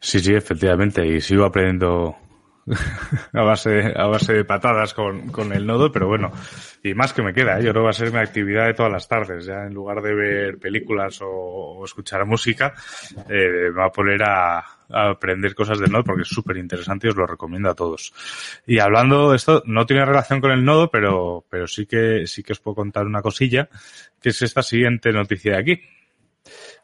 Sí, 0.00 0.20
sí, 0.20 0.34
efectivamente, 0.34 1.06
y 1.06 1.20
sigo 1.20 1.44
aprendiendo 1.44 2.16
a 3.32 3.42
base, 3.42 3.92
a 3.96 4.06
base 4.06 4.32
de 4.32 4.44
patadas 4.44 4.94
con, 4.94 5.28
con 5.28 5.52
el 5.52 5.66
nodo, 5.66 5.90
pero 5.90 6.06
bueno, 6.08 6.32
y 6.82 6.94
más 6.94 7.12
que 7.12 7.22
me 7.22 7.34
queda, 7.34 7.58
¿eh? 7.58 7.64
yo 7.64 7.70
creo 7.70 7.82
que 7.82 7.86
va 7.86 7.90
a 7.90 7.94
ser 7.94 8.12
mi 8.12 8.18
actividad 8.18 8.66
de 8.66 8.74
todas 8.74 8.92
las 8.92 9.08
tardes, 9.08 9.44
ya 9.44 9.64
en 9.66 9.74
lugar 9.74 10.00
de 10.02 10.14
ver 10.14 10.58
películas 10.58 11.18
o, 11.22 11.82
escuchar 11.84 12.24
música, 12.26 12.74
eh, 13.28 13.48
me 13.48 13.70
va 13.70 13.86
a 13.86 13.92
poner 13.92 14.22
a, 14.22 14.64
aprender 14.92 15.54
cosas 15.54 15.78
del 15.78 15.92
nodo 15.92 16.02
porque 16.02 16.22
es 16.22 16.28
súper 16.28 16.56
interesante 16.56 17.06
y 17.06 17.10
os 17.10 17.16
lo 17.16 17.26
recomiendo 17.26 17.70
a 17.70 17.74
todos. 17.74 18.12
Y 18.66 18.80
hablando 18.80 19.30
de 19.30 19.36
esto, 19.36 19.62
no 19.66 19.86
tiene 19.86 20.04
relación 20.04 20.40
con 20.40 20.50
el 20.50 20.64
nodo, 20.64 20.90
pero, 20.90 21.44
pero 21.48 21.68
sí 21.68 21.86
que, 21.86 22.26
sí 22.26 22.42
que 22.42 22.52
os 22.52 22.60
puedo 22.60 22.74
contar 22.74 23.06
una 23.06 23.22
cosilla, 23.22 23.68
que 24.20 24.30
es 24.30 24.42
esta 24.42 24.62
siguiente 24.62 25.12
noticia 25.12 25.52
de 25.52 25.58
aquí 25.58 25.80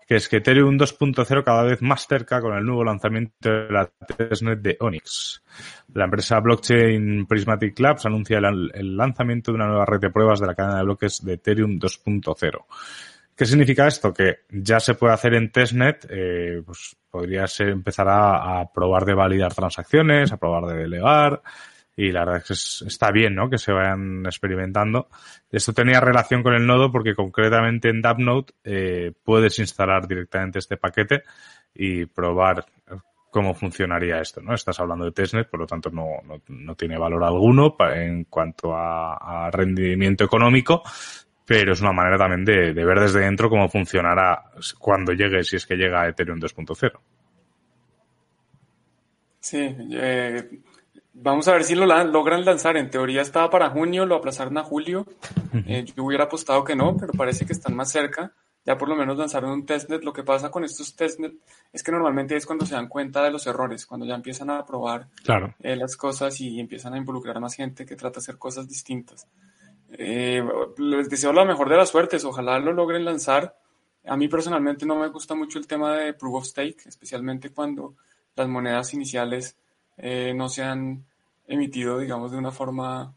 que 0.06 0.14
es 0.16 0.28
que 0.28 0.36
Ethereum 0.36 0.78
2.0 0.78 1.42
cada 1.42 1.64
vez 1.64 1.82
más 1.82 2.06
cerca 2.06 2.40
con 2.40 2.56
el 2.56 2.64
nuevo 2.64 2.84
lanzamiento 2.84 3.34
de 3.40 3.70
la 3.70 3.86
testnet 3.86 4.60
de 4.60 4.76
Onyx. 4.78 5.42
La 5.94 6.04
empresa 6.04 6.38
blockchain 6.38 7.26
Prismatic 7.26 7.78
Labs 7.80 8.06
anuncia 8.06 8.38
el, 8.38 8.96
lanzamiento 8.96 9.50
de 9.50 9.56
una 9.56 9.66
nueva 9.66 9.84
red 9.84 10.00
de 10.00 10.10
pruebas 10.10 10.38
de 10.38 10.46
la 10.46 10.54
cadena 10.54 10.78
de 10.78 10.84
bloques 10.84 11.24
de 11.24 11.34
Ethereum 11.34 11.80
2.0. 11.80 12.64
¿Qué 13.34 13.44
significa 13.44 13.86
esto? 13.86 14.14
Que 14.14 14.44
ya 14.50 14.78
se 14.78 14.94
puede 14.94 15.12
hacer 15.12 15.34
en 15.34 15.50
testnet, 15.50 16.06
eh, 16.08 16.62
pues 16.64 16.96
podría 17.10 17.46
ser 17.48 17.70
empezar 17.70 18.08
a, 18.08 18.60
a, 18.60 18.72
probar 18.72 19.04
de 19.04 19.14
validar 19.14 19.52
transacciones, 19.52 20.32
a 20.32 20.36
probar 20.36 20.66
de 20.66 20.82
delegar, 20.82 21.42
y 21.96 22.12
la 22.12 22.20
verdad 22.20 22.42
es 22.48 22.80
que 22.80 22.86
está 22.88 23.10
bien, 23.10 23.34
¿no? 23.34 23.48
Que 23.48 23.56
se 23.56 23.72
vayan 23.72 24.26
experimentando. 24.26 25.08
Esto 25.50 25.72
tenía 25.72 25.98
relación 25.98 26.42
con 26.42 26.54
el 26.54 26.66
nodo 26.66 26.92
porque 26.92 27.14
concretamente 27.14 27.88
en 27.88 28.02
DAppNode 28.02 28.52
eh, 28.64 29.12
puedes 29.24 29.58
instalar 29.58 30.06
directamente 30.06 30.58
este 30.58 30.76
paquete 30.76 31.22
y 31.74 32.04
probar 32.04 32.66
cómo 33.30 33.54
funcionaría 33.54 34.20
esto, 34.20 34.40
¿no? 34.42 34.54
Estás 34.54 34.78
hablando 34.80 35.06
de 35.06 35.12
testnet, 35.12 35.48
por 35.48 35.60
lo 35.60 35.66
tanto 35.66 35.90
no, 35.90 36.06
no, 36.24 36.40
no 36.48 36.74
tiene 36.74 36.98
valor 36.98 37.24
alguno 37.24 37.76
en 37.94 38.24
cuanto 38.24 38.74
a, 38.74 39.46
a, 39.46 39.50
rendimiento 39.50 40.24
económico, 40.24 40.82
pero 41.44 41.72
es 41.72 41.80
una 41.80 41.92
manera 41.92 42.16
también 42.16 42.44
de, 42.44 42.72
de, 42.72 42.84
ver 42.84 43.00
desde 43.00 43.20
dentro 43.20 43.50
cómo 43.50 43.68
funcionará 43.68 44.44
cuando 44.78 45.12
llegue, 45.12 45.44
si 45.44 45.56
es 45.56 45.66
que 45.66 45.76
llega 45.76 46.02
a 46.02 46.08
Ethereum 46.08 46.40
2.0. 46.40 46.98
Sí, 49.40 49.76
eh, 49.92 50.48
Vamos 51.18 51.48
a 51.48 51.52
ver 51.52 51.64
si 51.64 51.74
lo 51.74 51.86
logran 51.86 52.44
lanzar. 52.44 52.76
En 52.76 52.90
teoría 52.90 53.22
estaba 53.22 53.48
para 53.48 53.70
junio, 53.70 54.04
lo 54.04 54.16
aplazaron 54.16 54.58
a 54.58 54.62
julio. 54.62 55.06
Eh, 55.66 55.84
yo 55.84 56.04
hubiera 56.04 56.24
apostado 56.24 56.62
que 56.62 56.76
no, 56.76 56.94
pero 56.94 57.12
parece 57.14 57.46
que 57.46 57.54
están 57.54 57.74
más 57.74 57.90
cerca. 57.90 58.32
Ya 58.66 58.76
por 58.76 58.88
lo 58.88 58.96
menos 58.96 59.16
lanzaron 59.16 59.50
un 59.50 59.64
testnet. 59.64 60.04
Lo 60.04 60.12
que 60.12 60.24
pasa 60.24 60.50
con 60.50 60.62
estos 60.62 60.94
testnet 60.94 61.32
es 61.72 61.82
que 61.82 61.90
normalmente 61.90 62.36
es 62.36 62.44
cuando 62.44 62.66
se 62.66 62.74
dan 62.74 62.88
cuenta 62.88 63.22
de 63.22 63.30
los 63.30 63.46
errores, 63.46 63.86
cuando 63.86 64.04
ya 64.04 64.14
empiezan 64.14 64.50
a 64.50 64.66
probar 64.66 65.06
claro. 65.24 65.54
eh, 65.60 65.74
las 65.74 65.96
cosas 65.96 66.38
y 66.40 66.60
empiezan 66.60 66.92
a 66.92 66.98
involucrar 66.98 67.38
a 67.38 67.40
más 67.40 67.54
gente 67.54 67.86
que 67.86 67.96
trata 67.96 68.16
de 68.16 68.24
hacer 68.24 68.36
cosas 68.36 68.68
distintas. 68.68 69.26
Eh, 69.92 70.44
les 70.76 71.08
deseo 71.08 71.32
la 71.32 71.46
mejor 71.46 71.70
de 71.70 71.76
las 71.76 71.88
suertes. 71.88 72.26
Ojalá 72.26 72.58
lo 72.58 72.74
logren 72.74 73.06
lanzar. 73.06 73.56
A 74.04 74.18
mí 74.18 74.28
personalmente 74.28 74.84
no 74.84 74.96
me 74.96 75.08
gusta 75.08 75.34
mucho 75.34 75.58
el 75.58 75.66
tema 75.66 75.96
de 75.96 76.12
proof 76.12 76.34
of 76.34 76.44
stake, 76.44 76.86
especialmente 76.86 77.50
cuando 77.50 77.94
las 78.34 78.48
monedas 78.48 78.92
iniciales 78.92 79.56
eh, 79.96 80.32
no 80.34 80.48
se 80.48 80.62
han 80.62 81.04
emitido, 81.46 81.98
digamos, 81.98 82.32
de 82.32 82.38
una 82.38 82.50
forma 82.50 83.14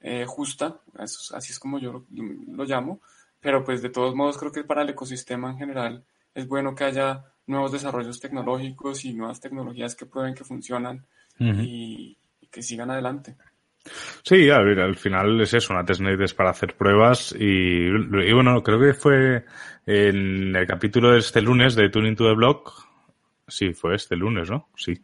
eh, 0.00 0.24
justa, 0.26 0.80
así 0.96 1.52
es 1.52 1.58
como 1.58 1.78
yo 1.78 1.92
lo, 1.92 2.04
lo, 2.48 2.64
llamo, 2.64 3.00
pero 3.40 3.64
pues 3.64 3.82
de 3.82 3.90
todos 3.90 4.14
modos 4.14 4.38
creo 4.38 4.52
que 4.52 4.64
para 4.64 4.82
el 4.82 4.90
ecosistema 4.90 5.50
en 5.50 5.58
general 5.58 6.04
es 6.34 6.46
bueno 6.46 6.74
que 6.74 6.84
haya 6.84 7.24
nuevos 7.46 7.72
desarrollos 7.72 8.20
tecnológicos 8.20 9.04
y 9.04 9.12
nuevas 9.12 9.40
tecnologías 9.40 9.94
que 9.96 10.06
prueben 10.06 10.34
que 10.34 10.44
funcionan 10.44 11.04
uh 11.38 11.44
-huh. 11.44 11.64
y, 11.64 12.16
y, 12.40 12.46
que 12.46 12.62
sigan 12.62 12.90
adelante. 12.90 13.36
Sí, 14.22 14.50
a 14.50 14.58
ver, 14.58 14.80
al 14.80 14.96
final 14.96 15.40
es 15.40 15.54
eso, 15.54 15.72
una 15.72 15.84
testnet 15.84 16.20
es 16.20 16.34
para 16.34 16.50
hacer 16.50 16.76
pruebas 16.76 17.34
y, 17.38 17.86
y, 17.86 18.32
bueno, 18.32 18.62
creo 18.62 18.78
que 18.78 18.94
fue 18.94 19.44
en 19.86 20.54
el 20.54 20.66
capítulo 20.66 21.12
de 21.12 21.20
este 21.20 21.40
lunes 21.40 21.74
de 21.74 21.88
Tuning 21.88 22.14
to 22.14 22.24
the 22.24 22.34
Block, 22.34 22.89
sí, 23.50 23.72
fue 23.74 23.94
este 23.94 24.16
lunes, 24.16 24.50
¿no? 24.50 24.68
Sí. 24.76 25.02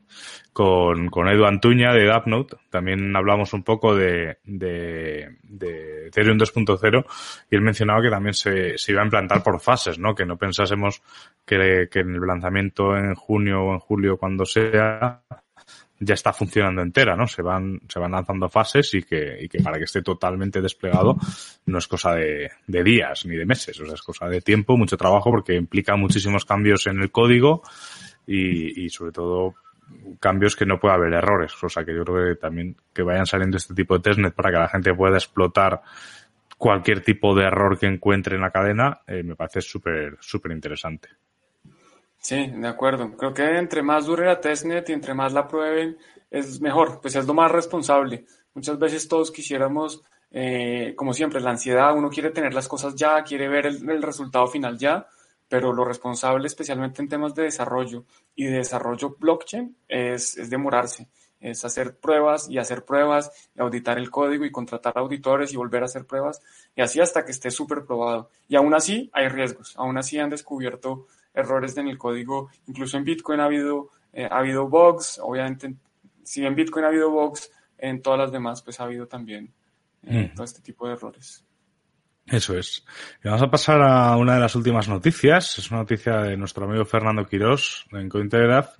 Con, 0.52 1.08
con 1.08 1.28
Edu 1.28 1.44
Antuña 1.44 1.92
de 1.92 2.06
DAppNote. 2.06 2.56
También 2.70 3.14
hablamos 3.14 3.52
un 3.52 3.62
poco 3.62 3.94
de, 3.94 4.38
de, 4.44 5.36
de 5.42 6.06
Ethereum 6.06 6.38
2.0 6.38 7.04
y 7.50 7.56
él 7.56 7.62
mencionaba 7.62 8.00
que 8.00 8.10
también 8.10 8.34
se, 8.34 8.78
se 8.78 8.92
iba 8.92 9.02
a 9.02 9.04
implantar 9.04 9.42
por 9.42 9.60
fases, 9.60 9.98
¿no? 9.98 10.14
Que 10.14 10.24
no 10.24 10.36
pensásemos 10.36 11.02
que, 11.44 11.88
que 11.90 12.00
en 12.00 12.14
el 12.14 12.26
lanzamiento 12.26 12.96
en 12.96 13.14
junio 13.14 13.62
o 13.62 13.72
en 13.74 13.80
julio, 13.80 14.16
cuando 14.16 14.44
sea, 14.44 15.22
ya 15.98 16.14
está 16.14 16.32
funcionando 16.32 16.82
entera, 16.82 17.16
¿no? 17.16 17.26
Se 17.26 17.42
van, 17.42 17.80
se 17.88 17.98
van 17.98 18.12
lanzando 18.12 18.48
fases 18.48 18.92
y 18.94 19.02
que, 19.02 19.38
y 19.40 19.48
que 19.48 19.62
para 19.62 19.78
que 19.78 19.84
esté 19.84 20.02
totalmente 20.02 20.60
desplegado 20.60 21.16
no 21.66 21.78
es 21.78 21.88
cosa 21.88 22.14
de, 22.14 22.50
de 22.66 22.84
días 22.84 23.24
ni 23.24 23.36
de 23.36 23.46
meses, 23.46 23.80
o 23.80 23.86
sea, 23.86 23.94
es 23.94 24.02
cosa 24.02 24.28
de 24.28 24.40
tiempo, 24.40 24.76
mucho 24.76 24.96
trabajo 24.96 25.30
porque 25.30 25.54
implica 25.54 25.96
muchísimos 25.96 26.44
cambios 26.44 26.86
en 26.86 27.00
el 27.00 27.10
código 27.10 27.62
y, 28.26 28.84
y 28.84 28.90
sobre 28.90 29.12
todo 29.12 29.54
cambios 30.20 30.56
que 30.56 30.66
no 30.66 30.78
puede 30.78 30.94
haber 30.94 31.12
errores. 31.12 31.52
O 31.62 31.68
sea 31.68 31.84
que 31.84 31.94
yo 31.94 32.04
creo 32.04 32.28
que 32.28 32.40
también 32.40 32.76
que 32.92 33.02
vayan 33.02 33.26
saliendo 33.26 33.56
este 33.56 33.74
tipo 33.74 33.94
de 33.94 34.02
testnet 34.02 34.34
para 34.34 34.50
que 34.50 34.58
la 34.58 34.68
gente 34.68 34.94
pueda 34.94 35.16
explotar 35.16 35.82
cualquier 36.58 37.02
tipo 37.02 37.34
de 37.34 37.44
error 37.44 37.78
que 37.78 37.86
encuentre 37.86 38.36
en 38.36 38.42
la 38.42 38.50
cadena, 38.50 39.02
eh, 39.06 39.22
me 39.22 39.36
parece 39.36 39.60
súper, 39.60 40.16
súper 40.20 40.52
interesante. 40.52 41.08
Sí, 42.18 42.46
de 42.46 42.66
acuerdo. 42.66 43.16
Creo 43.16 43.34
que 43.34 43.58
entre 43.58 43.82
más 43.82 44.06
dure 44.06 44.26
la 44.26 44.40
testnet 44.40 44.88
y 44.88 44.92
entre 44.92 45.14
más 45.14 45.32
la 45.32 45.46
prueben, 45.46 45.98
es 46.30 46.60
mejor, 46.60 47.00
pues 47.00 47.14
es 47.14 47.26
lo 47.26 47.34
más 47.34 47.50
responsable. 47.52 48.24
Muchas 48.54 48.78
veces 48.78 49.06
todos 49.06 49.30
quisiéramos, 49.30 50.02
eh, 50.30 50.94
como 50.96 51.12
siempre, 51.12 51.40
la 51.40 51.50
ansiedad, 51.50 51.94
uno 51.94 52.08
quiere 52.08 52.30
tener 52.30 52.54
las 52.54 52.68
cosas 52.68 52.94
ya, 52.96 53.22
quiere 53.22 53.48
ver 53.48 53.66
el 53.66 54.02
resultado 54.02 54.46
final 54.46 54.78
ya, 54.78 55.06
pero 55.48 55.72
lo 55.72 55.84
responsable, 55.84 56.46
especialmente 56.46 57.02
en 57.02 57.08
temas 57.08 57.34
de 57.34 57.44
desarrollo 57.44 58.04
y 58.34 58.44
de 58.44 58.58
desarrollo 58.58 59.16
blockchain, 59.18 59.76
es, 59.88 60.36
es 60.36 60.50
demorarse, 60.50 61.08
es 61.40 61.64
hacer 61.64 61.96
pruebas 61.96 62.48
y 62.48 62.58
hacer 62.58 62.84
pruebas, 62.84 63.30
y 63.54 63.60
auditar 63.60 63.98
el 63.98 64.10
código 64.10 64.44
y 64.44 64.50
contratar 64.50 64.98
auditores 64.98 65.52
y 65.52 65.56
volver 65.56 65.82
a 65.82 65.86
hacer 65.86 66.06
pruebas, 66.06 66.42
y 66.74 66.82
así 66.82 67.00
hasta 67.00 67.24
que 67.24 67.32
esté 67.32 67.50
súper 67.50 67.84
probado. 67.84 68.30
Y 68.48 68.56
aún 68.56 68.74
así 68.74 69.10
hay 69.12 69.28
riesgos, 69.28 69.74
aún 69.76 69.98
así 69.98 70.18
han 70.18 70.30
descubierto 70.30 71.06
errores 71.32 71.76
en 71.76 71.88
el 71.88 71.98
código, 71.98 72.50
incluso 72.66 72.96
en 72.96 73.04
Bitcoin 73.04 73.40
ha 73.40 73.44
habido, 73.44 73.90
eh, 74.12 74.28
ha 74.30 74.38
habido 74.38 74.68
bugs, 74.68 75.20
obviamente, 75.22 75.74
si 76.22 76.44
en 76.44 76.54
Bitcoin 76.54 76.84
ha 76.84 76.88
habido 76.88 77.10
bugs, 77.10 77.50
en 77.78 78.02
todas 78.02 78.18
las 78.18 78.32
demás 78.32 78.62
pues 78.62 78.80
ha 78.80 78.84
habido 78.84 79.06
también 79.06 79.52
eh, 80.02 80.30
mm. 80.30 80.34
todo 80.34 80.44
este 80.44 80.60
tipo 80.62 80.86
de 80.86 80.94
errores. 80.94 81.44
Eso 82.26 82.58
es. 82.58 82.84
Y 83.22 83.28
vamos 83.28 83.42
a 83.42 83.50
pasar 83.50 83.80
a 83.82 84.16
una 84.16 84.34
de 84.34 84.40
las 84.40 84.56
últimas 84.56 84.88
noticias. 84.88 85.58
Es 85.58 85.70
una 85.70 85.80
noticia 85.80 86.22
de 86.22 86.36
nuestro 86.36 86.64
amigo 86.64 86.84
Fernando 86.84 87.24
Quirós 87.24 87.86
en 87.92 88.08
Cointelegraph, 88.08 88.78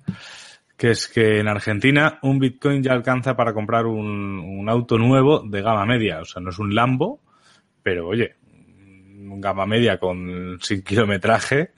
que 0.75 0.91
es 0.91 1.07
que 1.07 1.39
en 1.39 1.47
Argentina 1.47 2.19
un 2.23 2.39
Bitcoin 2.39 2.83
ya 2.83 2.91
alcanza 2.91 3.37
para 3.37 3.53
comprar 3.53 3.85
un, 3.85 4.39
un, 4.39 4.69
auto 4.69 4.97
nuevo 4.97 5.39
de 5.39 5.61
gama 5.61 5.85
media. 5.85 6.19
O 6.19 6.25
sea, 6.25 6.41
no 6.41 6.49
es 6.49 6.59
un 6.59 6.75
Lambo, 6.75 7.21
pero 7.81 8.07
oye, 8.09 8.35
gama 9.39 9.65
media 9.65 9.97
con 9.97 10.57
sin 10.61 10.81
kilometraje. 10.81 11.71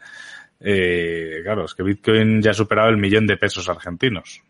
Eh, 0.59 1.41
claro, 1.43 1.65
es 1.65 1.75
que 1.75 1.83
Bitcoin 1.83 2.41
ya 2.41 2.51
ha 2.51 2.55
superado 2.55 2.89
el 2.89 2.97
millón 2.97 3.27
de 3.27 3.37
pesos 3.37 3.69
argentinos. 3.69 4.41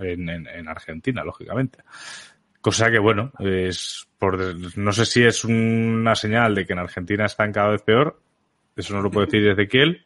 En, 0.00 0.28
en, 0.28 0.46
en 0.46 0.68
Argentina, 0.68 1.24
lógicamente. 1.24 1.80
Cosa 2.60 2.90
que, 2.90 2.98
bueno, 2.98 3.32
es 3.38 4.06
por, 4.18 4.38
no 4.76 4.92
sé 4.92 5.06
si 5.06 5.22
es 5.24 5.44
una 5.44 6.14
señal 6.14 6.54
de 6.54 6.66
que 6.66 6.74
en 6.74 6.80
Argentina 6.80 7.24
están 7.24 7.52
cada 7.52 7.70
vez 7.70 7.82
peor, 7.82 8.20
eso 8.76 8.94
no 8.94 9.02
lo 9.02 9.10
puedo 9.10 9.26
decir 9.26 9.48
Ezequiel, 9.48 10.04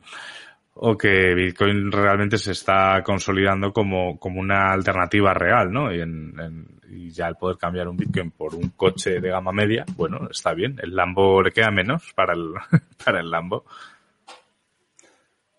o 0.75 0.97
que 0.97 1.35
Bitcoin 1.35 1.91
realmente 1.91 2.39
se 2.39 2.53
está 2.53 3.03
consolidando 3.05 3.73
como, 3.73 4.19
como 4.19 4.41
una 4.41 4.73
alternativa 4.73 5.35
real, 5.35 5.73
¿no? 5.73 5.93
Y, 5.93 6.01
en, 6.01 6.35
en, 6.39 6.81
y 6.91 7.11
ya 7.11 7.29
el 7.29 7.37
poder 7.37 7.57
cambiar 7.57 7.89
un 7.89 7.97
Bitcoin 7.97 8.31
por 8.31 8.55
un 8.55 8.71
coche 8.71 9.21
de 9.21 9.29
gama 9.29 9.53
media, 9.53 9.85
bueno, 9.97 10.29
está 10.31 10.55
bien. 10.55 10.79
El 10.83 10.95
Lambo 10.95 11.43
le 11.43 11.53
queda 11.53 11.71
menos 11.71 12.13
para 12.15 12.35
el, 12.35 12.53
para 13.05 13.21
el 13.21 13.31
Lambo. 13.31 13.65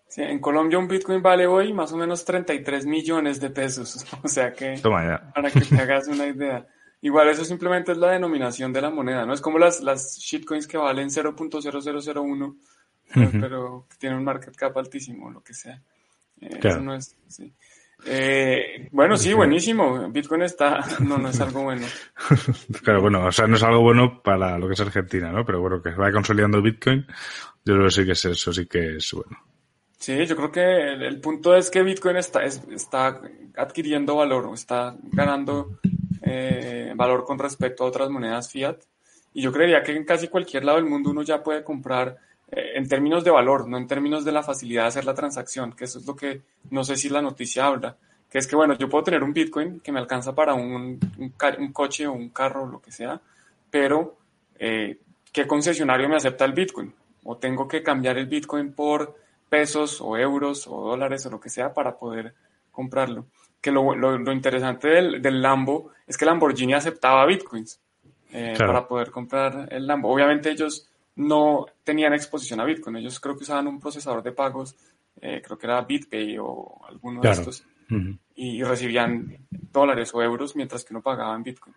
Sí, 0.08 0.22
en 0.22 0.38
Colombia 0.38 0.78
un 0.78 0.88
Bitcoin 0.88 1.22
vale 1.22 1.46
hoy 1.46 1.74
más 1.74 1.92
o 1.92 1.96
menos 1.98 2.24
33 2.24 2.86
millones 2.86 3.40
de 3.40 3.50
pesos. 3.50 4.06
O 4.22 4.28
sea 4.28 4.52
que, 4.52 4.80
para 4.82 5.50
que 5.50 5.60
te 5.60 5.76
hagas 5.76 6.08
una 6.08 6.26
idea. 6.26 6.66
Igual 7.06 7.28
eso 7.28 7.44
simplemente 7.44 7.92
es 7.92 7.98
la 7.98 8.10
denominación 8.10 8.72
de 8.72 8.80
la 8.80 8.90
moneda, 8.90 9.24
¿no? 9.24 9.32
Es 9.32 9.40
como 9.40 9.60
las, 9.60 9.80
las 9.80 10.18
shitcoins 10.18 10.66
que 10.66 10.76
valen 10.76 11.08
0.0001, 11.08 12.56
pero, 13.14 13.30
pero 13.40 13.86
tienen 13.96 14.18
un 14.18 14.24
market 14.24 14.56
cap 14.56 14.76
altísimo, 14.76 15.30
lo 15.30 15.40
que 15.40 15.54
sea. 15.54 15.80
Eh, 16.40 16.58
claro. 16.60 16.68
Eso 16.68 16.80
no 16.80 16.94
es, 16.96 17.16
sí. 17.28 17.54
Eh, 18.06 18.88
bueno, 18.90 19.16
sí, 19.16 19.32
buenísimo. 19.34 20.10
Bitcoin 20.10 20.42
está, 20.42 20.80
no, 20.98 21.16
no 21.16 21.28
es 21.28 21.40
algo 21.40 21.62
bueno. 21.62 21.86
claro, 22.82 23.02
bueno, 23.02 23.24
o 23.24 23.30
sea, 23.30 23.46
no 23.46 23.54
es 23.54 23.62
algo 23.62 23.82
bueno 23.82 24.20
para 24.20 24.58
lo 24.58 24.66
que 24.66 24.74
es 24.74 24.80
Argentina, 24.80 25.30
¿no? 25.30 25.46
Pero 25.46 25.60
bueno, 25.60 25.80
que 25.80 25.92
se 25.92 25.96
va 25.96 26.10
consolidando 26.10 26.60
Bitcoin, 26.60 27.06
yo 27.64 27.74
creo 27.74 27.84
que 27.84 27.90
sí 27.92 28.04
que 28.04 28.12
es 28.12 28.24
eso, 28.24 28.52
sí 28.52 28.66
que 28.66 28.96
es 28.96 29.12
bueno. 29.12 29.38
Sí, 29.96 30.26
yo 30.26 30.34
creo 30.34 30.50
que 30.50 30.92
el, 30.92 31.02
el 31.04 31.20
punto 31.20 31.54
es 31.54 31.70
que 31.70 31.84
Bitcoin 31.84 32.16
está, 32.16 32.42
es, 32.42 32.60
está 32.68 33.20
adquiriendo 33.56 34.16
valor, 34.16 34.50
está 34.52 34.96
ganando 35.12 35.78
eh, 36.28 36.92
valor 36.96 37.24
con 37.24 37.38
respecto 37.38 37.84
a 37.84 37.86
otras 37.86 38.10
monedas 38.10 38.50
fiat. 38.50 38.78
Y 39.32 39.42
yo 39.42 39.52
creería 39.52 39.82
que 39.82 39.94
en 39.94 40.04
casi 40.04 40.28
cualquier 40.28 40.64
lado 40.64 40.78
del 40.78 40.86
mundo 40.86 41.10
uno 41.10 41.22
ya 41.22 41.42
puede 41.42 41.62
comprar 41.62 42.16
eh, 42.50 42.72
en 42.74 42.88
términos 42.88 43.22
de 43.22 43.30
valor, 43.30 43.68
no 43.68 43.78
en 43.78 43.86
términos 43.86 44.24
de 44.24 44.32
la 44.32 44.42
facilidad 44.42 44.82
de 44.82 44.88
hacer 44.88 45.04
la 45.04 45.14
transacción, 45.14 45.72
que 45.72 45.84
eso 45.84 46.00
es 46.00 46.06
lo 46.06 46.16
que 46.16 46.42
no 46.70 46.82
sé 46.82 46.96
si 46.96 47.08
la 47.08 47.22
noticia 47.22 47.66
habla, 47.66 47.96
que 48.28 48.38
es 48.38 48.46
que 48.48 48.56
bueno, 48.56 48.76
yo 48.76 48.88
puedo 48.88 49.04
tener 49.04 49.22
un 49.22 49.32
Bitcoin 49.32 49.80
que 49.80 49.92
me 49.92 50.00
alcanza 50.00 50.34
para 50.34 50.54
un, 50.54 50.98
coche 51.72 52.06
o 52.06 52.12
un 52.12 52.30
carro, 52.30 52.66
lo 52.66 52.80
que 52.80 52.90
sea, 52.90 53.20
pero 53.70 54.16
eh, 54.58 54.98
¿qué 55.32 55.46
concesionario 55.46 56.08
me 56.08 56.16
acepta 56.16 56.44
el 56.44 56.52
Bitcoin? 56.52 56.92
O 57.22 57.36
tengo 57.36 57.68
que 57.68 57.82
cambiar 57.82 58.18
el 58.18 58.26
Bitcoin 58.26 58.72
por 58.72 59.16
pesos 59.48 60.00
o 60.00 60.16
euros 60.16 60.66
o 60.66 60.80
dólares 60.80 61.24
o 61.26 61.30
lo 61.30 61.38
que 61.38 61.50
sea 61.50 61.72
para 61.72 61.96
poder 61.96 62.34
comprarlo 62.72 63.26
que 63.60 63.70
lo, 63.70 63.94
lo, 63.94 64.18
lo 64.18 64.32
interesante 64.32 64.88
del, 64.88 65.22
del, 65.22 65.42
Lambo 65.42 65.90
es 66.06 66.16
que 66.16 66.24
Lamborghini 66.24 66.74
aceptaba 66.74 67.26
bitcoins 67.26 67.80
eh, 68.32 68.52
claro. 68.56 68.72
para 68.72 68.88
poder 68.88 69.10
comprar 69.10 69.68
el 69.72 69.86
Lambo. 69.86 70.12
Obviamente 70.12 70.50
ellos 70.50 70.88
no 71.16 71.66
tenían 71.82 72.12
exposición 72.12 72.60
a 72.60 72.64
Bitcoin, 72.64 72.96
ellos 72.96 73.18
creo 73.20 73.36
que 73.36 73.44
usaban 73.44 73.66
un 73.66 73.80
procesador 73.80 74.22
de 74.22 74.32
pagos, 74.32 74.76
eh, 75.20 75.40
creo 75.42 75.56
que 75.58 75.66
era 75.66 75.80
BitPay 75.80 76.36
o 76.38 76.80
alguno 76.86 77.22
claro. 77.22 77.36
de 77.36 77.40
estos, 77.42 77.66
uh 77.90 77.94
-huh. 77.94 78.18
y, 78.34 78.58
y 78.58 78.62
recibían 78.62 79.46
dólares 79.50 80.14
o 80.14 80.22
euros 80.22 80.54
mientras 80.54 80.84
que 80.84 80.92
no 80.92 81.00
pagaban 81.00 81.42
Bitcoin. 81.42 81.74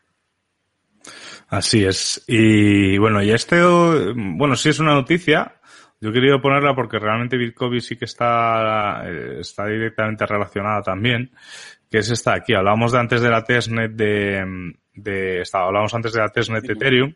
Así 1.48 1.84
es. 1.84 2.24
Y 2.28 2.98
bueno, 2.98 3.24
y 3.24 3.32
este, 3.32 3.64
bueno, 3.64 4.56
sí 4.56 4.70
es 4.70 4.80
una 4.80 4.94
noticia. 4.94 5.59
Yo 6.02 6.12
quería 6.14 6.38
ponerla 6.38 6.74
porque 6.74 6.98
realmente 6.98 7.38
Bitcoin 7.38 7.82
sí 7.82 7.98
que 7.98 8.06
está, 8.06 9.04
eh, 9.06 9.40
está 9.40 9.66
directamente 9.66 10.26
relacionada 10.26 10.82
también 10.82 11.32
que 11.90 12.00
es 12.00 12.12
esta 12.12 12.36
aquí. 12.36 12.54
Hablábamos 12.54 12.92
de 12.92 13.00
antes 13.00 13.22
de 13.22 13.30
la 13.30 13.44
testnet 13.44 13.92
de, 13.92 14.74
de 14.94 15.42
esta, 15.42 15.60
hablábamos 15.60 15.94
antes 15.94 16.14
de 16.14 16.20
la 16.20 16.30
testnet 16.30 16.64
de 16.64 16.74
Ethereum. 16.74 17.14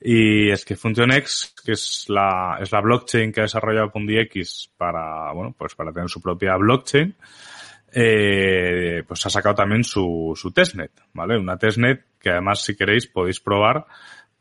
Y 0.00 0.50
es 0.50 0.64
que 0.64 0.76
FunctionX, 0.76 1.54
que 1.64 1.72
es 1.72 2.06
la, 2.08 2.58
es 2.60 2.72
la 2.72 2.80
blockchain 2.80 3.32
que 3.32 3.40
ha 3.40 3.44
desarrollado 3.44 3.90
PundiX 3.90 4.70
para, 4.76 5.32
bueno, 5.32 5.54
pues 5.56 5.74
para 5.74 5.92
tener 5.92 6.10
su 6.10 6.20
propia 6.20 6.56
blockchain, 6.56 7.14
eh, 7.92 9.02
pues 9.06 9.24
ha 9.24 9.30
sacado 9.30 9.54
también 9.54 9.84
su, 9.84 10.32
su 10.34 10.52
testnet, 10.52 10.90
¿vale? 11.14 11.38
Una 11.38 11.56
testnet 11.56 12.04
que 12.20 12.30
además, 12.30 12.62
si 12.62 12.76
queréis, 12.76 13.06
podéis 13.06 13.40
probar 13.40 13.86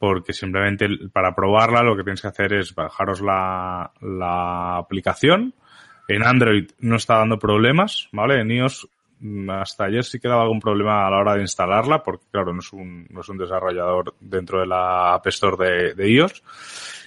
porque 0.03 0.33
simplemente 0.33 0.89
para 1.13 1.33
probarla 1.33 1.81
lo 1.81 1.95
que 1.95 2.03
tenéis 2.03 2.21
que 2.21 2.27
hacer 2.27 2.51
es 2.51 2.75
bajaros 2.75 3.21
la, 3.21 3.89
la 4.01 4.75
aplicación. 4.75 5.53
En 6.09 6.27
Android 6.27 6.69
no 6.79 6.97
está 6.97 7.19
dando 7.19 7.39
problemas, 7.39 8.09
¿vale? 8.11 8.41
En 8.41 8.51
iOS 8.51 8.85
hasta 9.47 9.85
ayer 9.85 10.03
sí 10.03 10.19
que 10.19 10.27
daba 10.27 10.41
algún 10.41 10.59
problema 10.59 11.07
a 11.07 11.09
la 11.09 11.19
hora 11.19 11.35
de 11.35 11.41
instalarla, 11.43 12.03
porque 12.03 12.25
claro, 12.29 12.51
no 12.51 12.59
es 12.59 12.73
un, 12.73 13.07
no 13.11 13.21
es 13.21 13.29
un 13.29 13.37
desarrollador 13.37 14.13
dentro 14.19 14.59
de 14.59 14.67
la 14.67 15.13
App 15.13 15.25
Store 15.27 15.55
de, 15.65 15.93
de 15.93 16.11
iOS. 16.11 16.43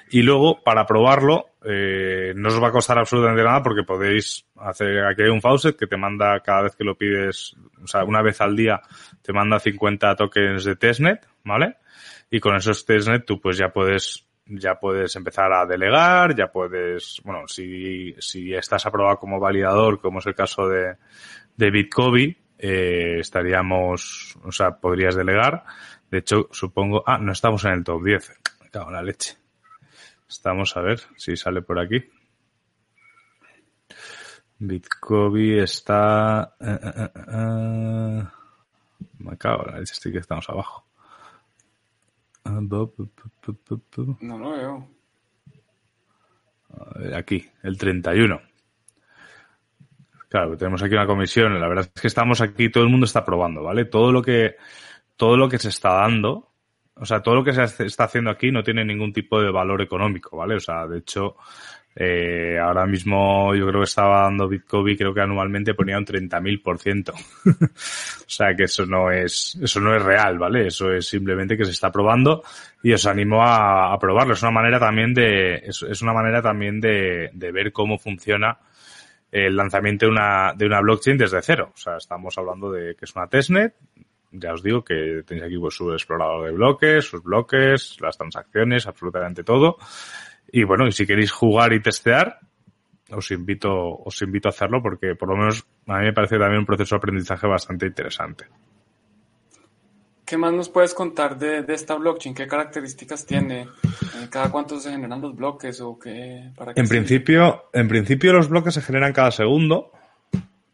Y 0.09 0.23
luego, 0.23 0.63
para 0.65 0.87
probarlo, 0.87 1.51
eh, 1.67 2.33
no 2.35 2.49
os 2.49 2.63
va 2.63 2.69
a 2.69 2.73
costar 2.73 2.99
absolutamente 2.99 3.45
nada 3.45 3.63
porque 3.63 3.83
podéis 3.83 4.47
hacer, 4.57 5.05
aquí 5.05 5.23
hay 5.23 5.29
un 5.29 5.43
faucet 5.43 5.77
que 5.77 5.87
te 5.87 5.99
manda 5.99 6.41
cada 6.41 6.63
vez 6.63 6.77
que 6.77 6.85
lo 6.85 6.97
pides, 6.97 7.57
o 7.83 7.87
sea, 7.87 8.05
una 8.05 8.23
vez 8.23 8.41
al 8.41 8.57
día, 8.57 8.81
te 9.21 9.35
manda 9.35 9.61
50 9.61 10.17
tokens 10.17 10.65
de 10.65 10.77
testnet, 10.77 11.27
¿vale? 11.47 11.77
Y 12.31 12.41
con 12.41 12.55
esos 12.57 12.85
testnet 12.85 13.25
tú 13.25 13.41
pues 13.41 13.57
ya 13.57 13.71
puedes 13.71 14.27
ya 14.49 14.79
puedes 14.79 15.17
empezar 15.17 15.53
a 15.53 15.67
delegar, 15.67 16.37
ya 16.37 16.53
puedes, 16.53 17.21
bueno, 17.25 17.49
si, 17.49 18.15
si 18.21 18.55
estás 18.55 18.87
aprobado 18.87 19.19
como 19.19 19.41
validador, 19.41 20.01
como 20.01 20.21
es 20.21 20.27
el 20.27 20.37
caso 20.37 20.69
de, 20.69 20.97
de 21.57 21.71
Bitcoin, 21.71 22.37
eh, 22.57 23.17
estaríamos, 23.19 24.39
o 24.45 24.53
sea, 24.53 24.79
podrías 24.79 25.17
delegar. 25.17 25.65
De 26.09 26.19
hecho, 26.19 26.49
supongo, 26.53 27.03
ah, 27.07 27.19
no 27.19 27.33
estamos 27.33 27.65
en 27.65 27.73
el 27.73 27.83
top 27.83 28.05
10. 28.05 28.41
Me 28.63 28.71
cago 28.71 28.87
en 28.87 28.93
la 28.93 29.03
leche. 29.03 29.37
Estamos 30.29 30.77
a 30.77 30.81
ver 30.81 31.01
si 31.17 31.37
sale 31.37 31.63
por 31.63 31.81
aquí. 31.81 32.05
Bitcoin 34.59 35.59
está, 35.59 36.55
eh, 36.61 36.79
eh, 36.83 37.09
eh, 37.17 38.25
me 39.19 39.37
cago 39.37 39.67
en 39.67 39.73
la 39.73 39.81
leche, 39.81 39.93
estoy 39.93 40.13
que 40.13 40.19
estamos 40.19 40.49
abajo. 40.49 40.87
No 44.21 44.39
lo 44.39 44.51
veo. 44.53 44.89
Aquí, 47.15 47.45
el 47.63 47.79
31. 47.79 48.41
Claro, 50.29 50.57
tenemos 50.57 50.83
aquí 50.83 50.95
una 50.95 51.07
comisión. 51.07 51.59
La 51.59 51.69
verdad 51.69 51.91
es 51.95 52.01
que 52.01 52.09
estamos 52.09 52.41
aquí, 52.41 52.71
todo 52.71 52.85
el 52.85 52.91
mundo 52.91 53.07
está 53.07 53.25
probando, 53.25 53.63
¿vale? 53.63 53.85
Todo 53.85 54.13
lo 54.13 54.23
que, 54.23 54.57
todo 55.17 55.37
lo 55.37 55.49
que 55.49 55.59
se 55.59 55.69
está 55.69 55.93
dando, 55.93 56.51
o 56.95 57.05
sea, 57.05 57.23
todo 57.23 57.37
lo 57.37 57.45
que 57.45 57.53
se 57.53 57.85
está 57.85 58.05
haciendo 58.05 58.31
aquí 58.31 58.51
no 58.51 58.63
tiene 58.63 58.85
ningún 58.85 59.13
tipo 59.13 59.41
de 59.41 59.51
valor 59.51 59.83
económico, 59.83 60.37
¿vale? 60.37 60.57
O 60.57 60.61
sea, 60.61 60.87
de 60.87 60.99
hecho, 60.99 61.37
eh, 61.99 62.59
ahora 62.59 62.85
mismo 62.85 63.55
yo 63.55 63.67
creo 63.67 63.81
que 63.81 63.87
estaba 63.87 64.25
dando 64.25 64.47
Bitcoin, 64.47 64.97
creo 64.99 65.15
que 65.15 65.23
anualmente 65.23 65.73
ponía 65.73 65.97
un 65.97 66.05
30.000%. 66.05 67.11
o 67.15 68.29
sea 68.29 68.55
que 68.55 68.65
eso 68.65 68.85
no 68.85 69.11
es, 69.11 69.59
eso 69.63 69.81
no 69.81 69.97
es 69.97 70.03
real, 70.03 70.39
¿vale? 70.39 70.67
Eso 70.67 70.93
es 70.93 71.07
simplemente 71.09 71.57
que 71.57 71.65
se 71.65 71.71
está 71.71 71.91
probando 71.91 72.43
y 72.83 72.93
os 72.93 73.07
animo 73.07 73.43
a, 73.43 73.99
probarlo. 73.99 74.35
Es 74.35 74.43
una 74.43 74.51
manera 74.51 74.79
también 74.79 75.15
de, 75.15 75.55
es, 75.55 76.03
una 76.03 76.13
manera 76.13 76.43
también 76.43 76.83
de, 76.83 77.31
de 77.33 77.51
ver 77.51 77.73
cómo 77.73 77.99
funciona 77.99 78.59
el 79.33 79.57
lanzamiento 79.57 80.05
de 80.05 80.13
una, 80.13 80.53
de 80.55 80.67
una 80.67 80.83
blockchain 80.83 81.17
desde 81.17 81.41
cero. 81.41 81.73
O 81.75 81.79
sea, 81.79 81.97
estamos 81.97 82.37
hablando 82.37 82.71
de 82.71 82.95
que 82.95 83.07
es 83.07 83.17
una 83.17 83.27
testnet. 83.27 83.75
Ya 84.33 84.53
os 84.53 84.63
digo 84.63 84.85
que 84.85 85.23
tenéis 85.27 85.47
aquí 85.47 85.59
pues, 85.59 85.75
su 85.75 85.91
explorador 85.93 86.45
de 86.45 86.53
bloques, 86.53 87.07
sus 87.07 87.23
bloques, 87.23 87.97
las 88.01 88.19
transacciones, 88.19 88.87
absolutamente 88.87 89.45
todo. 89.45 89.79
Y 90.57 90.65
bueno, 90.65 90.87
y 90.87 90.93
si 90.93 91.07
queréis 91.07 91.31
jugar 91.33 91.75
y 91.75 91.83
testear, 91.83 92.39
os 93.11 93.31
invito, 93.31 93.69
os 93.71 94.23
invito 94.23 94.49
a 94.49 94.53
hacerlo 94.53 94.81
porque 94.83 95.15
por 95.15 95.29
lo 95.29 95.37
menos 95.37 95.67
a 95.87 95.99
mí 95.99 96.07
me 96.07 96.15
parece 96.15 96.39
también 96.39 96.61
un 96.61 96.65
proceso 96.65 96.95
de 96.95 96.97
aprendizaje 96.97 97.47
bastante 97.47 97.85
interesante. 97.85 98.47
¿Qué 100.25 100.39
más 100.39 100.55
nos 100.55 100.71
puedes 100.71 100.95
contar 100.95 101.39
de, 101.39 101.63
esta 101.69 101.97
blockchain? 101.97 102.35
¿Qué 102.35 102.47
características 102.47 103.27
tiene? 103.27 103.65
Eh, 103.65 104.29
¿Cada 104.31 104.51
cuánto 104.51 104.81
se 104.81 104.93
generan 104.93 105.21
los 105.21 105.37
bloques 105.37 105.79
o 105.83 105.99
qué? 105.99 106.51
Para 106.57 106.73
en 106.75 106.89
principio, 106.89 107.65
en 107.75 107.87
principio 107.87 108.33
los 108.33 108.49
bloques 108.49 108.73
se 108.73 108.81
generan 108.81 109.13
cada 109.13 109.33
segundo. 109.33 109.93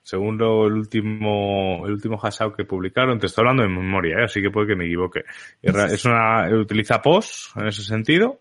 Según 0.04 0.40
el 0.40 0.74
último, 0.74 1.84
el 1.86 1.94
último 1.94 2.20
hashout 2.22 2.54
que 2.54 2.64
publicaron, 2.64 3.18
te 3.18 3.26
estoy 3.26 3.42
hablando 3.42 3.64
de 3.64 3.68
memoria, 3.68 4.20
¿eh? 4.20 4.24
así 4.26 4.40
que 4.40 4.50
puede 4.50 4.68
que 4.68 4.76
me 4.76 4.86
equivoque. 4.86 5.24
Es 5.60 6.04
una, 6.04 6.48
utiliza 6.56 7.02
POS 7.02 7.54
en 7.56 7.66
ese 7.66 7.82
sentido 7.82 8.38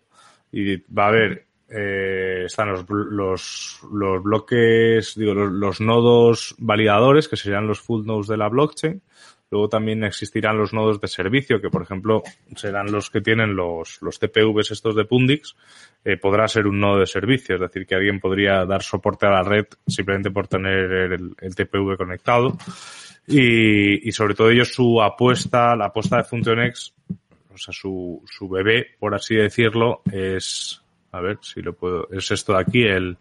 y 0.52 0.76
va 0.92 1.06
a 1.06 1.08
haber, 1.08 1.46
eh, 1.68 2.42
están 2.44 2.68
los, 2.70 2.84
los, 2.88 3.80
los 3.90 4.22
bloques, 4.22 5.14
digo, 5.16 5.34
los, 5.34 5.50
los, 5.50 5.80
nodos 5.80 6.54
validadores, 6.58 7.26
que 7.26 7.36
serían 7.36 7.66
los 7.66 7.80
full 7.80 8.04
nodes 8.04 8.28
de 8.28 8.36
la 8.36 8.48
blockchain. 8.48 9.02
Luego 9.50 9.68
también 9.68 10.02
existirán 10.04 10.56
los 10.56 10.72
nodos 10.72 10.98
de 11.00 11.08
servicio, 11.08 11.60
que 11.60 11.68
por 11.68 11.82
ejemplo 11.82 12.22
serán 12.56 12.90
los 12.90 13.10
que 13.10 13.20
tienen 13.20 13.54
los, 13.54 14.00
los 14.00 14.18
TPVs 14.18 14.70
estos 14.70 14.94
de 14.96 15.04
Pundix. 15.04 15.54
Eh, 16.04 16.16
podrá 16.16 16.48
ser 16.48 16.66
un 16.66 16.80
nodo 16.80 17.00
de 17.00 17.06
servicio, 17.06 17.56
es 17.56 17.60
decir, 17.60 17.86
que 17.86 17.94
alguien 17.94 18.18
podría 18.18 18.64
dar 18.64 18.82
soporte 18.82 19.26
a 19.26 19.30
la 19.30 19.42
red 19.42 19.66
simplemente 19.86 20.30
por 20.30 20.48
tener 20.48 20.90
el, 21.12 21.34
el 21.38 21.54
TPV 21.54 21.98
conectado. 21.98 22.56
Y, 23.26 24.08
y 24.08 24.12
sobre 24.12 24.34
todo 24.34 24.50
ellos 24.50 24.72
su 24.72 25.00
apuesta, 25.02 25.76
la 25.76 25.86
apuesta 25.86 26.16
de 26.16 26.24
FunctionX 26.24 26.94
o 27.52 27.58
sea, 27.58 27.72
su, 27.72 28.22
su 28.26 28.48
bebé, 28.48 28.86
por 28.98 29.14
así 29.14 29.34
decirlo, 29.34 30.02
es, 30.10 30.82
a 31.12 31.20
ver 31.20 31.38
si 31.42 31.62
lo 31.62 31.74
puedo, 31.74 32.08
es 32.10 32.30
esto 32.30 32.52
de 32.54 32.60
aquí, 32.60 32.82
el, 32.82 33.16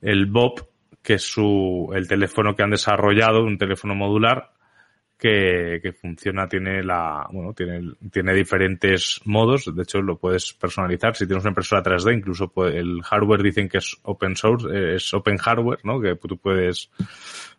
el 0.00 0.26
Bob, 0.26 0.68
que 1.02 1.14
es 1.14 1.22
su, 1.22 1.90
el 1.94 2.08
teléfono 2.08 2.54
que 2.54 2.62
han 2.62 2.70
desarrollado, 2.70 3.44
un 3.44 3.58
teléfono 3.58 3.94
modular, 3.94 4.50
que, 5.18 5.78
que, 5.82 5.92
funciona, 5.92 6.48
tiene 6.48 6.82
la, 6.82 7.26
bueno, 7.30 7.54
tiene, 7.54 7.92
tiene 8.10 8.34
diferentes 8.34 9.20
modos, 9.24 9.74
de 9.74 9.82
hecho 9.82 10.02
lo 10.02 10.18
puedes 10.18 10.52
personalizar, 10.52 11.14
si 11.14 11.26
tienes 11.26 11.44
una 11.44 11.50
impresora 11.50 11.82
3D, 11.82 12.16
incluso 12.16 12.52
el 12.66 13.02
hardware 13.02 13.42
dicen 13.42 13.68
que 13.68 13.78
es 13.78 13.96
open 14.02 14.36
source, 14.36 14.66
eh, 14.68 14.96
es 14.96 15.14
open 15.14 15.38
hardware, 15.38 15.80
¿no? 15.84 16.00
Que 16.00 16.16
tú 16.16 16.36
puedes 16.36 16.90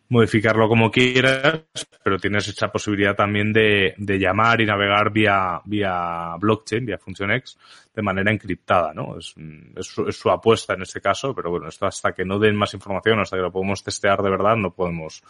modificarlo 0.10 0.68
como 0.68 0.92
quieras, 0.92 1.64
pero 2.04 2.20
tienes 2.20 2.48
esa 2.48 2.72
posibilidad 2.72 3.16
también 3.16 3.52
de, 3.52 3.96
de 3.98 4.20
llamar 4.20 4.62
y 4.62 4.66
navegar 4.66 5.12
vía, 5.12 5.62
vía 5.66 6.36
blockchain, 6.40 6.86
vía 6.86 6.98
FunctionX, 6.98 7.58
de 7.94 8.02
manera 8.02 8.32
encriptada, 8.32 8.94
¿no? 8.94 9.18
Es, 9.18 9.34
es, 9.76 9.88
su, 9.88 10.08
es, 10.08 10.16
su, 10.16 10.30
apuesta 10.30 10.74
en 10.74 10.84
este 10.84 11.02
caso, 11.02 11.34
pero 11.34 11.50
bueno, 11.50 11.68
esto 11.68 11.86
hasta 11.86 12.14
que 12.14 12.26
no 12.26 12.38
den 12.38 12.56
más 12.56 12.74
información, 12.74 13.20
hasta 13.20 13.38
que 13.38 13.42
lo 13.42 13.52
podemos 13.52 13.84
testear 13.84 14.22
de 14.22 14.30
verdad, 14.30 14.56
no 14.56 14.72
podemos, 14.74 15.24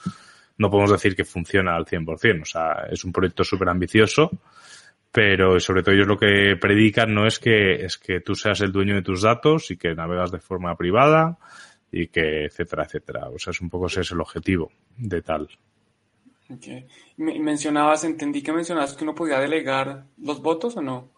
no 0.58 0.70
podemos 0.70 0.92
decir 0.92 1.16
que 1.16 1.24
funciona 1.24 1.76
al 1.76 1.86
100%. 1.86 2.42
O 2.42 2.46
sea, 2.46 2.88
es 2.90 3.04
un 3.06 3.14
proyecto 3.14 3.44
súper 3.44 3.70
ambicioso, 3.70 4.32
pero 5.12 5.58
sobre 5.62 5.84
todo 5.84 5.96
ellos 5.96 6.08
lo 6.08 6.18
que 6.18 6.58
predican 6.60 7.14
no 7.14 7.26
es 7.26 7.40
que, 7.40 7.86
es 7.86 7.98
que 7.98 8.20
tú 8.20 8.36
seas 8.36 8.60
el 8.60 8.74
dueño 8.74 8.96
de 8.96 9.02
tus 9.02 9.22
datos 9.22 9.72
y 9.72 9.78
que 9.78 9.96
navegas 9.96 10.32
de 10.32 10.40
forma 10.40 10.76
privada, 10.76 11.38
y 11.92 12.08
que 12.08 12.46
etcétera, 12.46 12.84
etcétera. 12.84 13.30
O 13.30 13.40
sea, 13.40 13.52
es 13.52 13.62
un 13.62 13.70
poco 13.70 13.88
ese 13.88 14.02
es 14.02 14.12
el 14.12 14.22
objetivo 14.22 14.72
de 14.98 15.22
tal. 15.22 15.48
Okay. 16.50 16.86
Mencionabas, 17.18 18.04
entendí 18.04 18.44
que 18.44 18.54
mencionabas 18.54 18.94
que 18.94 19.04
uno 19.04 19.16
podía 19.16 19.40
delegar 19.40 20.06
los 20.22 20.42
votos 20.42 20.78
o 20.78 20.82
no. 20.82 21.10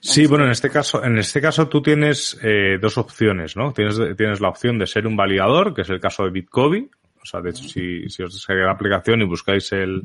Sí, 0.00 0.26
bueno, 0.26 0.44
en 0.44 0.52
este 0.52 0.70
caso, 0.70 1.04
en 1.04 1.18
este 1.18 1.40
caso 1.40 1.68
tú 1.68 1.82
tienes 1.82 2.38
eh, 2.42 2.78
dos 2.80 2.96
opciones, 2.98 3.56
¿no? 3.56 3.72
Tienes, 3.72 3.98
tienes 4.16 4.40
la 4.40 4.48
opción 4.48 4.78
de 4.78 4.86
ser 4.86 5.06
un 5.06 5.16
validador, 5.16 5.74
que 5.74 5.82
es 5.82 5.90
el 5.90 6.00
caso 6.00 6.24
de 6.24 6.30
Bitcoin. 6.30 6.90
O 7.20 7.26
sea, 7.26 7.40
de 7.40 7.50
hecho, 7.50 7.64
si, 7.64 8.08
si 8.08 8.22
os 8.22 8.32
descargáis 8.32 8.66
la 8.66 8.72
aplicación 8.72 9.20
y 9.20 9.26
buscáis 9.26 9.70
el, 9.72 10.02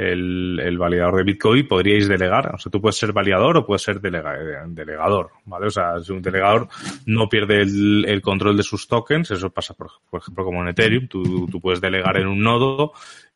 el, 0.00 0.60
el, 0.60 0.78
validador 0.78 1.16
de 1.16 1.24
Bitcoin, 1.24 1.66
podríais 1.68 2.08
delegar. 2.08 2.54
O 2.54 2.58
sea, 2.58 2.70
tú 2.70 2.80
puedes 2.80 2.96
ser 2.96 3.12
validador 3.12 3.58
o 3.58 3.66
puedes 3.66 3.82
ser 3.82 4.00
delega, 4.00 4.36
delegador, 4.68 5.30
¿vale? 5.44 5.66
O 5.66 5.70
sea, 5.70 6.00
si 6.00 6.12
un 6.12 6.22
delegador 6.22 6.68
no 7.06 7.28
pierde 7.28 7.62
el, 7.62 8.20
control 8.22 8.56
de 8.56 8.62
sus 8.62 8.88
tokens, 8.88 9.30
eso 9.30 9.50
pasa, 9.50 9.74
por, 9.74 9.90
por, 10.08 10.20
ejemplo, 10.20 10.44
como 10.44 10.62
en 10.62 10.68
Ethereum, 10.68 11.08
tú, 11.08 11.46
tú 11.50 11.60
puedes 11.60 11.80
delegar 11.80 12.16
en 12.16 12.26
un 12.26 12.40
nodo 12.40 12.92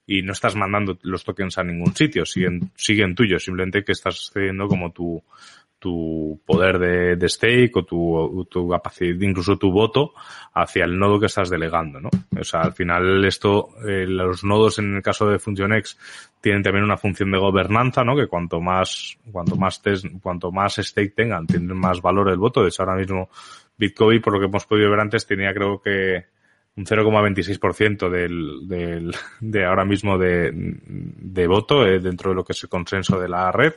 y 0.06 0.22
no 0.22 0.32
estás 0.32 0.54
mandando 0.54 0.98
los 1.02 1.24
tokens 1.24 1.58
a 1.58 1.64
ningún 1.64 1.94
sitio, 1.94 2.26
siguen, 2.26 2.70
siguen 2.76 3.14
tuyos, 3.14 3.44
simplemente 3.44 3.84
que 3.84 3.92
estás 3.92 4.30
cediendo 4.32 4.66
como 4.68 4.92
tu, 4.92 5.22
tu 5.84 6.40
poder 6.46 6.78
de, 6.78 7.16
de 7.16 7.28
stake 7.28 7.76
o 7.76 7.84
tu, 7.84 8.48
tu, 8.50 8.70
capacidad, 8.70 9.20
incluso 9.20 9.58
tu 9.58 9.70
voto 9.70 10.14
hacia 10.54 10.86
el 10.86 10.98
nodo 10.98 11.20
que 11.20 11.26
estás 11.26 11.50
delegando, 11.50 12.00
¿no? 12.00 12.08
O 12.40 12.42
sea, 12.42 12.62
al 12.62 12.72
final 12.72 13.22
esto, 13.26 13.68
eh, 13.86 14.06
los 14.06 14.44
nodos 14.44 14.78
en 14.78 14.96
el 14.96 15.02
caso 15.02 15.28
de 15.28 15.38
FunctionX 15.38 15.98
tienen 16.40 16.62
también 16.62 16.86
una 16.86 16.96
función 16.96 17.30
de 17.32 17.38
gobernanza, 17.38 18.02
¿no? 18.02 18.16
Que 18.16 18.28
cuanto 18.28 18.62
más, 18.62 19.18
cuanto 19.30 19.56
más 19.56 19.82
test, 19.82 20.06
cuanto 20.22 20.50
más 20.50 20.76
stake 20.76 21.14
tengan, 21.14 21.46
tienen 21.46 21.76
más 21.76 22.00
valor 22.00 22.30
el 22.30 22.38
voto. 22.38 22.62
De 22.62 22.68
hecho, 22.68 22.82
ahora 22.82 22.96
mismo 22.96 23.28
Bitcoin, 23.76 24.22
por 24.22 24.32
lo 24.32 24.40
que 24.40 24.46
hemos 24.46 24.64
podido 24.64 24.88
ver 24.88 25.00
antes, 25.00 25.26
tenía 25.26 25.52
creo 25.52 25.82
que 25.82 26.24
un 26.76 26.86
0,26% 26.86 28.08
del, 28.08 28.66
del, 28.66 29.14
de 29.40 29.64
ahora 29.66 29.84
mismo 29.84 30.16
de, 30.16 30.50
de 30.54 31.46
voto 31.46 31.86
eh, 31.86 32.00
dentro 32.00 32.30
de 32.30 32.36
lo 32.36 32.42
que 32.42 32.54
es 32.54 32.62
el 32.62 32.70
consenso 32.70 33.20
de 33.20 33.28
la 33.28 33.52
red. 33.52 33.74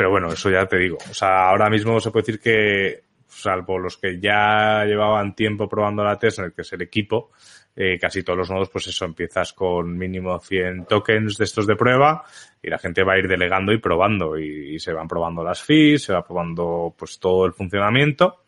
Pero 0.00 0.12
bueno, 0.12 0.32
eso 0.32 0.48
ya 0.48 0.64
te 0.64 0.78
digo. 0.78 0.96
O 1.10 1.12
sea, 1.12 1.50
ahora 1.50 1.68
mismo 1.68 2.00
se 2.00 2.10
puede 2.10 2.22
decir 2.24 2.40
que, 2.40 3.02
salvo 3.28 3.78
los 3.78 3.98
que 3.98 4.18
ya 4.18 4.82
llevaban 4.86 5.34
tiempo 5.34 5.68
probando 5.68 6.02
la 6.02 6.18
test, 6.18 6.40
que 6.56 6.62
es 6.62 6.72
el 6.72 6.80
equipo, 6.80 7.32
eh, 7.76 7.98
casi 8.00 8.22
todos 8.22 8.38
los 8.38 8.50
nodos, 8.50 8.70
pues 8.70 8.86
eso, 8.86 9.04
empiezas 9.04 9.52
con 9.52 9.98
mínimo 9.98 10.38
100 10.38 10.86
tokens 10.86 11.36
de 11.36 11.44
estos 11.44 11.66
de 11.66 11.76
prueba 11.76 12.24
y 12.62 12.70
la 12.70 12.78
gente 12.78 13.04
va 13.04 13.12
a 13.12 13.18
ir 13.18 13.28
delegando 13.28 13.74
y 13.74 13.76
probando 13.76 14.38
y, 14.38 14.78
se 14.78 14.94
van 14.94 15.06
probando 15.06 15.44
las 15.44 15.60
fees, 15.60 16.04
se 16.04 16.14
va 16.14 16.24
probando 16.24 16.94
pues 16.96 17.18
todo 17.18 17.44
el 17.44 17.52
funcionamiento. 17.52 18.44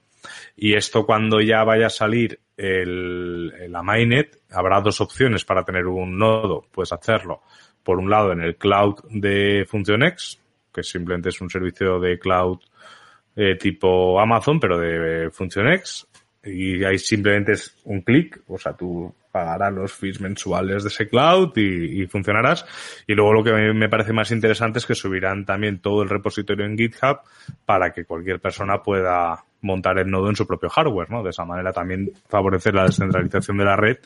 Y 0.57 0.73
esto 0.73 1.05
cuando 1.05 1.43
ya 1.43 1.65
vaya 1.65 1.89
a 1.89 1.91
salir 1.91 2.41
el, 2.57 3.71
la 3.71 3.83
mainnet, 3.83 4.39
habrá 4.53 4.81
dos 4.81 5.03
opciones 5.03 5.45
para 5.45 5.65
tener 5.65 5.85
un 5.87 6.17
nodo. 6.17 6.65
Puedes 6.73 6.95
hacerlo, 6.95 7.43
por 7.83 7.99
un 7.99 8.09
lado, 8.09 8.33
en 8.33 8.41
el 8.41 8.57
cloud 8.57 9.01
de 9.11 9.67
FunctionX, 9.69 10.39
que 10.73 10.83
simplemente 10.83 11.29
es 11.29 11.41
un 11.41 11.51
servicio 11.51 11.99
de 12.01 12.19
cloud 12.19 12.59
eh, 13.35 13.57
tipo 13.57 14.21
Amazon, 14.21 14.61
pero 14.61 14.79
de 14.79 15.31
FunctionX. 15.31 16.07
Y 16.45 16.83
ahí 16.83 16.99
simplemente 16.99 17.53
es 17.53 17.77
un 17.85 18.01
clic, 18.01 18.43
o 18.49 18.59
sea, 18.59 18.73
tú 18.73 19.15
pagarás 19.31 19.73
los 19.73 19.93
fees 19.93 20.21
mensuales 20.21 20.83
de 20.83 20.89
ese 20.89 21.09
cloud 21.09 21.53
y, 21.57 22.03
y, 22.03 22.07
funcionarás. 22.07 22.67
Y 23.07 23.15
luego 23.15 23.33
lo 23.33 23.45
que 23.45 23.53
me 23.53 23.89
parece 23.89 24.13
más 24.13 24.31
interesante 24.33 24.81
es 24.81 24.87
que 24.87 24.95
subirán 24.95 25.45
también 25.45 25.81
todo 25.81 26.03
el 26.03 26.09
repositorio 26.09 26.67
en 26.67 26.77
GitHub 26.77 27.21
para 27.65 27.93
que 27.93 28.05
cualquier 28.05 28.41
persona 28.41 28.83
pueda 28.83 29.45
montar 29.63 29.99
el 29.99 30.11
nodo 30.11 30.29
en 30.29 30.37
su 30.37 30.47
propio 30.47 30.69
hardware, 30.69 31.11
¿no? 31.11 31.23
De 31.23 31.31
esa 31.31 31.45
manera 31.45 31.73
también 31.73 32.13
favorecer 32.29 32.75
la 32.75 32.85
descentralización 32.85 33.57
de 33.57 33.65
la 33.65 33.77
red 33.77 33.99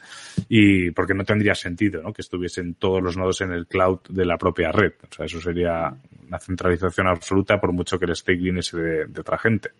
y 0.49 0.91
porque 0.93 1.15
no 1.15 1.25
tendría 1.25 1.55
sentido, 1.55 2.03
¿no? 2.03 2.13
Que 2.13 2.23
estuviesen 2.23 2.75
todos 2.75 3.03
los 3.03 3.17
nodos 3.17 3.41
en 3.41 3.53
el 3.53 3.67
cloud 3.67 4.01
de 4.09 4.25
la 4.25 4.39
propia 4.39 4.71
red. 4.71 4.93
O 5.03 5.15
sea, 5.15 5.27
eso 5.27 5.41
sería 5.41 5.93
una 6.29 6.39
centralización 6.39 7.09
absoluta 7.09 7.61
por 7.61 7.73
mucho 7.73 7.99
que 7.99 8.05
el 8.05 8.15
stake 8.15 8.41
viniese 8.41 8.77
de, 8.77 9.07
de 9.07 9.21
otra 9.21 9.39
gente. 9.39 9.71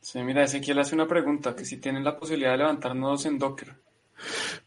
Sí, 0.00 0.22
mira, 0.22 0.44
Ezequiel 0.44 0.78
hace 0.78 0.94
una 0.94 1.06
pregunta, 1.06 1.54
que 1.54 1.64
si 1.64 1.78
tienen 1.78 2.04
la 2.04 2.16
posibilidad 2.16 2.52
de 2.52 2.58
levantar 2.58 2.94
nodos 2.94 3.26
en 3.26 3.38
Docker. 3.38 3.74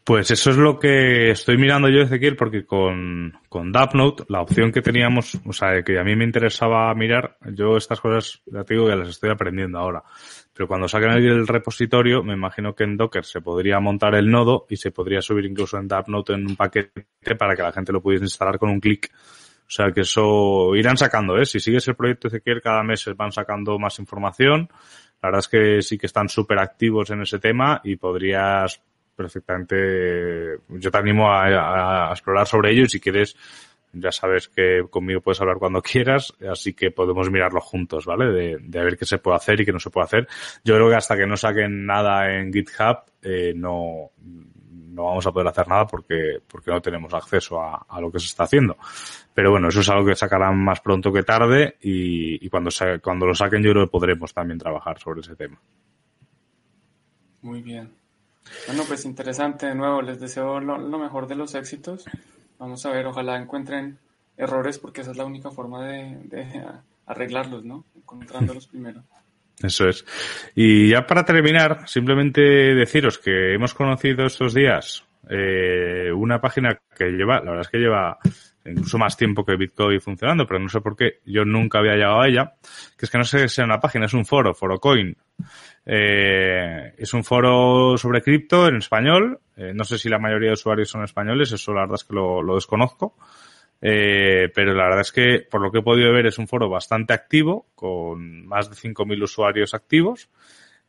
Pues 0.04 0.30
eso 0.30 0.50
es 0.50 0.56
lo 0.56 0.78
que 0.78 1.30
estoy 1.30 1.56
mirando 1.56 1.88
yo, 1.88 2.00
Ezequiel, 2.00 2.36
porque 2.36 2.64
con, 2.64 3.32
con 3.48 3.70
Dapnote, 3.70 4.24
la 4.28 4.40
opción 4.40 4.72
que 4.72 4.82
teníamos, 4.82 5.38
o 5.46 5.52
sea, 5.52 5.82
que 5.82 5.98
a 5.98 6.04
mí 6.04 6.16
me 6.16 6.24
interesaba 6.24 6.92
mirar, 6.94 7.36
yo 7.52 7.76
estas 7.76 8.00
cosas, 8.00 8.42
ya 8.46 8.64
te 8.64 8.74
digo 8.74 8.88
que 8.88 8.96
las 8.96 9.08
estoy 9.08 9.30
aprendiendo 9.30 9.78
ahora. 9.78 10.02
Pero 10.54 10.68
cuando 10.68 10.88
saquen 10.88 11.10
el 11.12 11.46
repositorio, 11.46 12.22
me 12.22 12.34
imagino 12.34 12.74
que 12.74 12.84
en 12.84 12.96
Docker 12.96 13.24
se 13.24 13.40
podría 13.40 13.80
montar 13.80 14.14
el 14.14 14.30
nodo 14.30 14.66
y 14.68 14.76
se 14.76 14.90
podría 14.90 15.22
subir 15.22 15.46
incluso 15.46 15.78
en 15.78 15.88
Dapnote 15.88 16.34
en 16.34 16.46
un 16.46 16.56
paquete 16.56 17.04
para 17.38 17.54
que 17.54 17.62
la 17.62 17.72
gente 17.72 17.92
lo 17.92 18.02
pudiese 18.02 18.24
instalar 18.24 18.58
con 18.58 18.70
un 18.70 18.80
clic. 18.80 19.10
O 19.14 19.74
sea 19.74 19.90
que 19.90 20.02
eso 20.02 20.76
irán 20.76 20.98
sacando, 20.98 21.38
¿eh? 21.38 21.46
Si 21.46 21.58
sigues 21.58 21.88
el 21.88 21.94
proyecto 21.94 22.28
Ezequiel, 22.28 22.60
cada 22.60 22.82
mes 22.82 23.08
van 23.16 23.32
sacando 23.32 23.78
más 23.78 23.98
información. 23.98 24.68
La 25.22 25.28
verdad 25.28 25.38
es 25.38 25.48
que 25.48 25.82
sí 25.82 25.96
que 25.96 26.06
están 26.06 26.28
súper 26.28 26.58
activos 26.58 27.08
en 27.10 27.22
ese 27.22 27.38
tema 27.38 27.80
y 27.82 27.96
podrías 27.96 28.82
perfectamente, 29.14 30.58
yo 30.68 30.90
te 30.90 30.98
animo 30.98 31.32
a, 31.32 32.10
explorar 32.10 32.46
sobre 32.46 32.72
ello 32.72 32.82
y 32.82 32.88
si 32.88 33.00
quieres, 33.00 33.36
ya 33.92 34.10
sabes 34.10 34.48
que 34.48 34.82
conmigo 34.90 35.20
puedes 35.20 35.40
hablar 35.40 35.58
cuando 35.58 35.82
quieras, 35.82 36.32
así 36.50 36.72
que 36.72 36.90
podemos 36.90 37.30
mirarlo 37.30 37.60
juntos, 37.60 38.06
¿vale? 38.06 38.32
De, 38.32 38.58
de 38.60 38.84
ver 38.84 38.96
qué 38.96 39.04
se 39.04 39.18
puede 39.18 39.36
hacer 39.36 39.60
y 39.60 39.64
qué 39.64 39.72
no 39.72 39.80
se 39.80 39.90
puede 39.90 40.04
hacer. 40.04 40.28
Yo 40.64 40.74
creo 40.74 40.88
que 40.88 40.96
hasta 40.96 41.16
que 41.16 41.26
no 41.26 41.36
saquen 41.36 41.84
nada 41.84 42.34
en 42.34 42.52
GitHub, 42.52 43.04
eh, 43.22 43.52
no, 43.54 44.10
no 44.92 45.04
vamos 45.04 45.26
a 45.26 45.32
poder 45.32 45.48
hacer 45.48 45.66
nada 45.68 45.86
porque, 45.86 46.38
porque 46.46 46.70
no 46.70 46.80
tenemos 46.80 47.12
acceso 47.14 47.60
a, 47.60 48.00
lo 48.00 48.10
que 48.10 48.20
se 48.20 48.26
está 48.26 48.44
haciendo. 48.44 48.76
Pero 49.34 49.50
bueno, 49.50 49.68
eso 49.68 49.80
es 49.80 49.88
algo 49.88 50.06
que 50.06 50.14
sacarán 50.14 50.58
más 50.58 50.80
pronto 50.80 51.12
que 51.12 51.22
tarde 51.22 51.76
y, 51.80 52.48
cuando, 52.48 52.70
sa 52.70 52.98
cuando 52.98 53.26
lo 53.26 53.34
saquen 53.34 53.62
yo 53.62 53.72
creo 53.72 53.86
que 53.86 53.90
podremos 53.90 54.32
también 54.34 54.58
trabajar 54.58 54.98
sobre 54.98 55.20
ese 55.20 55.34
tema. 55.34 55.60
Muy 57.40 57.62
bien. 57.62 58.01
Bueno, 58.66 58.82
pues 58.86 59.04
interesante 59.04 59.66
de 59.66 59.74
nuevo, 59.74 60.02
les 60.02 60.20
deseo 60.20 60.60
lo, 60.60 60.78
lo, 60.78 60.98
mejor 60.98 61.26
de 61.26 61.36
los 61.36 61.54
éxitos. 61.54 62.04
Vamos 62.58 62.84
a 62.86 62.90
ver, 62.90 63.06
ojalá 63.06 63.36
encuentren 63.40 63.98
errores 64.36 64.78
porque 64.78 65.02
esa 65.02 65.10
es 65.12 65.16
la 65.16 65.24
única 65.24 65.50
forma 65.50 65.86
de, 65.86 66.64
arreglarlos, 67.06 67.64
¿no? 67.64 67.84
Encontrándolos 67.96 68.66
primero. 68.66 69.02
Eso 69.62 69.88
es. 69.88 70.04
Y 70.54 70.90
ya 70.90 71.06
para 71.06 71.24
terminar, 71.24 71.88
simplemente 71.88 72.40
deciros 72.40 73.18
que 73.18 73.54
hemos 73.54 73.74
conocido 73.74 74.26
estos 74.26 74.54
días 74.54 75.04
eh, 75.28 76.10
una 76.12 76.40
página 76.40 76.80
que 76.96 77.10
lleva, 77.10 77.36
la 77.36 77.50
verdad 77.50 77.60
es 77.60 77.68
que 77.68 77.78
lleva 77.78 78.18
incluso 78.64 78.98
más 78.98 79.16
tiempo 79.16 79.44
que 79.44 79.56
Bitcoin 79.56 80.00
funcionando, 80.00 80.46
pero 80.46 80.60
no 80.60 80.68
sé 80.68 80.80
por 80.80 80.96
qué 80.96 81.20
yo 81.24 81.44
nunca 81.44 81.78
había 81.78 81.94
llegado 81.94 82.20
a 82.20 82.28
ella, 82.28 82.54
que 82.96 83.06
es 83.06 83.10
que 83.10 83.18
no 83.18 83.24
sé 83.24 83.38
si 83.38 83.44
es 83.44 83.58
una 83.58 83.80
página, 83.80 84.06
es 84.06 84.14
un 84.14 84.24
foro, 84.24 84.54
Forocoin. 84.54 85.16
Eh, 85.84 86.94
es 86.96 87.12
un 87.12 87.24
foro 87.24 87.96
sobre 87.98 88.22
cripto 88.22 88.68
en 88.68 88.76
español. 88.76 89.40
Eh, 89.56 89.72
no 89.74 89.84
sé 89.84 89.98
si 89.98 90.08
la 90.08 90.18
mayoría 90.18 90.48
de 90.48 90.54
usuarios 90.54 90.88
son 90.88 91.04
españoles, 91.04 91.52
eso 91.52 91.72
la 91.72 91.82
verdad 91.82 91.96
es 91.96 92.04
que 92.04 92.14
lo, 92.14 92.54
desconozco. 92.54 93.16
Eh, 93.80 94.48
pero 94.54 94.74
la 94.74 94.84
verdad 94.84 95.00
es 95.00 95.12
que, 95.12 95.46
por 95.50 95.60
lo 95.60 95.72
que 95.72 95.78
he 95.78 95.82
podido 95.82 96.12
ver, 96.12 96.26
es 96.26 96.38
un 96.38 96.46
foro 96.46 96.68
bastante 96.68 97.12
activo, 97.12 97.66
con 97.74 98.46
más 98.46 98.70
de 98.70 98.76
5.000 98.76 99.22
usuarios 99.22 99.74
activos. 99.74 100.28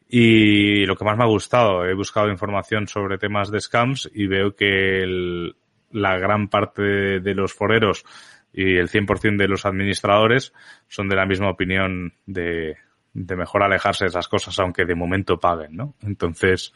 Y 0.08 0.86
lo 0.86 0.96
que 0.96 1.06
más 1.06 1.18
me 1.18 1.24
ha 1.24 1.28
gustado, 1.28 1.86
he 1.86 1.96
buscado 1.96 2.30
información 2.30 2.88
sobre 2.88 3.18
temas 3.18 3.50
de 3.50 3.60
scams 3.60 4.12
y 4.14 4.28
veo 4.28 4.56
que 4.56 5.02
el, 5.02 5.56
la 5.94 6.18
gran 6.18 6.50
parte 6.50 6.82
de, 6.82 7.34
los 7.34 7.54
foreros 7.54 8.06
y 8.52 8.76
el 8.76 8.90
100% 8.90 9.38
de 9.38 9.48
los 9.48 9.66
administradores 9.66 10.54
son 10.88 11.08
de 11.08 11.16
la 11.16 11.26
misma 11.26 11.50
opinión 11.50 12.14
de, 12.26 12.76
de 13.14 13.36
mejor 13.36 13.64
alejarse 13.64 14.06
de 14.06 14.10
esas 14.10 14.28
cosas, 14.28 14.58
aunque 14.60 14.86
de 14.86 14.96
momento 14.96 15.40
paguen, 15.40 15.76
¿no? 15.76 15.96
Entonces, 16.02 16.74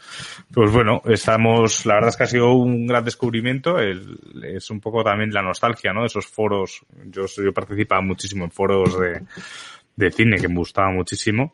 pues 0.54 0.72
bueno, 0.72 1.02
estamos, 1.06 1.86
la 1.86 1.96
verdad 1.96 2.10
es 2.10 2.18
que 2.18 2.24
ha 2.24 2.28
sido 2.28 2.54
un 2.54 2.88
gran 2.88 3.04
descubrimiento, 3.04 3.80
el, 3.80 4.20
es 4.44 4.70
un 4.70 4.80
poco 4.80 5.04
también 5.04 5.34
la 5.34 5.42
nostalgia, 5.42 5.94
¿no? 5.94 6.06
Esos 6.06 6.28
foros, 6.28 6.86
yo, 7.06 7.26
yo 7.26 7.54
participaba 7.54 8.02
muchísimo 8.02 8.46
en 8.46 8.52
foros 8.52 9.00
de, 9.00 9.24
de 9.98 10.12
cine 10.12 10.38
que 10.38 10.48
me 10.48 10.58
gustaba 10.60 10.92
muchísimo 10.92 11.54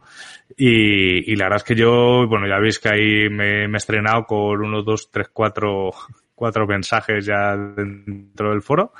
y, 0.57 1.32
y 1.32 1.36
la 1.38 1.45
verdad 1.45 1.57
es 1.57 1.64
que 1.64 1.76
yo, 1.76 2.28
bueno, 2.28 2.45
ya 2.45 2.59
veis 2.59 2.78
que 2.78 2.89
ahí 2.89 3.30
me, 3.30 3.68
me 3.70 3.78
he 3.78 3.78
estrenado 3.78 4.26
con 4.26 4.61
uno, 4.61 4.84
dos, 4.84 5.09
tres, 5.09 5.30
cuatro, 5.32 5.91
cuatro 6.36 6.65
mensajes 6.67 7.25
ya 7.25 7.55
dentro 7.55 8.51
del 8.51 8.61
foro 8.61 8.93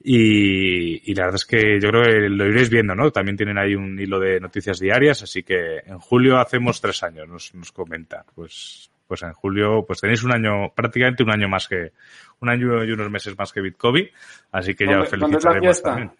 y, 0.00 1.10
y, 1.10 1.14
la 1.14 1.24
verdad 1.24 1.36
es 1.36 1.44
que 1.44 1.80
yo 1.80 1.90
creo 1.90 2.04
que 2.04 2.28
lo 2.28 2.46
iréis 2.46 2.70
viendo, 2.70 2.94
¿no? 2.94 3.10
También 3.10 3.36
tienen 3.36 3.58
ahí 3.58 3.74
un 3.74 3.98
hilo 3.98 4.20
de 4.20 4.38
noticias 4.38 4.78
diarias, 4.78 5.22
así 5.22 5.42
que 5.42 5.78
en 5.84 5.98
julio 5.98 6.38
hacemos 6.38 6.80
tres 6.80 7.02
años, 7.02 7.28
nos, 7.28 7.52
nos 7.54 7.72
comentan. 7.72 8.22
Pues, 8.32 8.90
pues 9.08 9.22
en 9.22 9.32
julio, 9.32 9.84
pues 9.84 10.00
tenéis 10.00 10.22
un 10.22 10.32
año, 10.32 10.72
prácticamente 10.72 11.24
un 11.24 11.30
año 11.30 11.48
más 11.48 11.66
que, 11.66 11.92
un 12.40 12.48
año 12.48 12.84
y 12.84 12.92
unos 12.92 13.10
meses 13.10 13.36
más 13.36 13.52
que 13.52 13.60
Bitcoin, 13.60 14.08
así 14.52 14.74
que 14.74 14.86
ya 14.86 15.00
os 15.00 15.08
felicitaremos 15.08 15.82
también. 15.82 16.12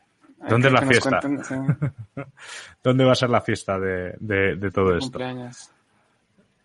¿Dónde 0.49 0.69
es 0.69 0.75
la 0.75 0.83
fiesta? 0.83 1.21
Cuenten, 1.21 1.45
sí. 1.45 1.55
¿Dónde 2.83 3.05
va 3.05 3.13
a 3.13 3.17
ser 3.17 3.31
la 3.31 3.41
fiesta 3.41 3.79
de, 3.79 4.15
de, 4.19 4.57
de 4.57 4.71
todo 4.71 4.97
esto? 4.97 5.11
Cumpleaños. 5.11 5.71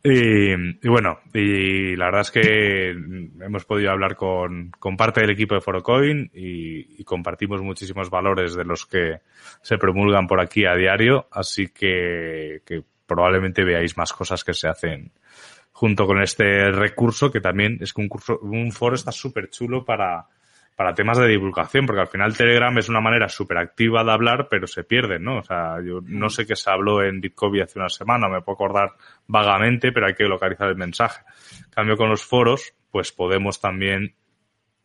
Y, 0.05 0.51
y, 0.51 0.89
bueno, 0.89 1.21
y 1.33 1.95
la 1.95 2.05
verdad 2.05 2.21
es 2.21 2.31
que 2.31 2.89
hemos 2.89 3.63
podido 3.63 3.89
hablar 3.89 4.17
con, 4.17 4.69
con 4.77 4.97
parte 4.97 5.21
del 5.21 5.29
equipo 5.29 5.55
de 5.55 5.61
Forocoin 5.61 6.29
y, 6.33 6.99
y, 6.99 7.03
compartimos 7.05 7.61
muchísimos 7.61 8.09
valores 8.09 8.53
de 8.53 8.65
los 8.65 8.85
que 8.85 9.21
se 9.61 9.77
promulgan 9.77 10.27
por 10.27 10.41
aquí 10.41 10.65
a 10.65 10.75
diario, 10.75 11.27
así 11.31 11.69
que, 11.69 12.61
probablemente 13.07 13.63
veáis 13.63 13.95
más 13.97 14.11
cosas 14.11 14.43
que 14.43 14.53
se 14.53 14.67
hacen 14.67 15.11
junto 15.71 16.05
con 16.05 16.21
este 16.21 16.71
recurso 16.71 17.31
que 17.31 17.41
también 17.41 17.77
es 17.81 17.93
que 17.93 18.01
un 18.01 18.09
curso, 18.09 18.39
un 18.39 18.71
foro 18.71 18.95
está 18.95 19.11
súper 19.11 19.49
chulo 19.49 19.85
para, 19.85 20.27
para 20.75 20.93
temas 20.93 21.17
de 21.17 21.27
divulgación, 21.27 21.85
porque 21.85 22.01
al 22.01 22.07
final 22.07 22.35
Telegram 22.35 22.75
es 22.77 22.89
una 22.89 22.99
manera 22.99 23.29
súper 23.29 23.57
activa 23.57 24.03
de 24.03 24.11
hablar, 24.11 24.47
pero 24.49 24.65
se 24.65 24.83
pierde, 24.83 25.19
¿no? 25.19 25.37
O 25.37 25.43
sea, 25.43 25.77
yo 25.85 25.99
no 26.05 26.29
sé 26.29 26.45
qué 26.45 26.55
se 26.55 26.69
habló 26.69 27.03
en 27.03 27.21
Bitcoin 27.21 27.61
hace 27.61 27.79
una 27.79 27.89
semana, 27.89 28.27
me 28.27 28.41
puedo 28.41 28.55
acordar 28.55 28.93
vagamente, 29.27 29.91
pero 29.91 30.07
hay 30.07 30.15
que 30.15 30.23
localizar 30.23 30.69
el 30.69 30.75
mensaje. 30.75 31.23
En 31.65 31.71
cambio, 31.71 31.97
con 31.97 32.09
los 32.09 32.23
foros, 32.23 32.73
pues 32.89 33.11
podemos 33.11 33.61
también 33.61 34.15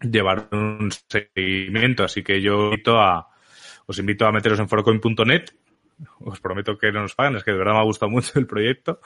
llevar 0.00 0.48
un 0.52 0.90
seguimiento, 1.08 2.04
así 2.04 2.22
que 2.22 2.40
yo 2.40 2.66
invito 2.66 3.00
a, 3.00 3.28
os 3.86 3.98
invito 3.98 4.26
a 4.26 4.32
meteros 4.32 4.60
en 4.60 4.68
forocoin.net, 4.68 5.44
os 6.20 6.40
prometo 6.40 6.78
que 6.78 6.92
no 6.92 7.02
nos 7.02 7.14
pagan, 7.14 7.36
es 7.36 7.44
que 7.44 7.52
de 7.52 7.58
verdad 7.58 7.74
me 7.74 7.80
ha 7.80 7.84
gustado 7.84 8.10
mucho 8.10 8.38
el 8.38 8.46
proyecto, 8.46 9.00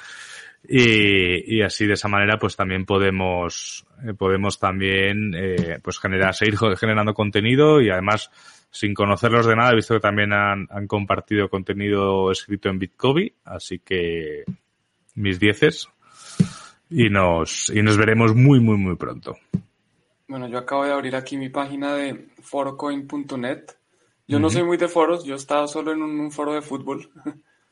y, 0.69 1.57
y, 1.57 1.63
así 1.63 1.87
de 1.87 1.95
esa 1.95 2.09
manera 2.09 2.39
pues 2.39 2.55
también 2.55 2.85
podemos 2.85 3.85
eh, 4.07 4.15
podemos 4.15 4.61
también 4.61 5.35
eh, 5.35 5.81
pues 5.83 5.99
generar 5.99 6.35
seguir 6.35 6.57
generando 6.79 7.15
contenido 7.15 7.81
y 7.81 7.91
además 7.91 8.31
sin 8.71 8.95
conocerlos 8.95 9.47
de 9.47 9.57
nada 9.57 9.73
he 9.73 9.77
visto 9.77 9.95
que 9.95 10.01
también 10.01 10.33
han, 10.33 10.69
han 10.71 10.87
compartido 10.87 11.49
contenido 11.49 12.31
escrito 12.31 12.69
en 12.69 12.79
Bitcoin 12.79 13.33
así 13.45 13.81
que 13.81 14.45
mis 15.15 15.39
dieces. 15.39 15.89
Y 16.89 17.09
nos 17.09 17.71
y 17.71 17.83
nos 17.83 17.97
veremos 17.97 18.35
muy 18.35 18.61
muy 18.61 18.77
muy 18.77 18.97
pronto. 18.97 19.39
Bueno 20.29 20.49
yo 20.49 20.59
acabo 20.59 20.85
de 20.85 20.93
abrir 20.93 21.17
aquí 21.17 21.37
mi 21.37 21.49
página 21.49 21.95
de 21.95 22.29
forocoin.net 22.43 23.65
yo 24.29 24.37
uh 24.37 24.39
-huh. 24.39 24.43
no 24.43 24.51
soy 24.51 24.63
muy 24.63 24.77
de 24.77 24.89
foros 24.89 25.25
yo 25.25 25.35
estaba 25.35 25.67
solo 25.67 25.93
en 25.93 26.03
un, 26.03 26.21
un 26.21 26.31
foro 26.31 26.53
de 26.53 26.63
fútbol 26.63 27.11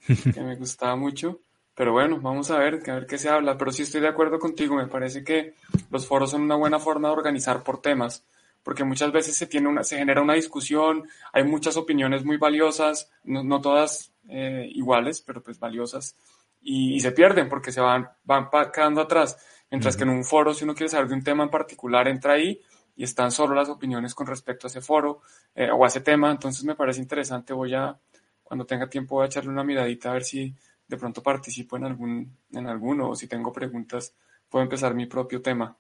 que 0.34 0.40
me 0.42 0.56
gustaba 0.56 0.96
mucho 0.96 1.40
pero 1.80 1.92
bueno, 1.92 2.20
vamos 2.20 2.50
a 2.50 2.58
ver, 2.58 2.82
a 2.90 2.94
ver 2.96 3.06
qué 3.06 3.16
se 3.16 3.30
habla. 3.30 3.56
Pero 3.56 3.72
sí 3.72 3.84
estoy 3.84 4.02
de 4.02 4.08
acuerdo 4.08 4.38
contigo, 4.38 4.76
me 4.76 4.86
parece 4.86 5.24
que 5.24 5.54
los 5.90 6.06
foros 6.06 6.30
son 6.30 6.42
una 6.42 6.54
buena 6.54 6.78
forma 6.78 7.08
de 7.08 7.14
organizar 7.14 7.62
por 7.62 7.80
temas, 7.80 8.26
porque 8.62 8.84
muchas 8.84 9.10
veces 9.12 9.34
se, 9.34 9.46
tiene 9.46 9.66
una, 9.66 9.82
se 9.82 9.96
genera 9.96 10.20
una 10.20 10.34
discusión, 10.34 11.08
hay 11.32 11.44
muchas 11.44 11.78
opiniones 11.78 12.22
muy 12.22 12.36
valiosas, 12.36 13.10
no, 13.24 13.42
no 13.44 13.62
todas 13.62 14.12
eh, 14.28 14.68
iguales, 14.74 15.22
pero 15.22 15.42
pues 15.42 15.58
valiosas, 15.58 16.18
y, 16.60 16.96
y, 16.96 17.00
se 17.00 17.12
pierden 17.12 17.48
porque 17.48 17.72
se 17.72 17.80
van, 17.80 18.10
van 18.24 18.50
quedando 18.74 19.00
atrás. 19.00 19.38
Mientras 19.70 19.94
uh 19.94 19.96
-huh. 19.96 19.98
que 20.00 20.04
en 20.04 20.10
un 20.10 20.24
foro, 20.24 20.52
si 20.52 20.64
uno 20.64 20.74
quiere 20.74 20.90
saber 20.90 21.08
de 21.08 21.14
un 21.14 21.24
tema 21.24 21.44
en 21.44 21.50
particular, 21.50 22.08
entra 22.08 22.34
ahí 22.34 22.60
y 22.94 23.04
están 23.04 23.30
solo 23.30 23.54
las 23.54 23.70
opiniones 23.70 24.14
con 24.14 24.26
respecto 24.26 24.66
a 24.66 24.68
ese 24.68 24.82
foro 24.82 25.22
eh, 25.54 25.70
o 25.70 25.82
a 25.82 25.88
ese 25.88 26.02
tema. 26.02 26.30
Entonces 26.30 26.62
me 26.62 26.74
parece 26.74 27.00
interesante. 27.00 27.54
Voy 27.54 27.72
a, 27.72 27.98
cuando 28.42 28.66
tenga 28.66 28.90
tiempo, 28.90 29.14
voy 29.14 29.24
a 29.24 29.26
echarle 29.28 29.48
una 29.48 29.64
miradita 29.64 30.10
a 30.10 30.12
ver 30.12 30.24
si 30.24 30.54
de 30.90 30.96
pronto 30.96 31.22
participo 31.22 31.76
en 31.76 31.84
algún 31.84 32.36
en 32.52 32.66
alguno 32.66 33.10
o 33.10 33.14
si 33.14 33.28
tengo 33.28 33.52
preguntas 33.52 34.14
puedo 34.48 34.64
empezar 34.64 34.92
mi 34.92 35.06
propio 35.06 35.40
tema. 35.40 35.76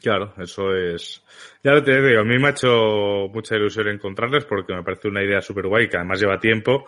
Claro, 0.00 0.32
eso 0.38 0.74
es. 0.74 1.22
Ya 1.62 1.82
te 1.82 2.00
digo, 2.00 2.20
a 2.20 2.24
mí 2.24 2.38
me 2.38 2.48
ha 2.48 2.50
hecho 2.50 3.28
mucha 3.32 3.56
ilusión 3.56 3.88
encontrarles 3.88 4.44
porque 4.44 4.74
me 4.74 4.82
parece 4.82 5.08
una 5.08 5.22
idea 5.22 5.40
súper 5.40 5.66
guay 5.66 5.88
que 5.88 5.96
además 5.96 6.20
lleva 6.20 6.38
tiempo. 6.38 6.86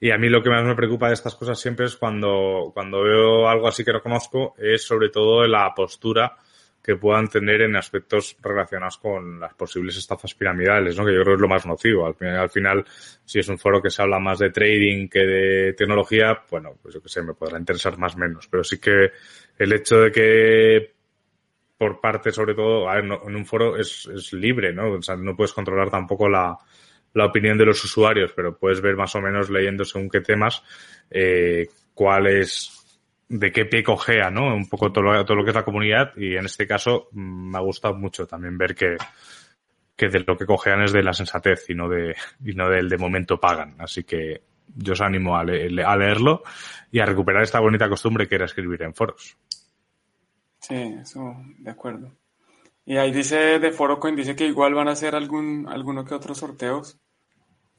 Y 0.00 0.10
a 0.10 0.18
mí 0.18 0.28
lo 0.28 0.42
que 0.42 0.50
más 0.50 0.64
me 0.64 0.74
preocupa 0.74 1.08
de 1.08 1.14
estas 1.14 1.34
cosas 1.34 1.58
siempre 1.58 1.86
es 1.86 1.96
cuando, 1.96 2.70
cuando 2.72 3.02
veo 3.02 3.48
algo 3.48 3.68
así 3.68 3.84
que 3.84 3.92
no 3.92 4.02
conozco, 4.02 4.54
es 4.58 4.82
sobre 4.86 5.08
todo 5.08 5.46
la 5.46 5.72
postura 5.74 6.36
que 6.84 6.96
puedan 6.96 7.28
tener 7.28 7.62
en 7.62 7.76
aspectos 7.76 8.36
relacionados 8.42 8.98
con 8.98 9.40
las 9.40 9.54
posibles 9.54 9.96
estafas 9.96 10.34
piramidales, 10.34 10.94
¿no? 10.98 11.06
Que 11.06 11.14
yo 11.14 11.22
creo 11.22 11.32
que 11.32 11.36
es 11.36 11.40
lo 11.40 11.48
más 11.48 11.64
nocivo. 11.64 12.06
Al 12.06 12.14
final, 12.14 12.36
al 12.36 12.50
final, 12.50 12.84
si 13.24 13.38
es 13.38 13.48
un 13.48 13.58
foro 13.58 13.80
que 13.80 13.88
se 13.88 14.02
habla 14.02 14.18
más 14.18 14.38
de 14.38 14.50
trading 14.50 15.08
que 15.08 15.20
de 15.20 15.72
tecnología, 15.72 16.42
bueno, 16.50 16.78
pues 16.82 16.94
yo 16.94 17.00
qué 17.00 17.08
sé, 17.08 17.22
me 17.22 17.32
podrá 17.32 17.58
interesar 17.58 17.96
más 17.96 18.14
o 18.16 18.18
menos. 18.18 18.48
Pero 18.48 18.62
sí 18.62 18.78
que 18.78 19.12
el 19.58 19.72
hecho 19.72 20.02
de 20.02 20.12
que 20.12 20.94
por 21.78 22.02
parte, 22.02 22.30
sobre 22.30 22.54
todo, 22.54 22.86
en 22.94 23.10
un 23.34 23.46
foro 23.46 23.78
es, 23.78 24.06
es, 24.14 24.34
libre, 24.34 24.74
¿no? 24.74 24.92
O 24.92 25.02
sea, 25.02 25.16
no 25.16 25.34
puedes 25.34 25.54
controlar 25.54 25.90
tampoco 25.90 26.28
la, 26.28 26.56
la, 27.14 27.26
opinión 27.26 27.56
de 27.56 27.64
los 27.64 27.82
usuarios, 27.82 28.32
pero 28.36 28.58
puedes 28.58 28.82
ver 28.82 28.94
más 28.94 29.14
o 29.14 29.22
menos 29.22 29.48
leyendo 29.48 29.84
según 29.86 30.10
qué 30.10 30.20
temas, 30.20 30.62
eh, 31.10 31.66
cuál 31.94 32.26
es, 32.26 32.83
de 33.28 33.52
qué 33.52 33.64
pie 33.64 33.82
cojea, 33.82 34.30
¿no? 34.30 34.54
Un 34.54 34.68
poco 34.68 34.92
todo 34.92 35.04
lo, 35.04 35.24
todo 35.24 35.36
lo 35.36 35.44
que 35.44 35.50
es 35.50 35.56
la 35.56 35.64
comunidad 35.64 36.12
y 36.16 36.36
en 36.36 36.44
este 36.44 36.66
caso 36.66 37.08
mm, 37.12 37.50
me 37.50 37.58
ha 37.58 37.62
gustado 37.62 37.94
mucho 37.94 38.26
también 38.26 38.58
ver 38.58 38.74
que, 38.74 38.96
que 39.96 40.08
de 40.08 40.20
lo 40.20 40.36
que 40.36 40.46
cojean 40.46 40.82
es 40.82 40.92
de 40.92 41.02
la 41.02 41.12
sensatez 41.12 41.68
y 41.70 41.74
no 41.74 41.88
de, 41.88 42.14
y 42.44 42.52
no 42.54 42.68
del 42.68 42.88
de 42.88 42.98
momento 42.98 43.40
pagan. 43.40 43.76
Así 43.78 44.04
que 44.04 44.42
yo 44.76 44.92
os 44.92 45.00
animo 45.00 45.36
a, 45.36 45.44
le, 45.44 45.84
a 45.84 45.96
leerlo 45.96 46.42
y 46.90 47.00
a 47.00 47.06
recuperar 47.06 47.42
esta 47.42 47.60
bonita 47.60 47.88
costumbre 47.88 48.28
que 48.28 48.34
era 48.34 48.46
escribir 48.46 48.82
en 48.82 48.94
foros. 48.94 49.36
Sí, 50.60 50.96
eso, 51.00 51.36
de 51.58 51.70
acuerdo. 51.70 52.10
Y 52.86 52.96
ahí 52.96 53.12
dice 53.12 53.58
de 53.58 53.72
ForoCoin, 53.72 54.16
dice 54.16 54.36
que 54.36 54.46
igual 54.46 54.74
van 54.74 54.88
a 54.88 54.92
hacer 54.92 55.14
algún, 55.14 55.66
alguno 55.68 56.04
que 56.04 56.14
otros 56.14 56.38
sorteos. 56.38 56.98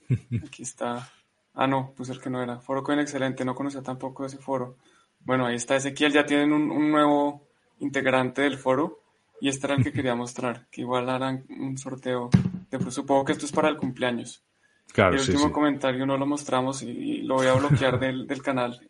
Aquí 0.45 0.63
está. 0.63 1.09
Ah, 1.53 1.67
no, 1.67 1.93
pues 1.95 2.09
el 2.09 2.19
que 2.19 2.29
no 2.29 2.41
era. 2.41 2.59
ForoCoin 2.59 2.99
excelente, 2.99 3.45
no 3.45 3.55
conocía 3.55 3.81
tampoco 3.81 4.25
ese 4.25 4.37
foro. 4.37 4.77
Bueno, 5.25 5.45
ahí 5.45 5.55
está 5.55 5.75
Ezequiel, 5.75 6.13
ya 6.13 6.25
tienen 6.25 6.53
un, 6.53 6.71
un 6.71 6.91
nuevo 6.91 7.47
integrante 7.79 8.43
del 8.43 8.57
foro. 8.57 9.01
Y 9.41 9.49
este 9.49 9.67
era 9.67 9.75
el 9.75 9.83
que 9.83 9.91
quería 9.91 10.15
mostrar, 10.15 10.67
que 10.71 10.81
igual 10.81 11.09
harán 11.09 11.43
un 11.49 11.77
sorteo. 11.77 12.29
De, 12.71 12.91
supongo 12.91 13.25
que 13.25 13.33
esto 13.33 13.45
es 13.45 13.51
para 13.51 13.67
el 13.67 13.77
cumpleaños. 13.77 14.43
Claro, 14.93 15.15
el 15.15 15.19
sí, 15.19 15.31
último 15.31 15.49
sí. 15.49 15.53
comentario 15.53 16.05
no 16.05 16.17
lo 16.17 16.25
mostramos 16.25 16.81
y, 16.83 16.89
y 16.89 17.21
lo 17.23 17.35
voy 17.35 17.47
a 17.47 17.53
bloquear 17.53 17.99
del, 17.99 18.27
del 18.27 18.41
canal. 18.41 18.79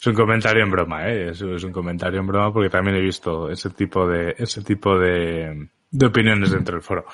es 0.00 0.06
un 0.06 0.14
comentario 0.14 0.62
en 0.62 0.70
broma, 0.70 1.08
¿eh? 1.08 1.30
Es, 1.30 1.42
es, 1.42 1.64
un 1.64 1.72
comentario 1.72 2.20
en 2.20 2.26
broma 2.26 2.52
porque 2.52 2.70
también 2.70 2.96
he 2.96 3.00
visto 3.00 3.50
ese 3.50 3.70
tipo 3.70 4.06
de, 4.06 4.34
ese 4.38 4.62
tipo 4.62 4.98
de, 4.98 5.68
de 5.90 6.06
opiniones 6.06 6.50
dentro 6.50 6.76
del 6.76 6.82
foro. 6.82 7.04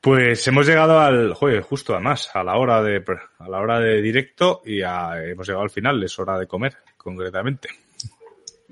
Pues 0.00 0.46
hemos 0.46 0.66
llegado 0.66 1.00
al, 1.00 1.34
joder, 1.34 1.62
justo 1.62 1.92
además, 1.92 2.30
a 2.34 2.44
la 2.44 2.56
hora 2.56 2.82
de, 2.82 3.04
a 3.38 3.48
la 3.48 3.58
hora 3.58 3.80
de 3.80 4.00
directo 4.00 4.62
y 4.64 4.82
a, 4.82 5.20
hemos 5.24 5.46
llegado 5.46 5.64
al 5.64 5.70
final, 5.70 6.02
es 6.02 6.16
hora 6.18 6.38
de 6.38 6.46
comer, 6.46 6.76
concretamente. 6.96 7.68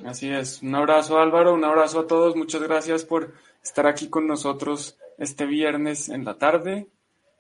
Así 0.05 0.31
es. 0.31 0.63
Un 0.63 0.75
abrazo 0.75 1.19
Álvaro, 1.19 1.55
un 1.55 1.65
abrazo 1.65 2.01
a 2.01 2.07
todos. 2.07 2.37
Muchas 2.37 2.63
gracias 2.63 3.05
por 3.05 3.33
estar 3.63 3.87
aquí 3.87 4.09
con 4.09 4.27
nosotros 4.27 4.99
este 5.19 5.47
viernes 5.47 6.09
en 6.09 6.25
la 6.25 6.35
tarde 6.35 6.89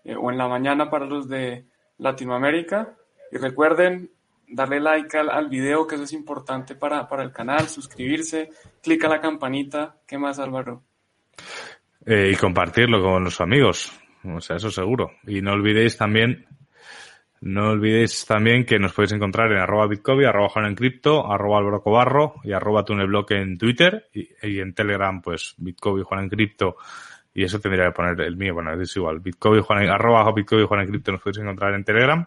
eh, 0.04 0.16
o 0.16 0.30
en 0.30 0.38
la 0.38 0.48
mañana 0.48 0.90
para 0.90 1.06
los 1.06 1.28
de 1.28 1.66
Latinoamérica. 1.98 2.96
Y 3.30 3.36
recuerden 3.36 4.10
darle 4.48 4.80
like 4.80 5.16
al, 5.18 5.30
al 5.30 5.48
video, 5.48 5.86
que 5.86 5.96
eso 5.96 6.04
es 6.04 6.12
importante 6.12 6.74
para, 6.74 7.08
para 7.08 7.22
el 7.22 7.32
canal, 7.32 7.68
suscribirse, 7.68 8.50
clica 8.82 9.08
la 9.08 9.20
campanita. 9.20 9.96
¿Qué 10.06 10.18
más 10.18 10.38
Álvaro? 10.38 10.82
Eh, 12.06 12.30
y 12.32 12.36
compartirlo 12.36 13.02
con 13.02 13.24
los 13.24 13.40
amigos. 13.40 13.92
O 14.24 14.40
sea, 14.40 14.56
eso 14.56 14.70
seguro. 14.70 15.12
Y 15.26 15.40
no 15.40 15.52
olvidéis 15.52 15.96
también 15.96 16.46
no 17.40 17.70
olvidéis 17.70 18.24
también 18.26 18.64
que 18.64 18.78
nos 18.78 18.92
podéis 18.92 19.12
encontrar 19.12 19.52
en 19.52 19.58
arroba 19.58 19.86
bitcobi, 19.86 20.24
arroba 20.24 20.48
Juan 20.48 20.66
en 20.66 20.74
cripto, 20.74 21.30
arroba 21.30 21.58
albrocobarro 21.58 22.36
y 22.42 22.52
arroba 22.52 22.84
tuneblock 22.84 23.32
en 23.32 23.58
Twitter 23.58 24.08
y, 24.12 24.28
y, 24.42 24.60
en 24.60 24.74
Telegram 24.74 25.20
pues 25.20 25.54
bitcobi, 25.58 26.02
Juan 26.02 26.24
en 26.24 26.28
cripto 26.30 26.76
y 27.34 27.44
eso 27.44 27.60
tendría 27.60 27.86
que 27.86 27.92
poner 27.92 28.18
el 28.22 28.36
mío, 28.36 28.54
bueno, 28.54 28.72
es 28.80 28.96
igual, 28.96 29.20
bitcobi, 29.20 29.60
Juan 29.60 29.86
arroba 29.86 30.32
cripto 30.34 31.12
nos 31.12 31.20
podéis 31.20 31.38
encontrar 31.38 31.74
en 31.74 31.84
Telegram 31.84 32.26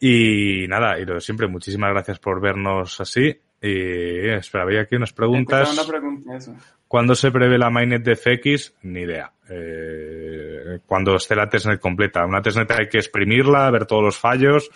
y 0.00 0.66
nada, 0.68 0.98
y 0.98 1.04
lo 1.04 1.14
de 1.14 1.20
siempre, 1.20 1.46
muchísimas 1.46 1.90
gracias 1.90 2.18
por 2.18 2.40
vernos 2.40 3.00
así 3.00 3.40
y 3.62 4.28
espera, 4.28 4.64
había 4.64 4.82
aquí 4.82 4.96
unas 4.96 5.14
preguntas. 5.14 5.72
Una 5.72 5.88
pregunta, 5.88 6.36
eso. 6.36 6.54
¿Cuándo 6.94 7.16
se 7.16 7.32
prevé 7.32 7.58
la 7.58 7.70
mainnet 7.70 8.04
de 8.04 8.14
FX? 8.14 8.74
Ni 8.82 9.00
idea. 9.00 9.32
Eh, 9.50 10.78
cuando 10.86 11.16
esté 11.16 11.34
la 11.34 11.48
testnet 11.50 11.80
completa. 11.80 12.24
Una 12.24 12.40
testnet 12.40 12.70
hay 12.70 12.88
que 12.88 12.98
exprimirla, 12.98 13.68
ver 13.72 13.84
todos 13.84 14.04
los 14.04 14.16
fallos 14.16 14.70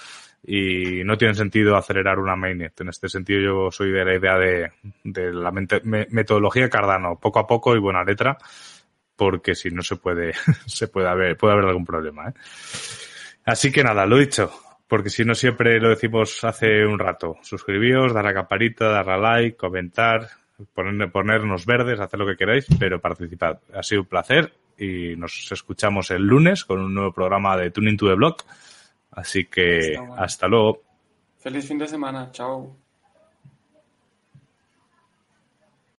y 0.44 1.04
no 1.04 1.16
tiene 1.16 1.34
sentido 1.34 1.76
acelerar 1.76 2.18
una 2.18 2.34
mainnet. 2.34 2.80
En 2.80 2.88
este 2.88 3.08
sentido 3.08 3.40
yo 3.40 3.70
soy 3.70 3.92
de 3.92 4.04
la 4.04 4.16
idea 4.16 4.36
de, 4.36 5.32
la 5.32 5.52
metodología 5.52 6.68
Cardano, 6.68 7.20
poco 7.20 7.38
a 7.38 7.46
poco 7.46 7.76
y 7.76 7.78
buena 7.78 8.02
letra, 8.02 8.36
porque 9.14 9.54
si 9.54 9.70
no 9.70 9.82
se 9.82 9.94
puede, 9.94 10.32
se 10.66 10.88
puede 10.88 11.06
haber, 11.06 11.36
puede 11.36 11.52
haber 11.52 11.66
algún 11.66 11.86
problema. 11.86 12.30
¿eh? 12.30 12.32
Así 13.44 13.70
que 13.70 13.84
nada, 13.84 14.06
lo 14.06 14.18
dicho, 14.18 14.50
porque 14.88 15.10
si 15.10 15.24
no 15.24 15.36
siempre 15.36 15.78
lo 15.78 15.90
decimos 15.90 16.42
hace 16.42 16.84
un 16.84 16.98
rato. 16.98 17.36
Suscribíos, 17.42 18.12
dar 18.12 18.26
a 18.26 18.34
campanita, 18.34 18.88
dar 18.88 19.08
a 19.08 19.18
like, 19.18 19.56
comentar, 19.56 20.28
poner, 20.74 21.10
ponernos 21.10 21.66
verdes, 21.66 22.00
hacer 22.00 22.18
lo 22.20 22.26
que 22.26 22.36
queráis, 22.36 22.66
pero 22.78 23.00
participad. 23.00 23.58
Ha 23.72 23.82
sido 23.82 24.02
un 24.02 24.06
placer 24.06 24.52
y 24.78 25.16
nos 25.16 25.50
escuchamos 25.50 26.10
el 26.10 26.22
lunes 26.22 26.64
con 26.64 26.80
un 26.80 26.94
nuevo 26.94 27.12
programa 27.12 27.56
de 27.56 27.70
Tuning 27.70 27.96
to 27.96 28.08
the 28.08 28.14
Block. 28.14 28.44
Así 29.10 29.46
que 29.46 29.96
hasta 30.16 30.46
luego. 30.48 30.82
Feliz 31.38 31.66
fin 31.66 31.78
de 31.78 31.86
semana. 31.86 32.30
Chao. 32.32 32.87